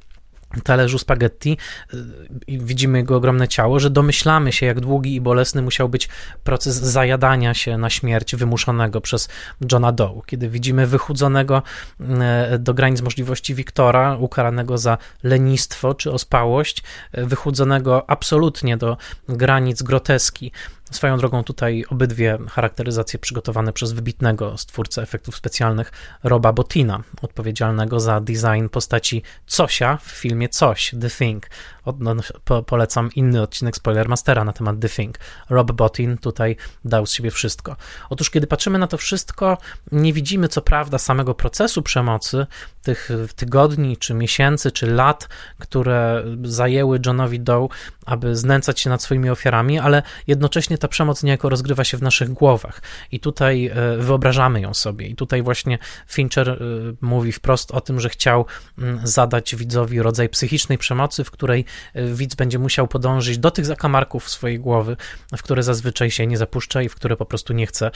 talerzu 0.62 0.98
spaghetti 0.98 1.58
y, 1.94 1.96
i 2.46 2.58
widzimy 2.58 2.98
jego 2.98 3.16
ogromne 3.16 3.48
ciało, 3.48 3.80
że 3.80 3.90
domyślamy 3.90 4.52
się, 4.52 4.66
jak 4.66 4.80
długi 4.80 5.14
i 5.14 5.20
bolesny 5.20 5.62
musiał 5.62 5.88
być 5.88 6.08
proces 6.44 6.76
zajadania 6.76 7.54
się 7.54 7.78
na 7.78 7.90
śmierć 7.90 8.36
wymuszonego 8.36 9.00
przez 9.00 9.28
Johna 9.72 9.92
Doe. 9.92 10.20
Kiedy 10.26 10.48
widzimy 10.48 10.86
wychudzonego 10.86 11.62
y, 12.54 12.58
do 12.58 12.74
granic 12.74 13.02
możliwości 13.02 13.54
Wiktora, 13.54 14.16
ukaranego 14.16 14.78
za 14.78 14.98
lenistwo 15.22 15.94
czy 15.94 16.12
ospałość, 16.12 16.82
wychudzonego 17.12 18.10
absolutnie 18.10 18.76
do 18.76 18.96
granic 19.28 19.82
groteski 19.82 20.52
Swoją 20.90 21.18
drogą 21.18 21.44
tutaj 21.44 21.84
obydwie 21.90 22.38
charakteryzacje 22.50 23.18
przygotowane 23.18 23.72
przez 23.72 23.92
wybitnego 23.92 24.58
stwórcę 24.58 25.02
efektów 25.02 25.36
specjalnych 25.36 25.92
Roba 26.24 26.52
Bottina, 26.52 27.02
odpowiedzialnego 27.22 28.00
za 28.00 28.20
design 28.20 28.68
postaci 28.70 29.22
Cosia 29.46 29.96
w 29.96 30.10
filmie 30.10 30.48
Coś, 30.48 30.94
The 31.00 31.10
Thing. 31.10 31.46
Po, 32.44 32.62
polecam 32.62 33.10
inny 33.14 33.42
odcinek 33.42 33.76
Spoilermastera 33.76 34.44
na 34.44 34.52
temat 34.52 34.80
The 34.80 34.88
Thing. 34.88 35.18
Rob 35.50 35.72
Bottin 35.72 36.18
tutaj 36.18 36.56
dał 36.84 37.06
z 37.06 37.12
siebie 37.12 37.30
wszystko. 37.30 37.76
Otóż 38.10 38.30
kiedy 38.30 38.46
patrzymy 38.46 38.78
na 38.78 38.86
to 38.86 38.96
wszystko, 38.96 39.58
nie 39.92 40.12
widzimy 40.12 40.48
co 40.48 40.62
prawda 40.62 40.98
samego 40.98 41.34
procesu 41.34 41.82
przemocy, 41.82 42.46
tych 42.82 43.08
tygodni, 43.36 43.96
czy 43.96 44.14
miesięcy, 44.14 44.70
czy 44.72 44.86
lat, 44.86 45.28
które 45.58 46.24
zajęły 46.42 47.00
Johnowi 47.06 47.40
Doe, 47.40 47.68
aby 48.06 48.36
znęcać 48.36 48.80
się 48.80 48.90
nad 48.90 49.02
swoimi 49.02 49.30
ofiarami, 49.30 49.78
ale 49.78 50.02
jednocześnie 50.26 50.78
ta 50.78 50.88
przemoc 50.88 51.22
niejako 51.22 51.48
rozgrywa 51.48 51.84
się 51.84 51.96
w 51.96 52.02
naszych 52.02 52.32
głowach 52.32 52.82
i 53.12 53.20
tutaj 53.20 53.66
e, 53.66 53.96
wyobrażamy 53.96 54.60
ją 54.60 54.74
sobie. 54.74 55.06
I 55.06 55.14
tutaj 55.14 55.42
właśnie 55.42 55.78
Fincher 56.08 56.48
e, 56.50 56.56
mówi 57.00 57.32
wprost 57.32 57.70
o 57.70 57.80
tym, 57.80 58.00
że 58.00 58.08
chciał 58.08 58.46
mm, 58.78 59.00
zadać 59.06 59.56
widzowi 59.56 60.02
rodzaj 60.02 60.28
psychicznej 60.28 60.78
przemocy, 60.78 61.24
w 61.24 61.30
której 61.30 61.64
widz 61.94 62.34
będzie 62.34 62.58
musiał 62.58 62.88
podążyć 62.88 63.38
do 63.38 63.50
tych 63.50 63.66
zakamarków 63.66 64.30
swojej 64.30 64.60
głowy, 64.60 64.96
w 65.36 65.42
które 65.42 65.62
zazwyczaj 65.62 66.10
się 66.10 66.26
nie 66.26 66.38
zapuszcza 66.38 66.82
i 66.82 66.88
w 66.88 66.94
które 66.94 67.16
po 67.16 67.26
prostu 67.26 67.52
nie 67.52 67.66
chce, 67.66 67.90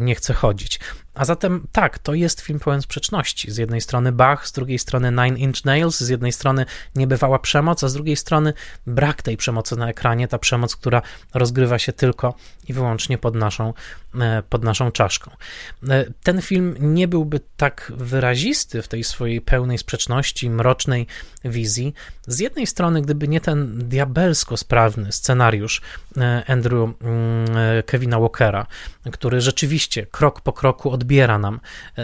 nie 0.00 0.14
chce 0.14 0.34
chodzić. 0.34 0.80
A 1.18 1.24
zatem 1.24 1.66
tak, 1.72 1.98
to 1.98 2.14
jest 2.14 2.40
film 2.40 2.60
pełen 2.60 2.82
sprzeczności. 2.82 3.50
Z 3.50 3.56
jednej 3.56 3.80
strony 3.80 4.12
Bach, 4.12 4.46
z 4.48 4.52
drugiej 4.52 4.78
strony 4.78 5.10
Nine 5.10 5.36
Inch 5.36 5.64
Nails, 5.64 6.00
z 6.00 6.08
jednej 6.08 6.32
strony 6.32 6.66
niebywała 6.94 7.38
przemoc, 7.38 7.84
a 7.84 7.88
z 7.88 7.94
drugiej 7.94 8.16
strony 8.16 8.52
brak 8.86 9.22
tej 9.22 9.36
przemocy 9.36 9.76
na 9.76 9.88
ekranie, 9.88 10.28
ta 10.28 10.38
przemoc, 10.38 10.76
która 10.76 11.02
rozgrywa 11.34 11.78
się 11.78 11.92
tylko 11.92 12.34
i 12.68 12.72
wyłącznie 12.72 13.18
pod 13.18 13.34
naszą, 13.34 13.74
e, 14.20 14.42
pod 14.42 14.64
naszą 14.64 14.92
czaszką. 14.92 15.30
E, 15.88 16.04
ten 16.22 16.42
film 16.42 16.76
nie 16.80 17.08
byłby 17.08 17.40
tak 17.56 17.92
wyrazisty 17.96 18.82
w 18.82 18.88
tej 18.88 19.04
swojej 19.04 19.40
pełnej 19.40 19.78
sprzeczności, 19.78 20.50
mrocznej 20.50 21.06
wizji. 21.44 21.94
Z 22.26 22.38
jednej 22.38 22.66
strony, 22.66 23.02
gdyby 23.02 23.28
nie 23.28 23.40
ten 23.40 23.88
diabelsko 23.88 24.56
sprawny 24.56 25.12
scenariusz 25.12 25.80
e, 26.16 26.42
Andrew 26.46 26.90
mm, 27.00 27.48
Kevina 27.86 28.20
Walkera, 28.20 28.66
który 29.12 29.40
rzeczywiście 29.40 30.06
krok 30.06 30.40
po 30.40 30.52
kroku 30.52 30.90
odbiera 31.08 31.38
nam 31.38 31.60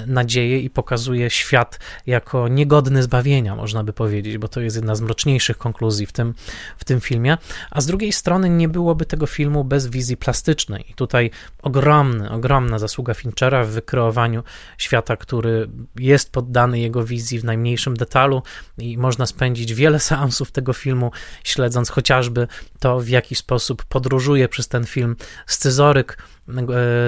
nadzieję 0.07 0.61
i 0.61 0.71
pokazuje 0.71 1.31
świat 1.31 1.79
jako 2.07 2.49
niegodny 2.49 3.03
zbawienia, 3.03 3.57
można 3.57 3.85
by 3.85 3.93
powiedzieć, 3.93 4.39
bo 4.39 4.49
to 4.49 4.61
jest 4.61 4.77
jedna 4.77 4.95
z 4.95 5.01
mroczniejszych 5.01 5.59
konkluzji 5.59 6.07
w 6.07 6.13
tym, 6.13 6.35
w 6.79 6.85
tym 6.85 7.01
filmie, 7.01 7.39
a 7.71 7.81
z 7.81 7.87
drugiej 7.87 8.13
strony 8.13 8.51
nie 8.51 8.69
byłoby 8.69 9.07
tego 9.07 9.27
filmu 9.27 9.65
bez 9.65 9.87
wizji 9.87 10.17
plastycznej. 10.17 10.85
I 10.91 10.95
tutaj 10.95 11.31
ogromny, 11.63 12.31
ogromna 12.31 12.79
zasługa 12.79 13.15
Finchera 13.15 13.65
w 13.65 13.69
wykreowaniu 13.69 14.43
świata, 14.79 15.17
który 15.17 15.69
jest 15.99 16.33
poddany 16.33 16.81
jego 16.81 17.05
wizji 17.05 17.39
w 17.39 17.45
najmniejszym 17.45 17.97
detalu 17.97 18.43
i 18.79 18.99
można 18.99 19.27
spędzić 19.27 19.75
wiele 19.75 20.01
seansów 20.01 20.51
tego 20.51 20.73
filmu, 20.73 21.11
śledząc 21.45 21.91
chociażby 21.91 22.49
to, 22.79 23.01
w 23.01 23.09
jaki 23.09 23.35
sposób 23.35 23.85
podróżuje 23.85 24.49
przez 24.49 24.69
ten 24.69 24.85
film 24.85 25.17
scyzoryk 25.47 26.19
e, 26.19 26.34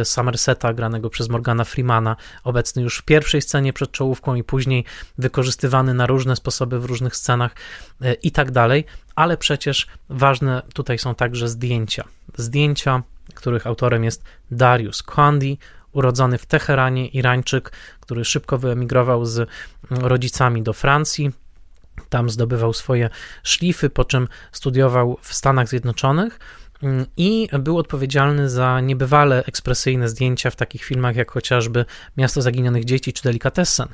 Somerseta, 0.04 0.72
granego 0.72 1.10
przez 1.10 1.28
Morgana 1.28 1.64
Freemana, 1.64 2.16
obecny 2.44 2.82
już 2.82 2.98
w 2.98 3.02
pierwszej 3.02 3.42
scenie 3.42 3.72
przed 3.72 3.90
czołówką 3.90 4.34
i 4.34 4.44
później 4.44 4.84
wykorzystywany 5.18 5.94
na 5.94 6.06
różne 6.06 6.36
sposoby 6.36 6.80
w 6.80 6.84
różnych 6.84 7.16
scenach 7.16 7.54
e, 8.00 8.14
i 8.14 8.30
tak 8.30 8.50
dalej, 8.50 8.84
ale 9.14 9.36
przecież 9.36 9.86
ważne 10.08 10.62
tutaj 10.74 10.98
są 10.98 11.14
także 11.14 11.48
zdjęcia. 11.48 12.04
Zdjęcia, 12.36 13.02
których 13.34 13.66
autorem 13.66 14.04
jest 14.04 14.24
Darius 14.50 15.02
Kondi, 15.02 15.58
urodzony 15.92 16.38
w 16.38 16.46
Teheranie, 16.46 17.06
Irańczyk, 17.06 17.72
który 18.00 18.24
szybko 18.24 18.58
wyemigrował 18.58 19.24
z 19.24 19.48
rodzicami 19.90 20.62
do 20.62 20.72
Francji. 20.72 21.30
Tam 22.08 22.30
zdobywał 22.30 22.72
swoje 22.72 23.10
szlify, 23.42 23.90
po 23.90 24.04
czym 24.04 24.28
studiował 24.52 25.18
w 25.22 25.34
Stanach 25.34 25.68
Zjednoczonych 25.68 26.38
Mm, 26.38 26.65
i 27.16 27.48
był 27.58 27.78
odpowiedzialny 27.78 28.50
za 28.50 28.80
niebywale 28.80 29.44
ekspresyjne 29.44 30.08
zdjęcia 30.08 30.50
w 30.50 30.56
takich 30.56 30.84
filmach 30.84 31.16
jak 31.16 31.30
chociażby 31.30 31.84
Miasto 32.16 32.42
Zaginionych 32.42 32.84
Dzieci 32.84 33.12
czy 33.12 33.22
Delikatessen. 33.22 33.88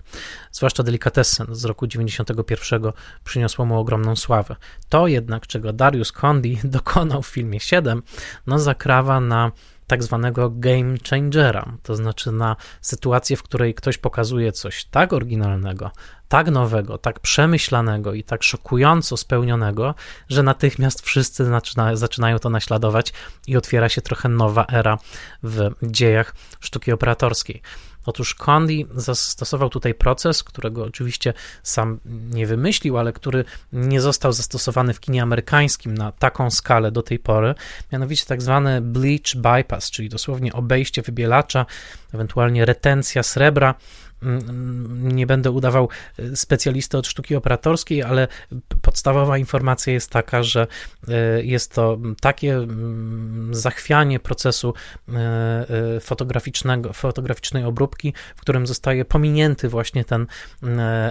Zwłaszcza 0.53 0.83
Delikatessen 0.83 1.47
z 1.51 1.65
roku 1.65 1.87
91 1.87 2.83
przyniosło 3.25 3.65
mu 3.65 3.79
ogromną 3.79 4.17
sławę. 4.17 4.57
To 4.89 5.07
jednak, 5.07 5.47
czego 5.47 5.73
Darius 5.73 6.13
Condi 6.13 6.59
dokonał 6.65 7.23
w 7.23 7.27
filmie 7.27 7.61
7, 7.61 8.03
no 8.47 8.59
zakrawa 8.59 9.21
na 9.21 9.53
tak 9.93 10.03
zwanego 10.03 10.51
game 10.51 10.95
changera, 11.11 11.73
to 11.83 11.97
znaczy 11.97 12.33
na 12.33 12.57
sytuację, 12.81 13.37
w 13.37 13.43
której 13.43 13.75
ktoś 13.75 13.99
pokazuje 13.99 14.53
coś 14.53 14.85
tak 14.85 15.13
oryginalnego, 15.13 15.91
tak 16.29 16.51
nowego, 16.51 16.99
tak 16.99 17.21
przemyślanego 17.21 18.15
i 18.15 18.25
tak 18.25 18.43
szokująco 18.43 19.17
spełnionego, 19.17 19.95
że 20.29 20.43
natychmiast 20.43 21.03
wszyscy 21.03 21.45
zaczyna, 21.45 21.97
zaczynają 21.97 22.39
to 22.39 22.51
naśladować 22.51 23.13
i 23.47 23.57
otwiera 23.57 23.89
się 23.89 24.03
trochę 24.03 24.29
nowa 24.29 24.67
era 24.73 24.99
w 25.43 25.71
dziejach 25.83 26.35
sztuki 26.61 26.93
operatorskiej. 26.93 27.63
Otóż 28.07 28.35
Condi 28.35 28.87
zastosował 28.95 29.69
tutaj 29.71 29.95
proces, 29.95 30.43
którego 30.43 30.85
oczywiście 30.85 31.35
sam 31.63 32.01
nie 32.31 32.47
wymyślił, 32.47 32.99
ale 32.99 33.13
który 33.13 33.45
nie 33.73 34.01
został 34.01 34.33
zastosowany 34.33 34.95
w 34.95 35.01
kinie 35.01 35.23
amerykańskim 35.23 35.95
na 35.95 36.13
taką 36.13 36.51
skalę 36.51 36.93
do 36.93 37.03
tej 37.03 37.19
pory, 37.19 37.55
mianowicie 37.93 38.27
tak 38.27 38.43
zwany 38.43 38.81
bleach 38.81 39.37
bypass, 39.37 39.91
czyli 39.91 40.09
dosłownie 40.09 40.53
obejście 40.53 41.03
wybielacza, 41.03 41.67
ewentualnie 42.15 42.65
retencja 42.65 43.23
srebra 43.23 43.75
nie 45.03 45.27
będę 45.27 45.51
udawał 45.51 45.89
e, 46.19 46.37
specjalisty 46.37 46.99
od 46.99 47.07
sztuki 47.07 47.37
operatorskiej, 47.37 48.03
ale 48.03 48.29
podstawowa 48.83 49.39
informacja 49.39 49.93
jest 49.93 50.11
taka, 50.11 50.43
że 50.43 50.67
e, 51.09 51.43
jest 51.43 51.75
to 51.75 51.99
takie 52.21 52.55
mm, 52.55 53.55
zachwianie 53.55 54.21
procesu 54.21 54.75
e, 55.09 56.01
fotograficznego, 56.01 56.93
fotograficznej 56.93 57.65
obróbki, 57.65 58.15
w 58.37 58.41
którym 58.41 58.67
zostaje 58.67 59.05
pominięty 59.05 59.69
właśnie 59.69 60.05
ten 60.05 60.27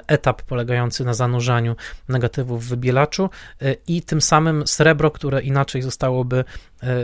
etap 0.07 0.41
polegający 0.41 1.05
na 1.05 1.13
zanurzaniu 1.13 1.75
negatywów 2.09 2.65
w 2.65 2.69
wybielaczu 2.69 3.29
i 3.87 4.01
tym 4.01 4.21
samym 4.21 4.67
srebro, 4.67 5.11
które 5.11 5.41
inaczej 5.41 5.81
zostałoby 5.81 6.43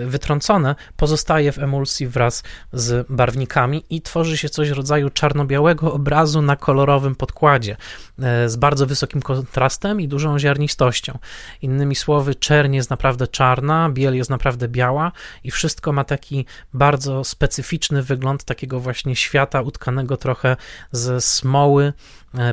wytrącone, 0.06 0.76
pozostaje 0.96 1.52
w 1.52 1.60
emulsji 1.60 2.08
wraz 2.08 2.44
z 2.74 3.08
barwnikami 3.10 3.84
i 3.90 4.02
tworzy 4.02 4.38
się 4.38 4.50
coś 4.50 4.70
w 4.70 4.74
rodzaju 4.74 5.10
czarno-białego 5.10 5.94
obrazu 5.94 6.42
na 6.42 6.56
kolorowym 6.56 7.16
podkładzie 7.16 7.78
e, 8.20 8.50
z 8.50 8.56
bardzo 8.56 8.86
wysokim 8.86 9.22
kontrastem 9.22 10.02
i 10.02 10.08
dużą 10.08 10.40
ziarnistością. 10.40 11.20
Innymi 11.62 11.96
słowy, 11.96 12.36
czerń 12.36 12.76
jest 12.76 12.90
naprawdę 12.90 13.28
czarna, 13.28 13.90
biel 13.90 14.16
jest 14.16 14.30
naprawdę 14.30 14.68
biała 14.68 15.12
i 15.44 15.52
wszystko 15.52 15.94
ma 15.94 16.04
taki 16.04 16.46
bardzo 16.74 17.24
specyficzny 17.24 18.04
wygląd 18.04 18.44
takiego 18.44 18.80
właśnie 18.80 19.16
świata 19.16 19.62
utkanego 19.62 20.18
trochę 20.18 20.56
ze 20.92 21.22
smoły 21.22 21.84
e, 21.86 21.94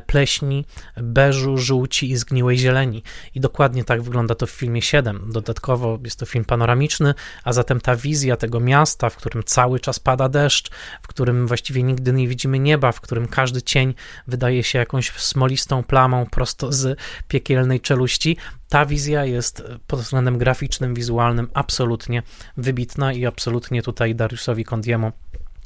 pleśni, 0.07 0.65
beżu, 0.97 1.59
żółci 1.59 2.11
i 2.11 2.17
zgniłej 2.17 2.59
zieleni. 2.59 3.03
I 3.35 3.41
dokładnie 3.41 3.85
tak 3.85 4.03
wygląda 4.03 4.35
to 4.35 4.47
w 4.47 4.51
filmie 4.51 4.83
7. 4.83 5.31
Dodatkowo 5.33 5.99
jest 6.05 6.19
to 6.19 6.27
film 6.27 6.45
panoramiczny, 6.45 7.15
a 7.45 7.53
zatem 7.53 7.81
ta 7.81 7.97
wizja 7.97 8.37
tego 8.37 8.61
miasta, 8.61 9.11
w 9.11 9.17
którym 9.17 9.43
cały 9.45 9.81
czas 9.81 9.99
pada 9.99 10.29
deszcz, 10.29 10.71
w 11.03 11.07
którym 11.07 11.47
właściwie 11.47 11.83
nigdy 11.83 12.13
nie 12.13 12.29
widzimy 12.29 12.59
nieba, 12.59 12.93
w 12.93 13.01
którym 13.01 13.29
każdy 13.29 13.63
cień 13.63 13.95
wydaje 14.27 14.63
się 14.63 14.79
jakąś 14.79 15.11
smolistą 15.11 15.83
plamą 15.83 16.27
prosto 16.27 16.73
z 16.73 16.99
piekielnej 17.29 17.81
czeluści, 17.81 18.37
ta 18.69 18.87
wizja 18.87 19.25
jest 19.25 19.63
pod 19.87 20.01
względem 20.01 20.39
graficznym, 20.39 20.95
wizualnym 20.95 21.49
absolutnie 21.55 22.23
wybitna 22.57 23.13
i 23.13 23.27
absolutnie 23.27 23.83
tutaj 23.83 24.15
Dariusowi 24.15 24.65
Kondiemu 24.65 25.13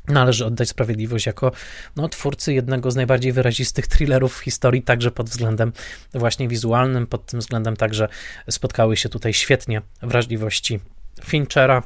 należy 0.08 0.46
oddać 0.46 0.68
sprawiedliwość 0.68 1.26
jako 1.26 1.52
no, 1.96 2.08
twórcy 2.08 2.54
jednego 2.54 2.90
z 2.90 2.96
najbardziej 2.96 3.32
wyrazistych 3.32 3.86
thrillerów 3.86 4.38
w 4.38 4.40
historii, 4.40 4.82
także 4.82 5.10
pod 5.10 5.30
względem 5.30 5.72
właśnie 6.14 6.48
wizualnym, 6.48 7.06
pod 7.06 7.26
tym 7.26 7.40
względem 7.40 7.76
także 7.76 8.08
spotkały 8.50 8.96
się 8.96 9.08
tutaj 9.08 9.34
świetnie 9.34 9.82
wrażliwości 10.02 10.80
Finchera 11.24 11.82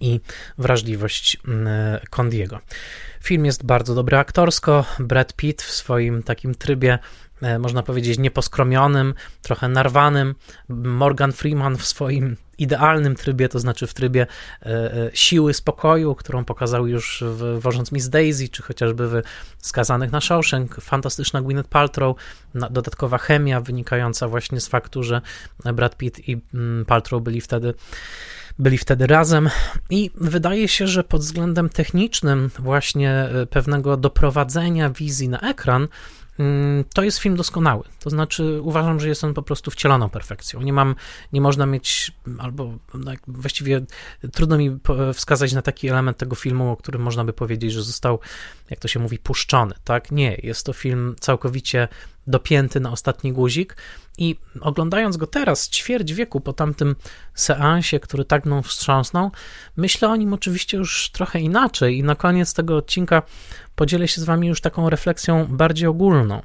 i 0.00 0.20
wrażliwość 0.58 1.36
Condiego. 2.10 2.56
Mm, 2.56 2.66
Film 3.22 3.44
jest 3.44 3.64
bardzo 3.64 3.94
dobry 3.94 4.16
aktorsko. 4.16 4.84
Brad 4.98 5.32
Pitt 5.32 5.62
w 5.62 5.70
swoim 5.70 6.22
takim 6.22 6.54
trybie 6.54 6.98
E, 7.44 7.58
można 7.58 7.82
powiedzieć, 7.82 8.18
nieposkromionym, 8.18 9.14
trochę 9.42 9.68
narwanym. 9.68 10.34
Morgan 10.68 11.32
Freeman 11.32 11.76
w 11.76 11.84
swoim 11.84 12.36
idealnym 12.58 13.14
trybie, 13.14 13.48
to 13.48 13.58
znaczy 13.58 13.86
w 13.86 13.94
trybie 13.94 14.26
e, 14.62 14.66
e, 14.66 15.10
siły 15.14 15.54
spokoju, 15.54 16.14
którą 16.14 16.44
pokazał 16.44 16.86
już 16.86 17.24
w 17.26 17.60
Wożąc 17.60 17.92
Miss 17.92 18.08
Daisy, 18.08 18.48
czy 18.48 18.62
chociażby 18.62 19.08
w 19.08 19.22
Skazanych 19.58 20.12
na 20.12 20.20
Shawshank. 20.20 20.80
Fantastyczna 20.80 21.42
Gwyneth 21.42 21.68
Paltrow, 21.68 22.16
dodatkowa 22.54 23.18
chemia 23.18 23.60
wynikająca 23.60 24.28
właśnie 24.28 24.60
z 24.60 24.68
faktu, 24.68 25.02
że 25.02 25.20
Brad 25.74 25.96
Pitt 25.96 26.28
i 26.28 26.40
mm, 26.54 26.84
Paltrow 26.84 27.22
byli 27.22 27.40
wtedy 27.40 27.74
byli 28.58 28.78
wtedy 28.78 29.06
razem 29.06 29.50
i 29.90 30.10
wydaje 30.14 30.68
się, 30.68 30.86
że 30.86 31.04
pod 31.04 31.20
względem 31.20 31.68
technicznym 31.68 32.50
właśnie 32.58 33.28
pewnego 33.50 33.96
doprowadzenia 33.96 34.90
wizji 34.90 35.28
na 35.28 35.40
ekran 35.40 35.88
to 36.94 37.02
jest 37.02 37.18
film 37.18 37.36
doskonały. 37.36 37.84
To 38.00 38.10
znaczy, 38.10 38.60
uważam, 38.62 39.00
że 39.00 39.08
jest 39.08 39.24
on 39.24 39.34
po 39.34 39.42
prostu 39.42 39.70
wcieloną 39.70 40.10
perfekcją. 40.10 40.62
Nie 40.62 40.72
mam, 40.72 40.94
nie 41.32 41.40
można 41.40 41.66
mieć, 41.66 42.12
albo 42.38 42.72
no, 42.94 43.12
właściwie 43.26 43.80
trudno 44.32 44.58
mi 44.58 44.78
wskazać 45.14 45.52
na 45.52 45.62
taki 45.62 45.88
element 45.88 46.16
tego 46.16 46.36
filmu, 46.36 46.70
o 46.70 46.76
którym 46.76 47.02
można 47.02 47.24
by 47.24 47.32
powiedzieć, 47.32 47.72
że 47.72 47.82
został, 47.82 48.18
jak 48.70 48.80
to 48.80 48.88
się 48.88 49.00
mówi, 49.00 49.18
puszczony. 49.18 49.74
Tak? 49.84 50.12
Nie, 50.12 50.40
jest 50.42 50.66
to 50.66 50.72
film 50.72 51.16
całkowicie 51.20 51.88
dopięty 52.26 52.80
na 52.80 52.92
ostatni 52.92 53.32
guzik 53.32 53.76
i 54.18 54.36
oglądając 54.60 55.16
go 55.16 55.26
teraz, 55.26 55.70
ćwierć 55.70 56.12
wieku 56.12 56.40
po 56.40 56.52
tamtym 56.52 56.96
seansie, 57.34 58.00
który 58.00 58.24
tak 58.24 58.46
mną 58.46 58.62
wstrząsnął, 58.62 59.30
myślę 59.76 60.08
o 60.08 60.16
nim 60.16 60.32
oczywiście 60.32 60.76
już 60.76 61.10
trochę 61.10 61.40
inaczej 61.40 61.98
i 61.98 62.02
na 62.02 62.14
koniec 62.14 62.54
tego 62.54 62.76
odcinka 62.76 63.22
podzielę 63.76 64.08
się 64.08 64.20
z 64.20 64.24
wami 64.24 64.48
już 64.48 64.60
taką 64.60 64.90
refleksją 64.90 65.46
bardziej 65.46 65.88
ogólną, 65.88 66.42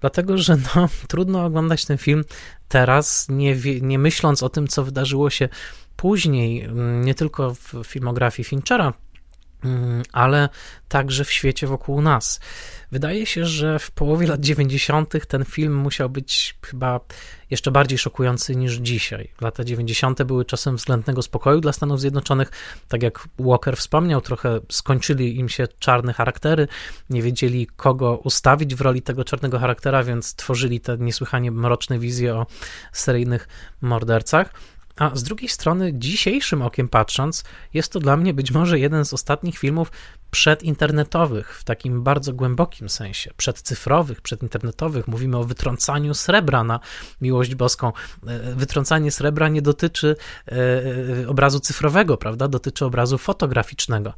dlatego 0.00 0.38
że 0.38 0.56
no, 0.56 0.88
trudno 1.08 1.44
oglądać 1.44 1.84
ten 1.84 1.98
film 1.98 2.24
teraz, 2.68 3.26
nie, 3.28 3.56
nie 3.80 3.98
myśląc 3.98 4.42
o 4.42 4.48
tym, 4.48 4.68
co 4.68 4.84
wydarzyło 4.84 5.30
się 5.30 5.48
później, 5.96 6.64
mm, 6.64 7.04
nie 7.04 7.14
tylko 7.14 7.54
w 7.54 7.74
filmografii 7.84 8.44
Finchera, 8.44 8.92
ale 10.12 10.48
także 10.88 11.24
w 11.24 11.32
świecie 11.32 11.66
wokół 11.66 12.02
nas. 12.02 12.40
Wydaje 12.92 13.26
się, 13.26 13.44
że 13.46 13.78
w 13.78 13.90
połowie 13.90 14.26
lat 14.26 14.40
90. 14.40 15.26
ten 15.28 15.44
film 15.44 15.74
musiał 15.74 16.10
być 16.10 16.56
chyba 16.62 17.00
jeszcze 17.50 17.70
bardziej 17.70 17.98
szokujący 17.98 18.56
niż 18.56 18.74
dzisiaj. 18.74 19.30
Lata 19.40 19.64
90. 19.64 20.22
były 20.22 20.44
czasem 20.44 20.76
względnego 20.76 21.22
spokoju 21.22 21.60
dla 21.60 21.72
Stanów 21.72 22.00
Zjednoczonych. 22.00 22.50
Tak 22.88 23.02
jak 23.02 23.28
Walker 23.38 23.76
wspomniał, 23.76 24.20
trochę 24.20 24.60
skończyli 24.68 25.38
im 25.38 25.48
się 25.48 25.68
czarne 25.78 26.12
charaktery, 26.12 26.68
nie 27.10 27.22
wiedzieli 27.22 27.66
kogo 27.76 28.16
ustawić 28.16 28.74
w 28.74 28.80
roli 28.80 29.02
tego 29.02 29.24
czarnego 29.24 29.58
charaktera, 29.58 30.04
więc 30.04 30.34
tworzyli 30.34 30.80
te 30.80 30.98
niesłychanie 30.98 31.50
mroczne 31.50 31.98
wizje 31.98 32.34
o 32.34 32.46
seryjnych 32.92 33.48
mordercach. 33.80 34.52
A 34.98 35.16
z 35.16 35.22
drugiej 35.22 35.48
strony, 35.48 35.92
dzisiejszym 35.94 36.62
okiem 36.62 36.88
patrząc, 36.88 37.44
jest 37.74 37.92
to 37.92 38.00
dla 38.00 38.16
mnie 38.16 38.34
być 38.34 38.50
może 38.50 38.78
jeden 38.78 39.04
z 39.04 39.12
ostatnich 39.12 39.58
filmów 39.58 39.92
przedinternetowych 40.30 41.54
w 41.58 41.64
takim 41.64 42.02
bardzo 42.02 42.32
głębokim 42.32 42.88
sensie, 42.88 43.30
przedcyfrowych, 43.36 44.20
przedinternetowych. 44.20 45.08
Mówimy 45.08 45.36
o 45.36 45.44
wytrącaniu 45.44 46.14
srebra 46.14 46.64
na 46.64 46.80
miłość 47.20 47.54
boską. 47.54 47.92
E, 48.26 48.38
wytrącanie 48.54 49.10
srebra 49.10 49.48
nie 49.48 49.62
dotyczy 49.62 50.16
e, 50.48 50.52
e, 51.22 51.28
obrazu 51.28 51.60
cyfrowego, 51.60 52.16
prawda? 52.16 52.48
Dotyczy 52.48 52.84
obrazu 52.84 53.18
fotograficznego. 53.18 54.14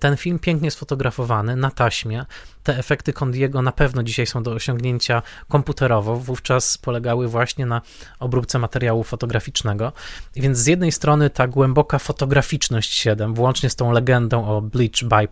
Ten 0.00 0.16
film 0.16 0.38
pięknie 0.38 0.70
sfotografowany 0.70 1.56
na 1.56 1.70
taśmie. 1.70 2.24
Te 2.62 2.78
efekty 2.78 3.12
Condiego 3.12 3.62
na 3.62 3.72
pewno 3.72 4.02
dzisiaj 4.02 4.26
są 4.26 4.42
do 4.42 4.50
osiągnięcia 4.50 5.22
komputerowo. 5.48 6.16
Wówczas 6.16 6.78
polegały 6.78 7.28
właśnie 7.28 7.66
na 7.66 7.82
obróbce 8.18 8.58
materiału 8.58 9.04
fotograficznego. 9.04 9.92
Więc 10.36 10.58
z 10.58 10.66
jednej 10.66 10.92
strony 10.92 11.30
ta 11.30 11.48
głęboka 11.48 11.98
fotograficzność 11.98 12.94
7, 12.94 13.34
włącznie 13.34 13.70
z 13.70 13.76
tą 13.76 13.92
legendą 13.92 14.46
o 14.46 14.62
Bleach 14.62 15.02
by 15.02 15.31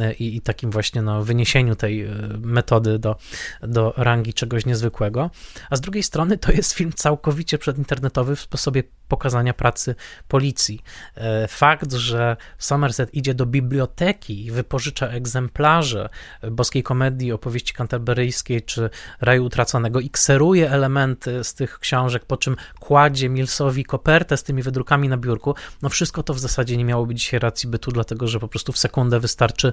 e, 0.00 0.12
i, 0.12 0.36
i 0.36 0.40
takim 0.40 0.70
właśnie 0.70 1.02
no, 1.02 1.22
wyniesieniu 1.22 1.76
tej 1.76 2.02
e, 2.02 2.10
metody 2.38 2.98
do, 2.98 3.16
do 3.62 3.94
rangi 3.96 4.34
czegoś 4.34 4.66
niezwykłego. 4.66 5.30
A 5.70 5.76
z 5.76 5.80
drugiej 5.80 6.02
strony 6.02 6.38
to 6.38 6.52
jest 6.52 6.72
film 6.72 6.92
całkowicie 6.92 7.58
przedinternetowy 7.58 8.36
w 8.36 8.40
sposobie 8.40 8.82
pokazania 9.08 9.54
pracy 9.54 9.94
policji. 10.28 10.80
E, 11.14 11.48
fakt, 11.48 11.92
że 11.92 12.36
Somerset 12.58 13.14
idzie 13.14 13.34
do 13.34 13.46
biblioteki 13.46 14.46
i 14.46 14.50
wypożycza 14.50 15.08
egzemplarze 15.08 16.08
boskiej 16.50 16.82
komedii, 16.82 17.32
opowieści 17.32 17.74
kanterberyjskiej 17.74 18.62
czy 18.62 18.90
Raju 19.20 19.44
Utraconego 19.44 20.00
i 20.00 20.10
kseruje 20.10 20.70
elementy 20.70 21.44
z 21.44 21.54
tych 21.54 21.78
książek, 21.78 22.24
po 22.24 22.36
czym 22.36 22.56
kładzie 22.80 23.28
Millsowi 23.28 23.84
kopertę 23.84 24.36
z 24.36 24.42
tymi 24.42 24.62
wydrukami 24.62 25.08
na 25.08 25.16
biurku, 25.16 25.54
no 25.82 25.88
wszystko 25.88 26.22
to 26.22 26.34
w 26.34 26.38
zasadzie 26.38 26.76
nie 26.76 26.84
miałoby 26.84 27.14
dzisiaj 27.14 27.40
racji 27.40 27.68
bytu, 27.68 27.92
dlatego 27.92 28.26
że 28.26 28.40
po 28.40 28.48
prostu 28.48 28.72
w 28.72 28.78
sekundę 28.78 29.13
wystarczy 29.20 29.72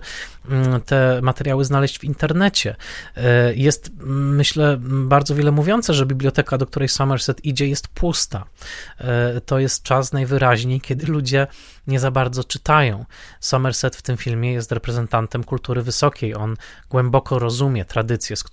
mm, 0.50 0.82
te 0.82 1.20
materiały 1.22 1.66
znaleźć 1.66 2.00
w 2.00 2.04
internecie. 2.04 2.76
E, 3.16 3.54
jest, 3.56 3.92
myślę, 4.06 4.78
bardzo 4.82 5.36
wiele 5.36 5.52
mówiące, 5.52 5.94
że 5.94 6.06
biblioteka, 6.06 6.58
do 6.58 6.66
której 6.66 6.90
Somerset 6.90 7.46
idzie, 7.46 7.68
jest 7.68 7.88
pusta. 7.88 8.46
E, 9.00 9.42
to 9.42 9.60
jest 9.60 9.84
czas 9.84 10.14
najwyraźniej, 10.14 10.82
kiedy 10.82 11.08
ludzie 11.08 11.48
nie 11.88 12.00
za 12.00 12.12
bardzo 12.12 12.44
czytają. 12.44 13.06
Somerset 13.40 13.96
w 13.96 14.02
tym 14.02 14.18
filmie 14.18 14.54
jest 14.54 14.72
reprezentantem 14.72 15.44
kultury 15.44 15.82
wysokiej. 15.82 16.36
On 16.36 16.56
głęboko 16.90 17.40
rozumie 17.40 17.86
tradycję, 17.86 18.36
z, 18.36 18.44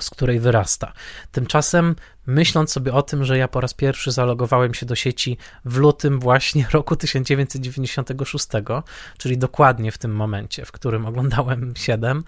z 0.00 0.10
której 0.10 0.40
wyrasta. 0.40 0.92
Tymczasem, 1.32 1.96
myśląc 2.26 2.72
sobie 2.72 2.92
o 2.92 3.02
tym, 3.02 3.24
że 3.24 3.38
ja 3.38 3.48
po 3.48 3.60
raz 3.60 3.74
pierwszy 3.74 4.12
zalogowałem 4.12 4.74
się 4.74 4.86
do 4.86 4.94
sieci 4.94 5.36
w 5.64 5.76
lutym 5.76 6.20
właśnie 6.20 6.66
roku 6.72 6.96
1996, 6.96 8.46
czyli 9.18 9.38
dokładnie 9.38 9.92
w 9.92 9.98
tym 9.98 10.14
momencie, 10.14 10.64
w 10.64 10.72
którym 10.72 11.06
oglądałem 11.06 11.72
7, 11.76 12.24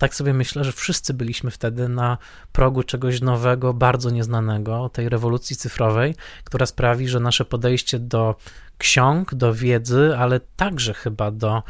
tak 0.00 0.14
sobie 0.14 0.34
myślę, 0.34 0.64
że 0.64 0.72
wszyscy 0.72 1.14
byliśmy 1.14 1.50
wtedy 1.50 1.88
na 1.88 2.18
progu 2.52 2.82
czegoś 2.82 3.20
nowego, 3.20 3.74
bardzo 3.74 4.10
nieznanego, 4.10 4.88
tej 4.88 5.08
rewolucji 5.08 5.56
cyfrowej, 5.56 6.14
która 6.44 6.66
sprawi, 6.66 7.08
że 7.08 7.20
nasze 7.20 7.44
podejście 7.44 7.98
do 7.98 8.36
ksiąg, 8.78 9.34
do 9.34 9.54
wiedzy, 9.54 10.14
ale 10.18 10.40
także 10.56 10.94
chyba 10.94 11.30
do 11.30 11.62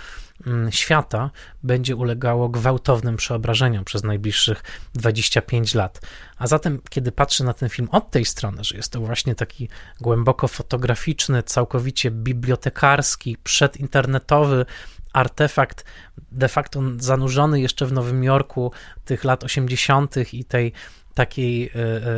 mm, 0.46 0.72
świata 0.72 1.30
będzie 1.62 1.96
ulegało 1.96 2.48
gwałtownym 2.48 3.16
przeobrażeniom 3.16 3.84
przez 3.84 4.04
najbliższych 4.04 4.62
25 4.94 5.74
lat. 5.74 6.00
A 6.38 6.46
zatem, 6.46 6.80
kiedy 6.90 7.12
patrzę 7.12 7.44
na 7.44 7.54
ten 7.54 7.68
film 7.68 7.88
od 7.92 8.10
tej 8.10 8.24
strony, 8.24 8.64
że 8.64 8.76
jest 8.76 8.92
to 8.92 9.00
właśnie 9.00 9.34
taki 9.34 9.68
głęboko 10.00 10.48
fotograficzny, 10.48 11.42
całkowicie 11.42 12.10
bibliotekarski, 12.10 13.36
przedinternetowy 13.44 14.66
artefakt 15.12 15.84
de 16.32 16.48
facto 16.48 16.82
zanurzony 16.98 17.60
jeszcze 17.60 17.86
w 17.86 17.92
Nowym 17.92 18.24
Jorku 18.24 18.72
tych 19.04 19.24
lat 19.24 19.44
80. 19.44 20.14
i 20.32 20.44
tej 20.44 20.72
takiej 21.14 21.64
e, 21.64 21.70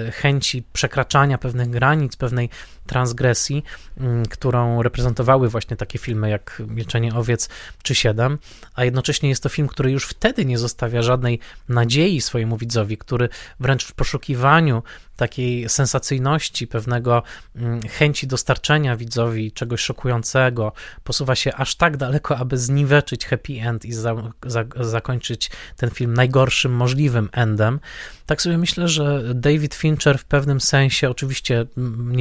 e, 0.07 0.11
chęci 0.11 0.62
przekraczania 0.72 1.38
pewnych 1.38 1.70
granic, 1.70 2.16
pewnej 2.16 2.49
transgresji, 2.87 3.64
mm, 3.97 4.26
którą 4.26 4.83
reprezentowały 4.83 5.49
właśnie 5.49 5.76
takie 5.76 5.99
filmy 5.99 6.30
jak 6.30 6.62
Milczenie 6.66 7.14
Owiec 7.14 7.49
czy 7.83 7.95
Siedem, 7.95 8.39
a 8.74 8.85
jednocześnie 8.85 9.28
jest 9.28 9.43
to 9.43 9.49
film, 9.49 9.68
który 9.68 9.91
już 9.91 10.07
wtedy 10.07 10.45
nie 10.45 10.59
zostawia 10.59 11.03
żadnej 11.03 11.39
nadziei 11.68 12.20
swojemu 12.20 12.57
widzowi, 12.57 12.99
który 12.99 13.28
wręcz 13.61 13.85
w 13.85 13.93
poszukiwaniu 13.93 14.83
takiej 15.16 15.68
sensacyjności, 15.68 16.66
pewnego 16.66 17.22
mm, 17.57 17.80
chęci 17.83 18.26
dostarczenia 18.26 18.97
widzowi 18.97 19.53
czegoś 19.53 19.80
szokującego, 19.80 20.72
posuwa 21.05 21.35
się 21.35 21.55
aż 21.55 21.74
tak 21.74 21.97
daleko, 21.97 22.37
aby 22.39 22.59
zniweczyć 22.59 23.26
happy 23.26 23.53
end 23.61 23.85
i 23.85 23.93
za, 23.93 24.14
za, 24.47 24.64
zakończyć 24.80 25.51
ten 25.76 25.91
film 25.91 26.14
najgorszym 26.14 26.72
możliwym 26.72 27.28
endem. 27.33 27.80
Tak 28.26 28.43
sobie 28.43 28.59
myślę, 28.59 28.89
że 28.89 29.35
David 29.35 29.74
Fincher 29.74 30.18
w 30.18 30.24
pewnym 30.24 30.61
sensie, 30.61 31.11
oczywiście 31.11 31.66
mm, 31.76 32.16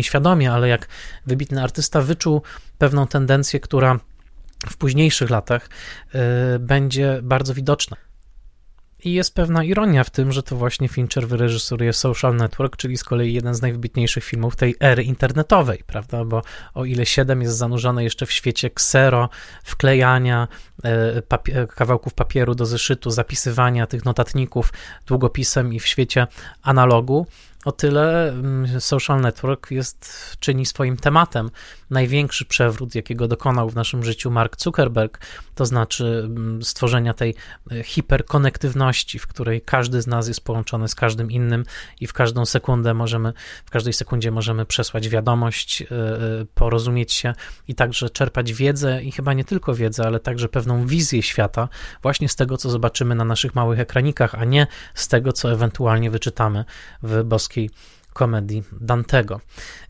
ale 0.54 0.68
jak 0.68 0.88
wybitny 1.26 1.64
artysta, 1.64 2.02
wyczuł 2.02 2.42
pewną 2.78 3.08
tendencję, 3.08 3.60
która 3.60 4.00
w 4.70 4.78
późniejszych 4.78 5.30
latach 5.30 5.70
y, 6.56 6.60
będzie 6.60 7.20
bardzo 7.24 7.54
widoczna. 7.54 7.98
I 9.04 9.14
jest 9.14 9.36
pewna 9.36 9.64
ironia 9.64 10.04
w 10.04 10.10
tym, 10.10 10.32
że 10.32 10.44
to 10.44 10.56
właśnie 10.56 10.88
Fincher 10.88 11.28
wyreżyseruje 11.28 11.94
Social 11.94 12.36
Network, 12.36 12.78
czyli 12.78 12.98
z 12.98 13.04
kolei 13.04 13.34
jeden 13.34 13.56
z 13.56 13.62
najwybitniejszych 13.62 14.24
filmów 14.24 14.56
tej 14.56 14.76
ery 14.80 15.04
internetowej, 15.04 15.84
prawda? 15.88 16.26
Bo 16.26 16.42
o 16.74 16.86
ile 16.86 17.06
7 17.06 17.42
jest 17.42 17.58
zanurzone 17.58 18.04
jeszcze 18.04 18.26
w 18.26 18.32
świecie 18.32 18.70
ksero, 18.70 19.30
wklejania 19.64 20.48
papier, 21.28 21.68
kawałków 21.68 22.14
papieru 22.14 22.56
do 22.56 22.66
zeszytu, 22.66 23.10
zapisywania 23.10 23.88
tych 23.88 24.06
notatników 24.06 24.74
długopisem 25.08 25.74
i 25.74 25.80
w 25.80 25.88
świecie 25.88 26.28
analogu, 26.62 27.28
o 27.66 27.72
tyle 27.72 28.30
mm, 28.30 28.82
social 28.82 29.22
network 29.22 29.72
jest, 29.72 30.38
czyni 30.40 30.66
swoim 30.66 30.98
tematem. 30.98 31.52
Największy 31.90 32.46
przewrót, 32.46 32.96
jakiego 32.96 33.28
dokonał 33.28 33.70
w 33.70 33.76
naszym 33.76 34.04
życiu 34.04 34.32
Mark 34.32 34.62
Zuckerberg, 34.62 35.20
to 35.56 35.66
znaczy 35.66 36.24
mm, 36.26 36.64
stworzenia 36.64 37.14
tej 37.14 37.36
e, 37.72 37.84
hiperkonektywności, 37.84 39.20
w 39.20 39.28
której 39.28 39.62
każdy 39.62 40.02
z 40.02 40.08
nas 40.08 40.28
jest 40.28 40.42
połączony 40.42 40.88
z 40.88 40.96
każdym 40.96 41.32
innym 41.32 41.64
i 42.00 42.08
w 42.08 42.14
każdą 42.14 42.46
sekundę 42.46 42.94
możemy, 42.94 43.34
w 43.66 43.70
każdej 43.70 43.94
sekundzie 43.94 44.32
możemy 44.32 44.66
przesłać 44.66 45.10
wiadomość, 45.10 45.82
e, 45.82 45.86
e, 45.86 46.46
porozumieć 46.54 47.14
się 47.14 47.34
i 47.68 47.76
także 47.76 48.10
czerpać 48.10 48.54
wiedzę 48.54 49.04
i 49.04 49.12
chyba 49.12 49.34
nie 49.34 49.46
tylko 49.46 49.76
wiedzę, 49.76 50.06
ale 50.06 50.20
także 50.20 50.50
pewną 50.50 50.86
wizję 50.86 51.24
świata 51.24 51.70
właśnie 52.02 52.30
z 52.30 52.36
tego, 52.36 52.58
co 52.58 52.70
zobaczymy 52.70 53.16
na 53.16 53.26
naszych 53.26 53.56
małych 53.56 53.80
ekranikach, 53.80 54.36
a 54.36 54.46
nie 54.46 54.68
z 54.94 55.08
tego, 55.08 55.34
co 55.34 55.52
ewentualnie 55.52 56.12
wyczytamy 56.12 56.66
w 57.04 57.24
boskiej 57.52 57.70
komedii 58.14 58.64
Dantego. 58.82 59.42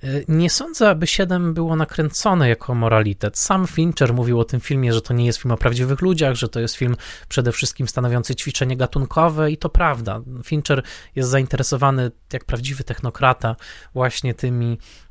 Y, 0.04 0.26
nie 0.28 0.50
sądzę, 0.50 0.90
aby 0.90 1.08
7 1.08 1.54
było 1.54 1.76
nakręcone 1.76 2.50
jako 2.50 2.76
moralitet. 2.76 3.38
Sam 3.38 3.68
Fincher 3.68 4.14
mówił 4.14 4.40
o 4.40 4.46
tym 4.46 4.60
filmie, 4.60 4.94
że 4.94 5.02
to 5.02 5.14
nie 5.14 5.26
jest 5.26 5.40
film 5.40 5.52
o 5.52 5.58
prawdziwych 5.58 6.02
ludziach, 6.02 6.36
że 6.36 6.50
to 6.50 6.60
jest 6.60 6.76
film 6.76 6.96
przede 7.30 7.52
wszystkim 7.52 7.88
stanowiący 7.88 8.36
ćwiczenie 8.36 8.78
gatunkowe 8.78 9.52
i 9.52 9.58
to 9.58 9.70
prawda. 9.70 10.22
Fincher 10.44 10.84
jest 11.16 11.30
zainteresowany, 11.30 12.12
jak 12.34 12.46
prawdziwy 12.46 12.84
technokrata, 12.84 13.56
właśnie 13.94 14.34
tymi 14.34 14.78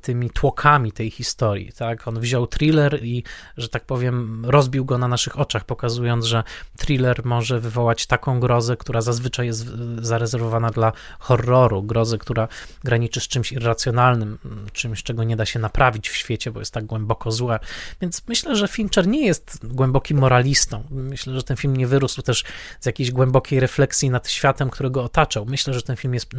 tymi 0.00 0.30
tłokami 0.30 0.92
tej 0.92 1.10
historii. 1.10 1.72
Tak? 1.72 2.08
On 2.08 2.20
wziął 2.20 2.46
thriller 2.46 3.04
i, 3.04 3.24
że 3.56 3.68
tak 3.68 3.84
powiem, 3.84 4.46
rozbił 4.46 4.84
go 4.84 4.98
na 4.98 5.08
naszych 5.08 5.38
oczach, 5.38 5.64
pokazując, 5.64 6.24
że 6.24 6.44
thriller 6.78 7.24
może 7.24 7.60
wywołać 7.60 8.06
taką 8.06 8.40
grozę, 8.40 8.76
która 8.76 9.00
zazwyczaj 9.00 9.46
jest 9.46 9.66
zarezerwowana 10.02 10.70
dla 10.70 10.92
horroru, 11.18 11.82
grozę, 11.82 12.18
która 12.18 12.48
graniczy 12.84 13.20
z 13.20 13.28
czymś 13.28 13.52
irracjonalnym, 13.52 14.38
czymś, 14.72 15.02
czego 15.02 15.24
nie 15.24 15.36
da 15.36 15.46
się 15.46 15.58
naprawić 15.58 16.08
w 16.08 16.16
świecie, 16.16 16.50
bo 16.50 16.60
jest 16.60 16.74
tak 16.74 16.86
głęboko 16.86 17.32
złe. 17.32 17.58
Więc 18.00 18.22
myślę, 18.28 18.56
że 18.56 18.68
Fincher 18.68 19.06
nie 19.06 19.26
jest 19.26 19.66
głębokim 19.66 20.18
moralistą. 20.18 20.84
Myślę, 20.90 21.34
że 21.34 21.42
ten 21.42 21.56
film 21.56 21.76
nie 21.76 21.86
wyrósł 21.86 22.22
też 22.22 22.44
z 22.80 22.86
jakiejś 22.86 23.10
głębokiej 23.10 23.60
refleksji 23.60 24.10
nad 24.10 24.30
światem, 24.30 24.70
którego 24.70 25.04
otaczał. 25.04 25.46
Myślę, 25.46 25.74
że 25.74 25.82
ten 25.82 25.96
film 25.96 26.14
jest 26.14 26.30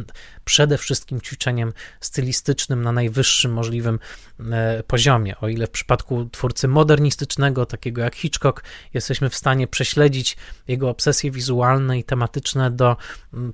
przede 0.44 0.78
wszystkim 0.78 1.20
ćwiczeniem 1.20 1.72
stylistycznym, 2.00 2.51
na 2.68 2.92
najwyższym 2.92 3.52
możliwym 3.52 3.98
e, 4.40 4.82
poziomie. 4.82 5.36
O 5.40 5.48
ile 5.48 5.66
w 5.66 5.70
przypadku 5.70 6.28
twórcy 6.32 6.68
modernistycznego, 6.68 7.66
takiego 7.66 8.02
jak 8.02 8.14
Hitchcock, 8.14 8.64
jesteśmy 8.94 9.30
w 9.30 9.34
stanie 9.34 9.66
prześledzić 9.66 10.36
jego 10.68 10.90
obsesje 10.90 11.30
wizualne 11.30 11.98
i 11.98 12.04
tematyczne 12.04 12.70
do 12.70 12.96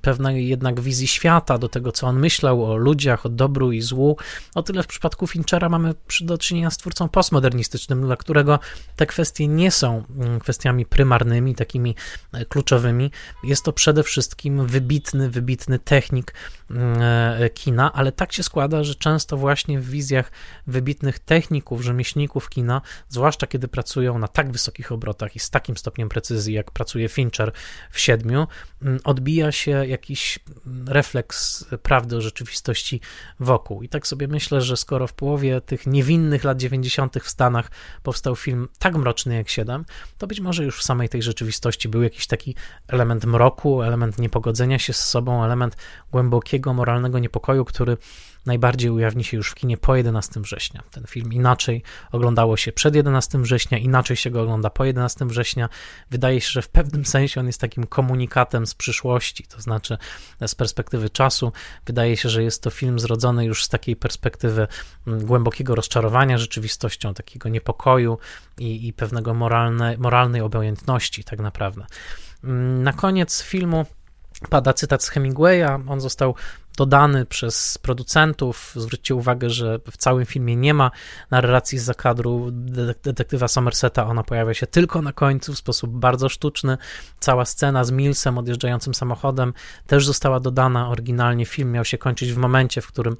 pewnej 0.01 0.47
jednak 0.47 0.79
wizji 0.79 1.07
świata, 1.07 1.57
do 1.57 1.69
tego, 1.69 1.91
co 1.91 2.07
on 2.07 2.19
myślał 2.19 2.65
o 2.65 2.75
ludziach, 2.75 3.25
o 3.25 3.29
dobru 3.29 3.71
i 3.71 3.81
złu, 3.81 4.17
o 4.55 4.63
tyle 4.63 4.83
w 4.83 4.87
przypadku 4.87 5.27
Finchera 5.27 5.69
mamy 5.69 5.93
do 6.21 6.37
czynienia 6.37 6.69
z 6.69 6.77
twórcą 6.77 7.09
postmodernistycznym, 7.09 8.01
dla 8.01 8.15
którego 8.15 8.59
te 8.95 9.05
kwestie 9.05 9.47
nie 9.47 9.71
są 9.71 10.03
kwestiami 10.39 10.85
prymarnymi, 10.85 11.55
takimi 11.55 11.95
e, 12.33 12.45
kluczowymi. 12.45 13.11
Jest 13.43 13.65
to 13.65 13.73
przede 13.73 14.03
wszystkim 14.03 14.67
wybitny, 14.67 15.29
wybitny 15.29 15.79
technik 15.79 16.33
e, 16.71 17.49
kina, 17.49 17.93
ale 17.93 18.11
tak 18.11 18.33
się 18.33 18.43
składa, 18.43 18.83
że 18.89 18.95
często 18.95 19.37
właśnie 19.37 19.79
w 19.79 19.89
wizjach 19.89 20.31
wybitnych 20.67 21.19
techników, 21.19 21.81
rzemieślników 21.81 22.49
kina, 22.49 22.81
zwłaszcza 23.09 23.47
kiedy 23.47 23.67
pracują 23.67 24.19
na 24.19 24.27
tak 24.27 24.51
wysokich 24.51 24.91
obrotach 24.91 25.35
i 25.35 25.39
z 25.39 25.49
takim 25.49 25.77
stopniem 25.77 26.09
precyzji, 26.09 26.53
jak 26.53 26.71
pracuje 26.71 27.09
Fincher 27.09 27.51
w 27.91 27.99
siedmiu, 27.99 28.47
mm, 28.81 28.99
odbija 29.03 29.51
się 29.51 29.71
jakiś 29.71 30.39
refleks 30.87 31.65
prawdy 31.83 32.15
o 32.15 32.21
rzeczywistości 32.21 33.01
wokół. 33.39 33.83
I 33.83 33.89
tak 33.89 34.07
sobie 34.07 34.27
myślę, 34.27 34.61
że 34.61 34.77
skoro 34.77 35.07
w 35.07 35.13
połowie 35.13 35.61
tych 35.61 35.87
niewinnych 35.87 36.43
lat 36.43 36.57
90. 36.57 37.19
w 37.23 37.29
Stanach 37.29 37.71
powstał 38.03 38.35
film 38.35 38.67
tak 38.79 38.95
mroczny 38.95 39.35
jak 39.35 39.49
Siedem, 39.49 39.85
to 40.17 40.27
być 40.27 40.39
może 40.39 40.63
już 40.63 40.79
w 40.79 40.83
samej 40.83 41.09
tej 41.09 41.23
rzeczywistości 41.23 41.89
był 41.89 42.03
jakiś 42.03 42.27
taki 42.27 42.55
element 42.87 43.25
mroku, 43.25 43.81
element 43.81 44.17
niepogodzenia 44.19 44.79
się 44.79 44.93
z 44.93 45.05
sobą, 45.05 45.43
element 45.43 45.77
głębokiego 46.11 46.73
moralnego 46.73 47.19
niepokoju, 47.19 47.65
który 47.65 47.97
najbardziej 48.45 48.89
ujawni 48.89 49.23
się 49.23 49.37
już 49.37 49.49
w 49.49 49.55
kinie 49.55 49.77
po 49.77 49.95
11 49.95 50.39
września. 50.39 50.83
Ten 50.91 51.03
film 51.07 51.33
inaczej 51.33 51.83
oglądało 52.11 52.57
się 52.57 52.71
przed 52.71 52.95
11 52.95 53.37
września, 53.37 53.77
inaczej 53.77 54.17
się 54.17 54.29
go 54.29 54.41
ogląda 54.41 54.69
po 54.69 54.85
11 54.85 55.25
września. 55.25 55.69
Wydaje 56.09 56.41
się, 56.41 56.49
że 56.49 56.61
w 56.61 56.69
pewnym 56.69 57.05
sensie 57.05 57.39
on 57.39 57.47
jest 57.47 57.61
takim 57.61 57.87
komunikatem 57.87 58.67
z 58.67 58.75
przyszłości, 58.75 59.43
to 59.43 59.61
znaczy 59.61 59.97
z 60.47 60.55
perspektywy 60.55 61.09
czasu. 61.09 61.51
Wydaje 61.85 62.17
się, 62.17 62.29
że 62.29 62.43
jest 62.43 62.63
to 62.63 62.69
film 62.69 62.99
zrodzony 62.99 63.45
już 63.45 63.65
z 63.65 63.69
takiej 63.69 63.95
perspektywy 63.95 64.67
mm, 65.07 65.25
głębokiego 65.25 65.75
rozczarowania 65.75 66.37
rzeczywistością, 66.37 67.13
takiego 67.13 67.49
niepokoju 67.49 68.17
i, 68.57 68.87
i 68.87 68.93
pewnego 68.93 69.33
moralne, 69.33 69.97
moralnej 69.97 70.41
obojętności, 70.41 71.23
tak 71.23 71.39
naprawdę. 71.39 71.85
Mm, 72.43 72.83
na 72.83 72.93
koniec 72.93 73.41
filmu 73.41 73.85
pada 74.49 74.73
cytat 74.73 75.03
z 75.03 75.09
Hemingwaya. 75.09 75.79
On 75.87 76.01
został 76.01 76.35
dodany 76.79 77.25
przez 77.25 77.77
producentów. 77.77 78.73
Zwróćcie 78.75 79.15
uwagę, 79.15 79.49
że 79.49 79.79
w 79.91 79.97
całym 79.97 80.25
filmie 80.25 80.55
nie 80.55 80.73
ma 80.73 80.91
narracji 81.31 81.79
z 81.79 81.83
zakadru 81.83 82.51
detektywa 83.03 83.47
Somerseta. 83.47 84.07
Ona 84.07 84.23
pojawia 84.23 84.53
się 84.53 84.67
tylko 84.67 85.01
na 85.01 85.13
końcu 85.13 85.53
w 85.53 85.57
sposób 85.57 85.91
bardzo 85.91 86.29
sztuczny. 86.29 86.77
Cała 87.19 87.45
scena 87.45 87.83
z 87.83 87.91
Millsem 87.91 88.37
odjeżdżającym 88.37 88.93
samochodem 88.93 89.53
też 89.87 90.05
została 90.05 90.39
dodana. 90.39 90.89
Oryginalnie 90.89 91.45
film 91.45 91.71
miał 91.71 91.85
się 91.85 91.97
kończyć 91.97 92.33
w 92.33 92.37
momencie, 92.37 92.81
w 92.81 92.87
którym 92.87 93.17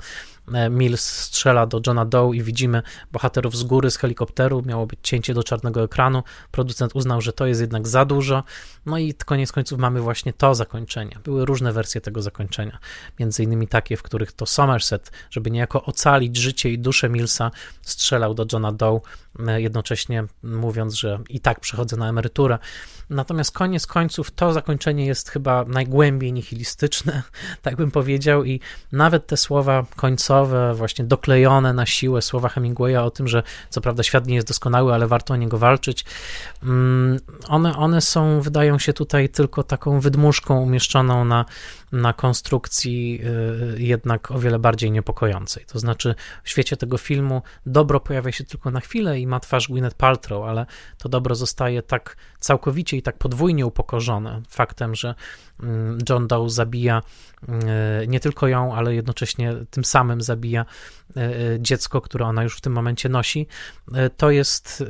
Mills 0.69 1.01
strzela 1.01 1.65
do 1.65 1.81
Johna 1.87 2.05
Doe 2.05 2.33
i 2.33 2.43
widzimy 2.43 2.81
bohaterów 3.11 3.57
z 3.57 3.63
góry, 3.63 3.91
z 3.91 3.97
helikopteru. 3.97 4.61
Miało 4.65 4.87
być 4.87 4.99
cięcie 5.03 5.33
do 5.33 5.43
czarnego 5.43 5.83
ekranu. 5.83 6.23
Producent 6.51 6.91
uznał, 6.95 7.21
że 7.21 7.33
to 7.33 7.45
jest 7.45 7.61
jednak 7.61 7.87
za 7.87 8.05
dużo. 8.05 8.43
No 8.85 8.97
i 8.97 9.13
koniec 9.13 9.51
końców 9.51 9.79
mamy 9.79 10.01
właśnie 10.01 10.33
to 10.33 10.55
zakończenie. 10.55 11.17
Były 11.23 11.45
różne 11.45 11.73
wersje 11.73 12.01
tego 12.01 12.21
zakończenia. 12.21 12.79
Między 13.19 13.43
innymi 13.43 13.67
takie, 13.67 13.97
w 13.97 14.03
których 14.03 14.31
to 14.31 14.45
Somerset, 14.45 15.11
żeby 15.29 15.51
niejako 15.51 15.85
ocalić 15.85 16.37
życie 16.37 16.69
i 16.69 16.79
duszę 16.79 17.09
Millsa, 17.09 17.51
strzelał 17.81 18.33
do 18.33 18.45
Johna 18.53 18.71
Doe, 18.71 19.01
e, 19.47 19.61
jednocześnie 19.61 20.23
mówiąc, 20.43 20.93
że 20.93 21.19
i 21.29 21.39
tak 21.39 21.59
przechodzę 21.59 21.97
na 21.97 22.09
emeryturę. 22.09 22.57
Natomiast 23.09 23.51
koniec 23.51 23.87
końców 23.87 24.31
to 24.31 24.53
zakończenie 24.53 25.05
jest 25.05 25.29
chyba 25.29 25.65
najgłębiej 25.65 26.33
nihilistyczne, 26.33 27.23
tak 27.61 27.75
bym 27.75 27.91
powiedział, 27.91 28.43
i 28.43 28.59
nawet 28.91 29.27
te 29.27 29.37
słowa 29.37 29.85
końcowe, 29.95 30.38
właśnie 30.73 31.05
doklejone 31.05 31.73
na 31.73 31.85
siłę, 31.85 32.21
słowa 32.21 32.49
Hemingwaya 32.49 32.95
o 32.95 33.11
tym, 33.11 33.27
że 33.27 33.43
co 33.69 33.81
prawda 33.81 34.03
świat 34.03 34.27
nie 34.27 34.35
jest 34.35 34.47
doskonały, 34.47 34.93
ale 34.93 35.07
warto 35.07 35.33
o 35.33 35.37
niego 35.37 35.57
walczyć, 35.57 36.05
mm, 36.63 37.19
one, 37.47 37.77
one 37.77 38.01
są, 38.01 38.41
wydają 38.41 38.79
się 38.79 38.93
tutaj 38.93 39.29
tylko 39.29 39.63
taką 39.63 39.99
wydmuszką 39.99 40.61
umieszczoną 40.61 41.25
na, 41.25 41.45
na 41.91 42.13
konstrukcji 42.13 43.21
jednak 43.77 44.31
o 44.31 44.39
wiele 44.39 44.59
bardziej 44.59 44.91
niepokojącej. 44.91 45.65
To 45.65 45.79
znaczy, 45.79 46.15
w 46.43 46.49
świecie 46.49 46.77
tego 46.77 46.97
filmu 46.97 47.41
dobro 47.65 47.99
pojawia 47.99 48.31
się 48.31 48.43
tylko 48.43 48.71
na 48.71 48.79
chwilę 48.79 49.19
i 49.19 49.27
ma 49.27 49.39
twarz 49.39 49.67
Gwyneth 49.67 49.95
Paltrow, 49.95 50.45
ale 50.45 50.65
to 50.97 51.09
dobro 51.09 51.35
zostaje 51.35 51.81
tak 51.81 52.17
całkowicie 52.39 52.97
i 52.97 53.01
tak 53.01 53.17
podwójnie 53.17 53.65
upokorzone 53.65 54.41
faktem, 54.49 54.95
że 54.95 55.15
mm, 55.63 55.97
John 56.09 56.27
Doe 56.27 56.49
zabija 56.49 57.01
nie 58.07 58.19
tylko 58.19 58.47
ją, 58.47 58.75
ale 58.75 58.95
jednocześnie 58.95 59.55
tym 59.69 59.85
samym 59.85 60.21
zabija 60.21 60.65
dziecko, 61.59 62.01
które 62.01 62.25
ona 62.25 62.43
już 62.43 62.57
w 62.57 62.61
tym 62.61 62.73
momencie 62.73 63.09
nosi. 63.09 63.47
To 64.17 64.31
jest 64.31 64.83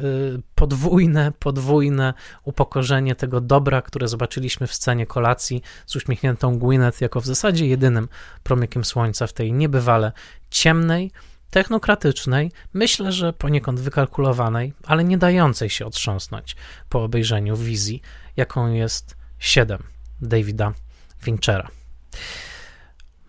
podwójne, 0.56 1.32
podwójne 1.39 2.14
upokorzenie 2.43 3.16
tego 3.16 3.41
dobra, 3.41 3.82
które 3.82 4.08
zobaczyliśmy 4.08 4.68
w 4.68 4.74
scenie 4.74 5.06
kolacji 5.06 5.62
z 5.86 5.95
uśmiechniętą 5.95 6.60
Gwyneth 6.60 6.88
jako 7.01 7.21
w 7.21 7.25
zasadzie 7.25 7.67
jedynym 7.67 8.07
promykiem 8.43 8.85
słońca 8.85 9.27
w 9.27 9.33
tej 9.33 9.53
niebywale 9.53 10.11
ciemnej, 10.49 11.11
technokratycznej, 11.49 12.51
myślę, 12.73 13.11
że 13.11 13.33
poniekąd 13.33 13.79
wykalkulowanej, 13.79 14.73
ale 14.85 15.03
nie 15.03 15.17
dającej 15.17 15.69
się 15.69 15.85
otrząsnąć 15.85 16.55
po 16.89 17.03
obejrzeniu 17.03 17.57
wizji, 17.57 18.01
jaką 18.37 18.73
jest 18.73 19.15
7 19.39 19.83
Davida 20.21 20.73
Finchera. 21.21 21.67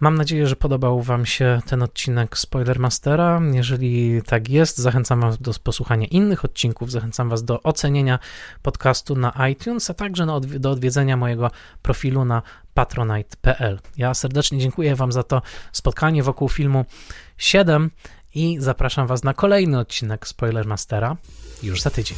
Mam 0.01 0.15
nadzieję, 0.15 0.47
że 0.47 0.57
podobał 0.57 1.03
Wam 1.03 1.27
się 1.27 1.61
ten 1.67 1.83
odcinek 1.83 2.39
Spoilermastera. 2.39 3.41
Jeżeli 3.53 4.23
tak 4.23 4.49
jest, 4.49 4.79
zachęcam 4.79 5.21
Was 5.21 5.39
do 5.39 5.53
posłuchania 5.65 6.07
innych 6.07 6.45
odcinków, 6.45 6.91
zachęcam 6.91 7.29
Was 7.29 7.45
do 7.45 7.63
ocenienia 7.63 8.19
podcastu 8.63 9.17
na 9.17 9.49
iTunes, 9.49 9.91
a 9.91 9.95
także 9.95 10.27
do 10.41 10.71
odwiedzenia 10.71 11.17
mojego 11.17 11.51
profilu 11.83 12.25
na 12.25 12.43
patronite.pl. 12.75 13.79
Ja 13.97 14.15
serdecznie 14.15 14.59
dziękuję 14.59 14.97
Wam 14.97 15.13
za 15.13 15.23
to 15.23 15.43
spotkanie 15.73 16.23
wokół 16.23 16.49
filmu 16.49 16.85
7 17.39 17.91
i 18.35 18.57
zapraszam 18.61 19.07
Was 19.07 19.25
na 19.25 19.35
kolejny 19.35 19.79
odcinek 19.79 20.27
Spoilermastera 20.27 21.17
już 21.63 21.81
za 21.81 21.91
tydzień. 21.91 22.17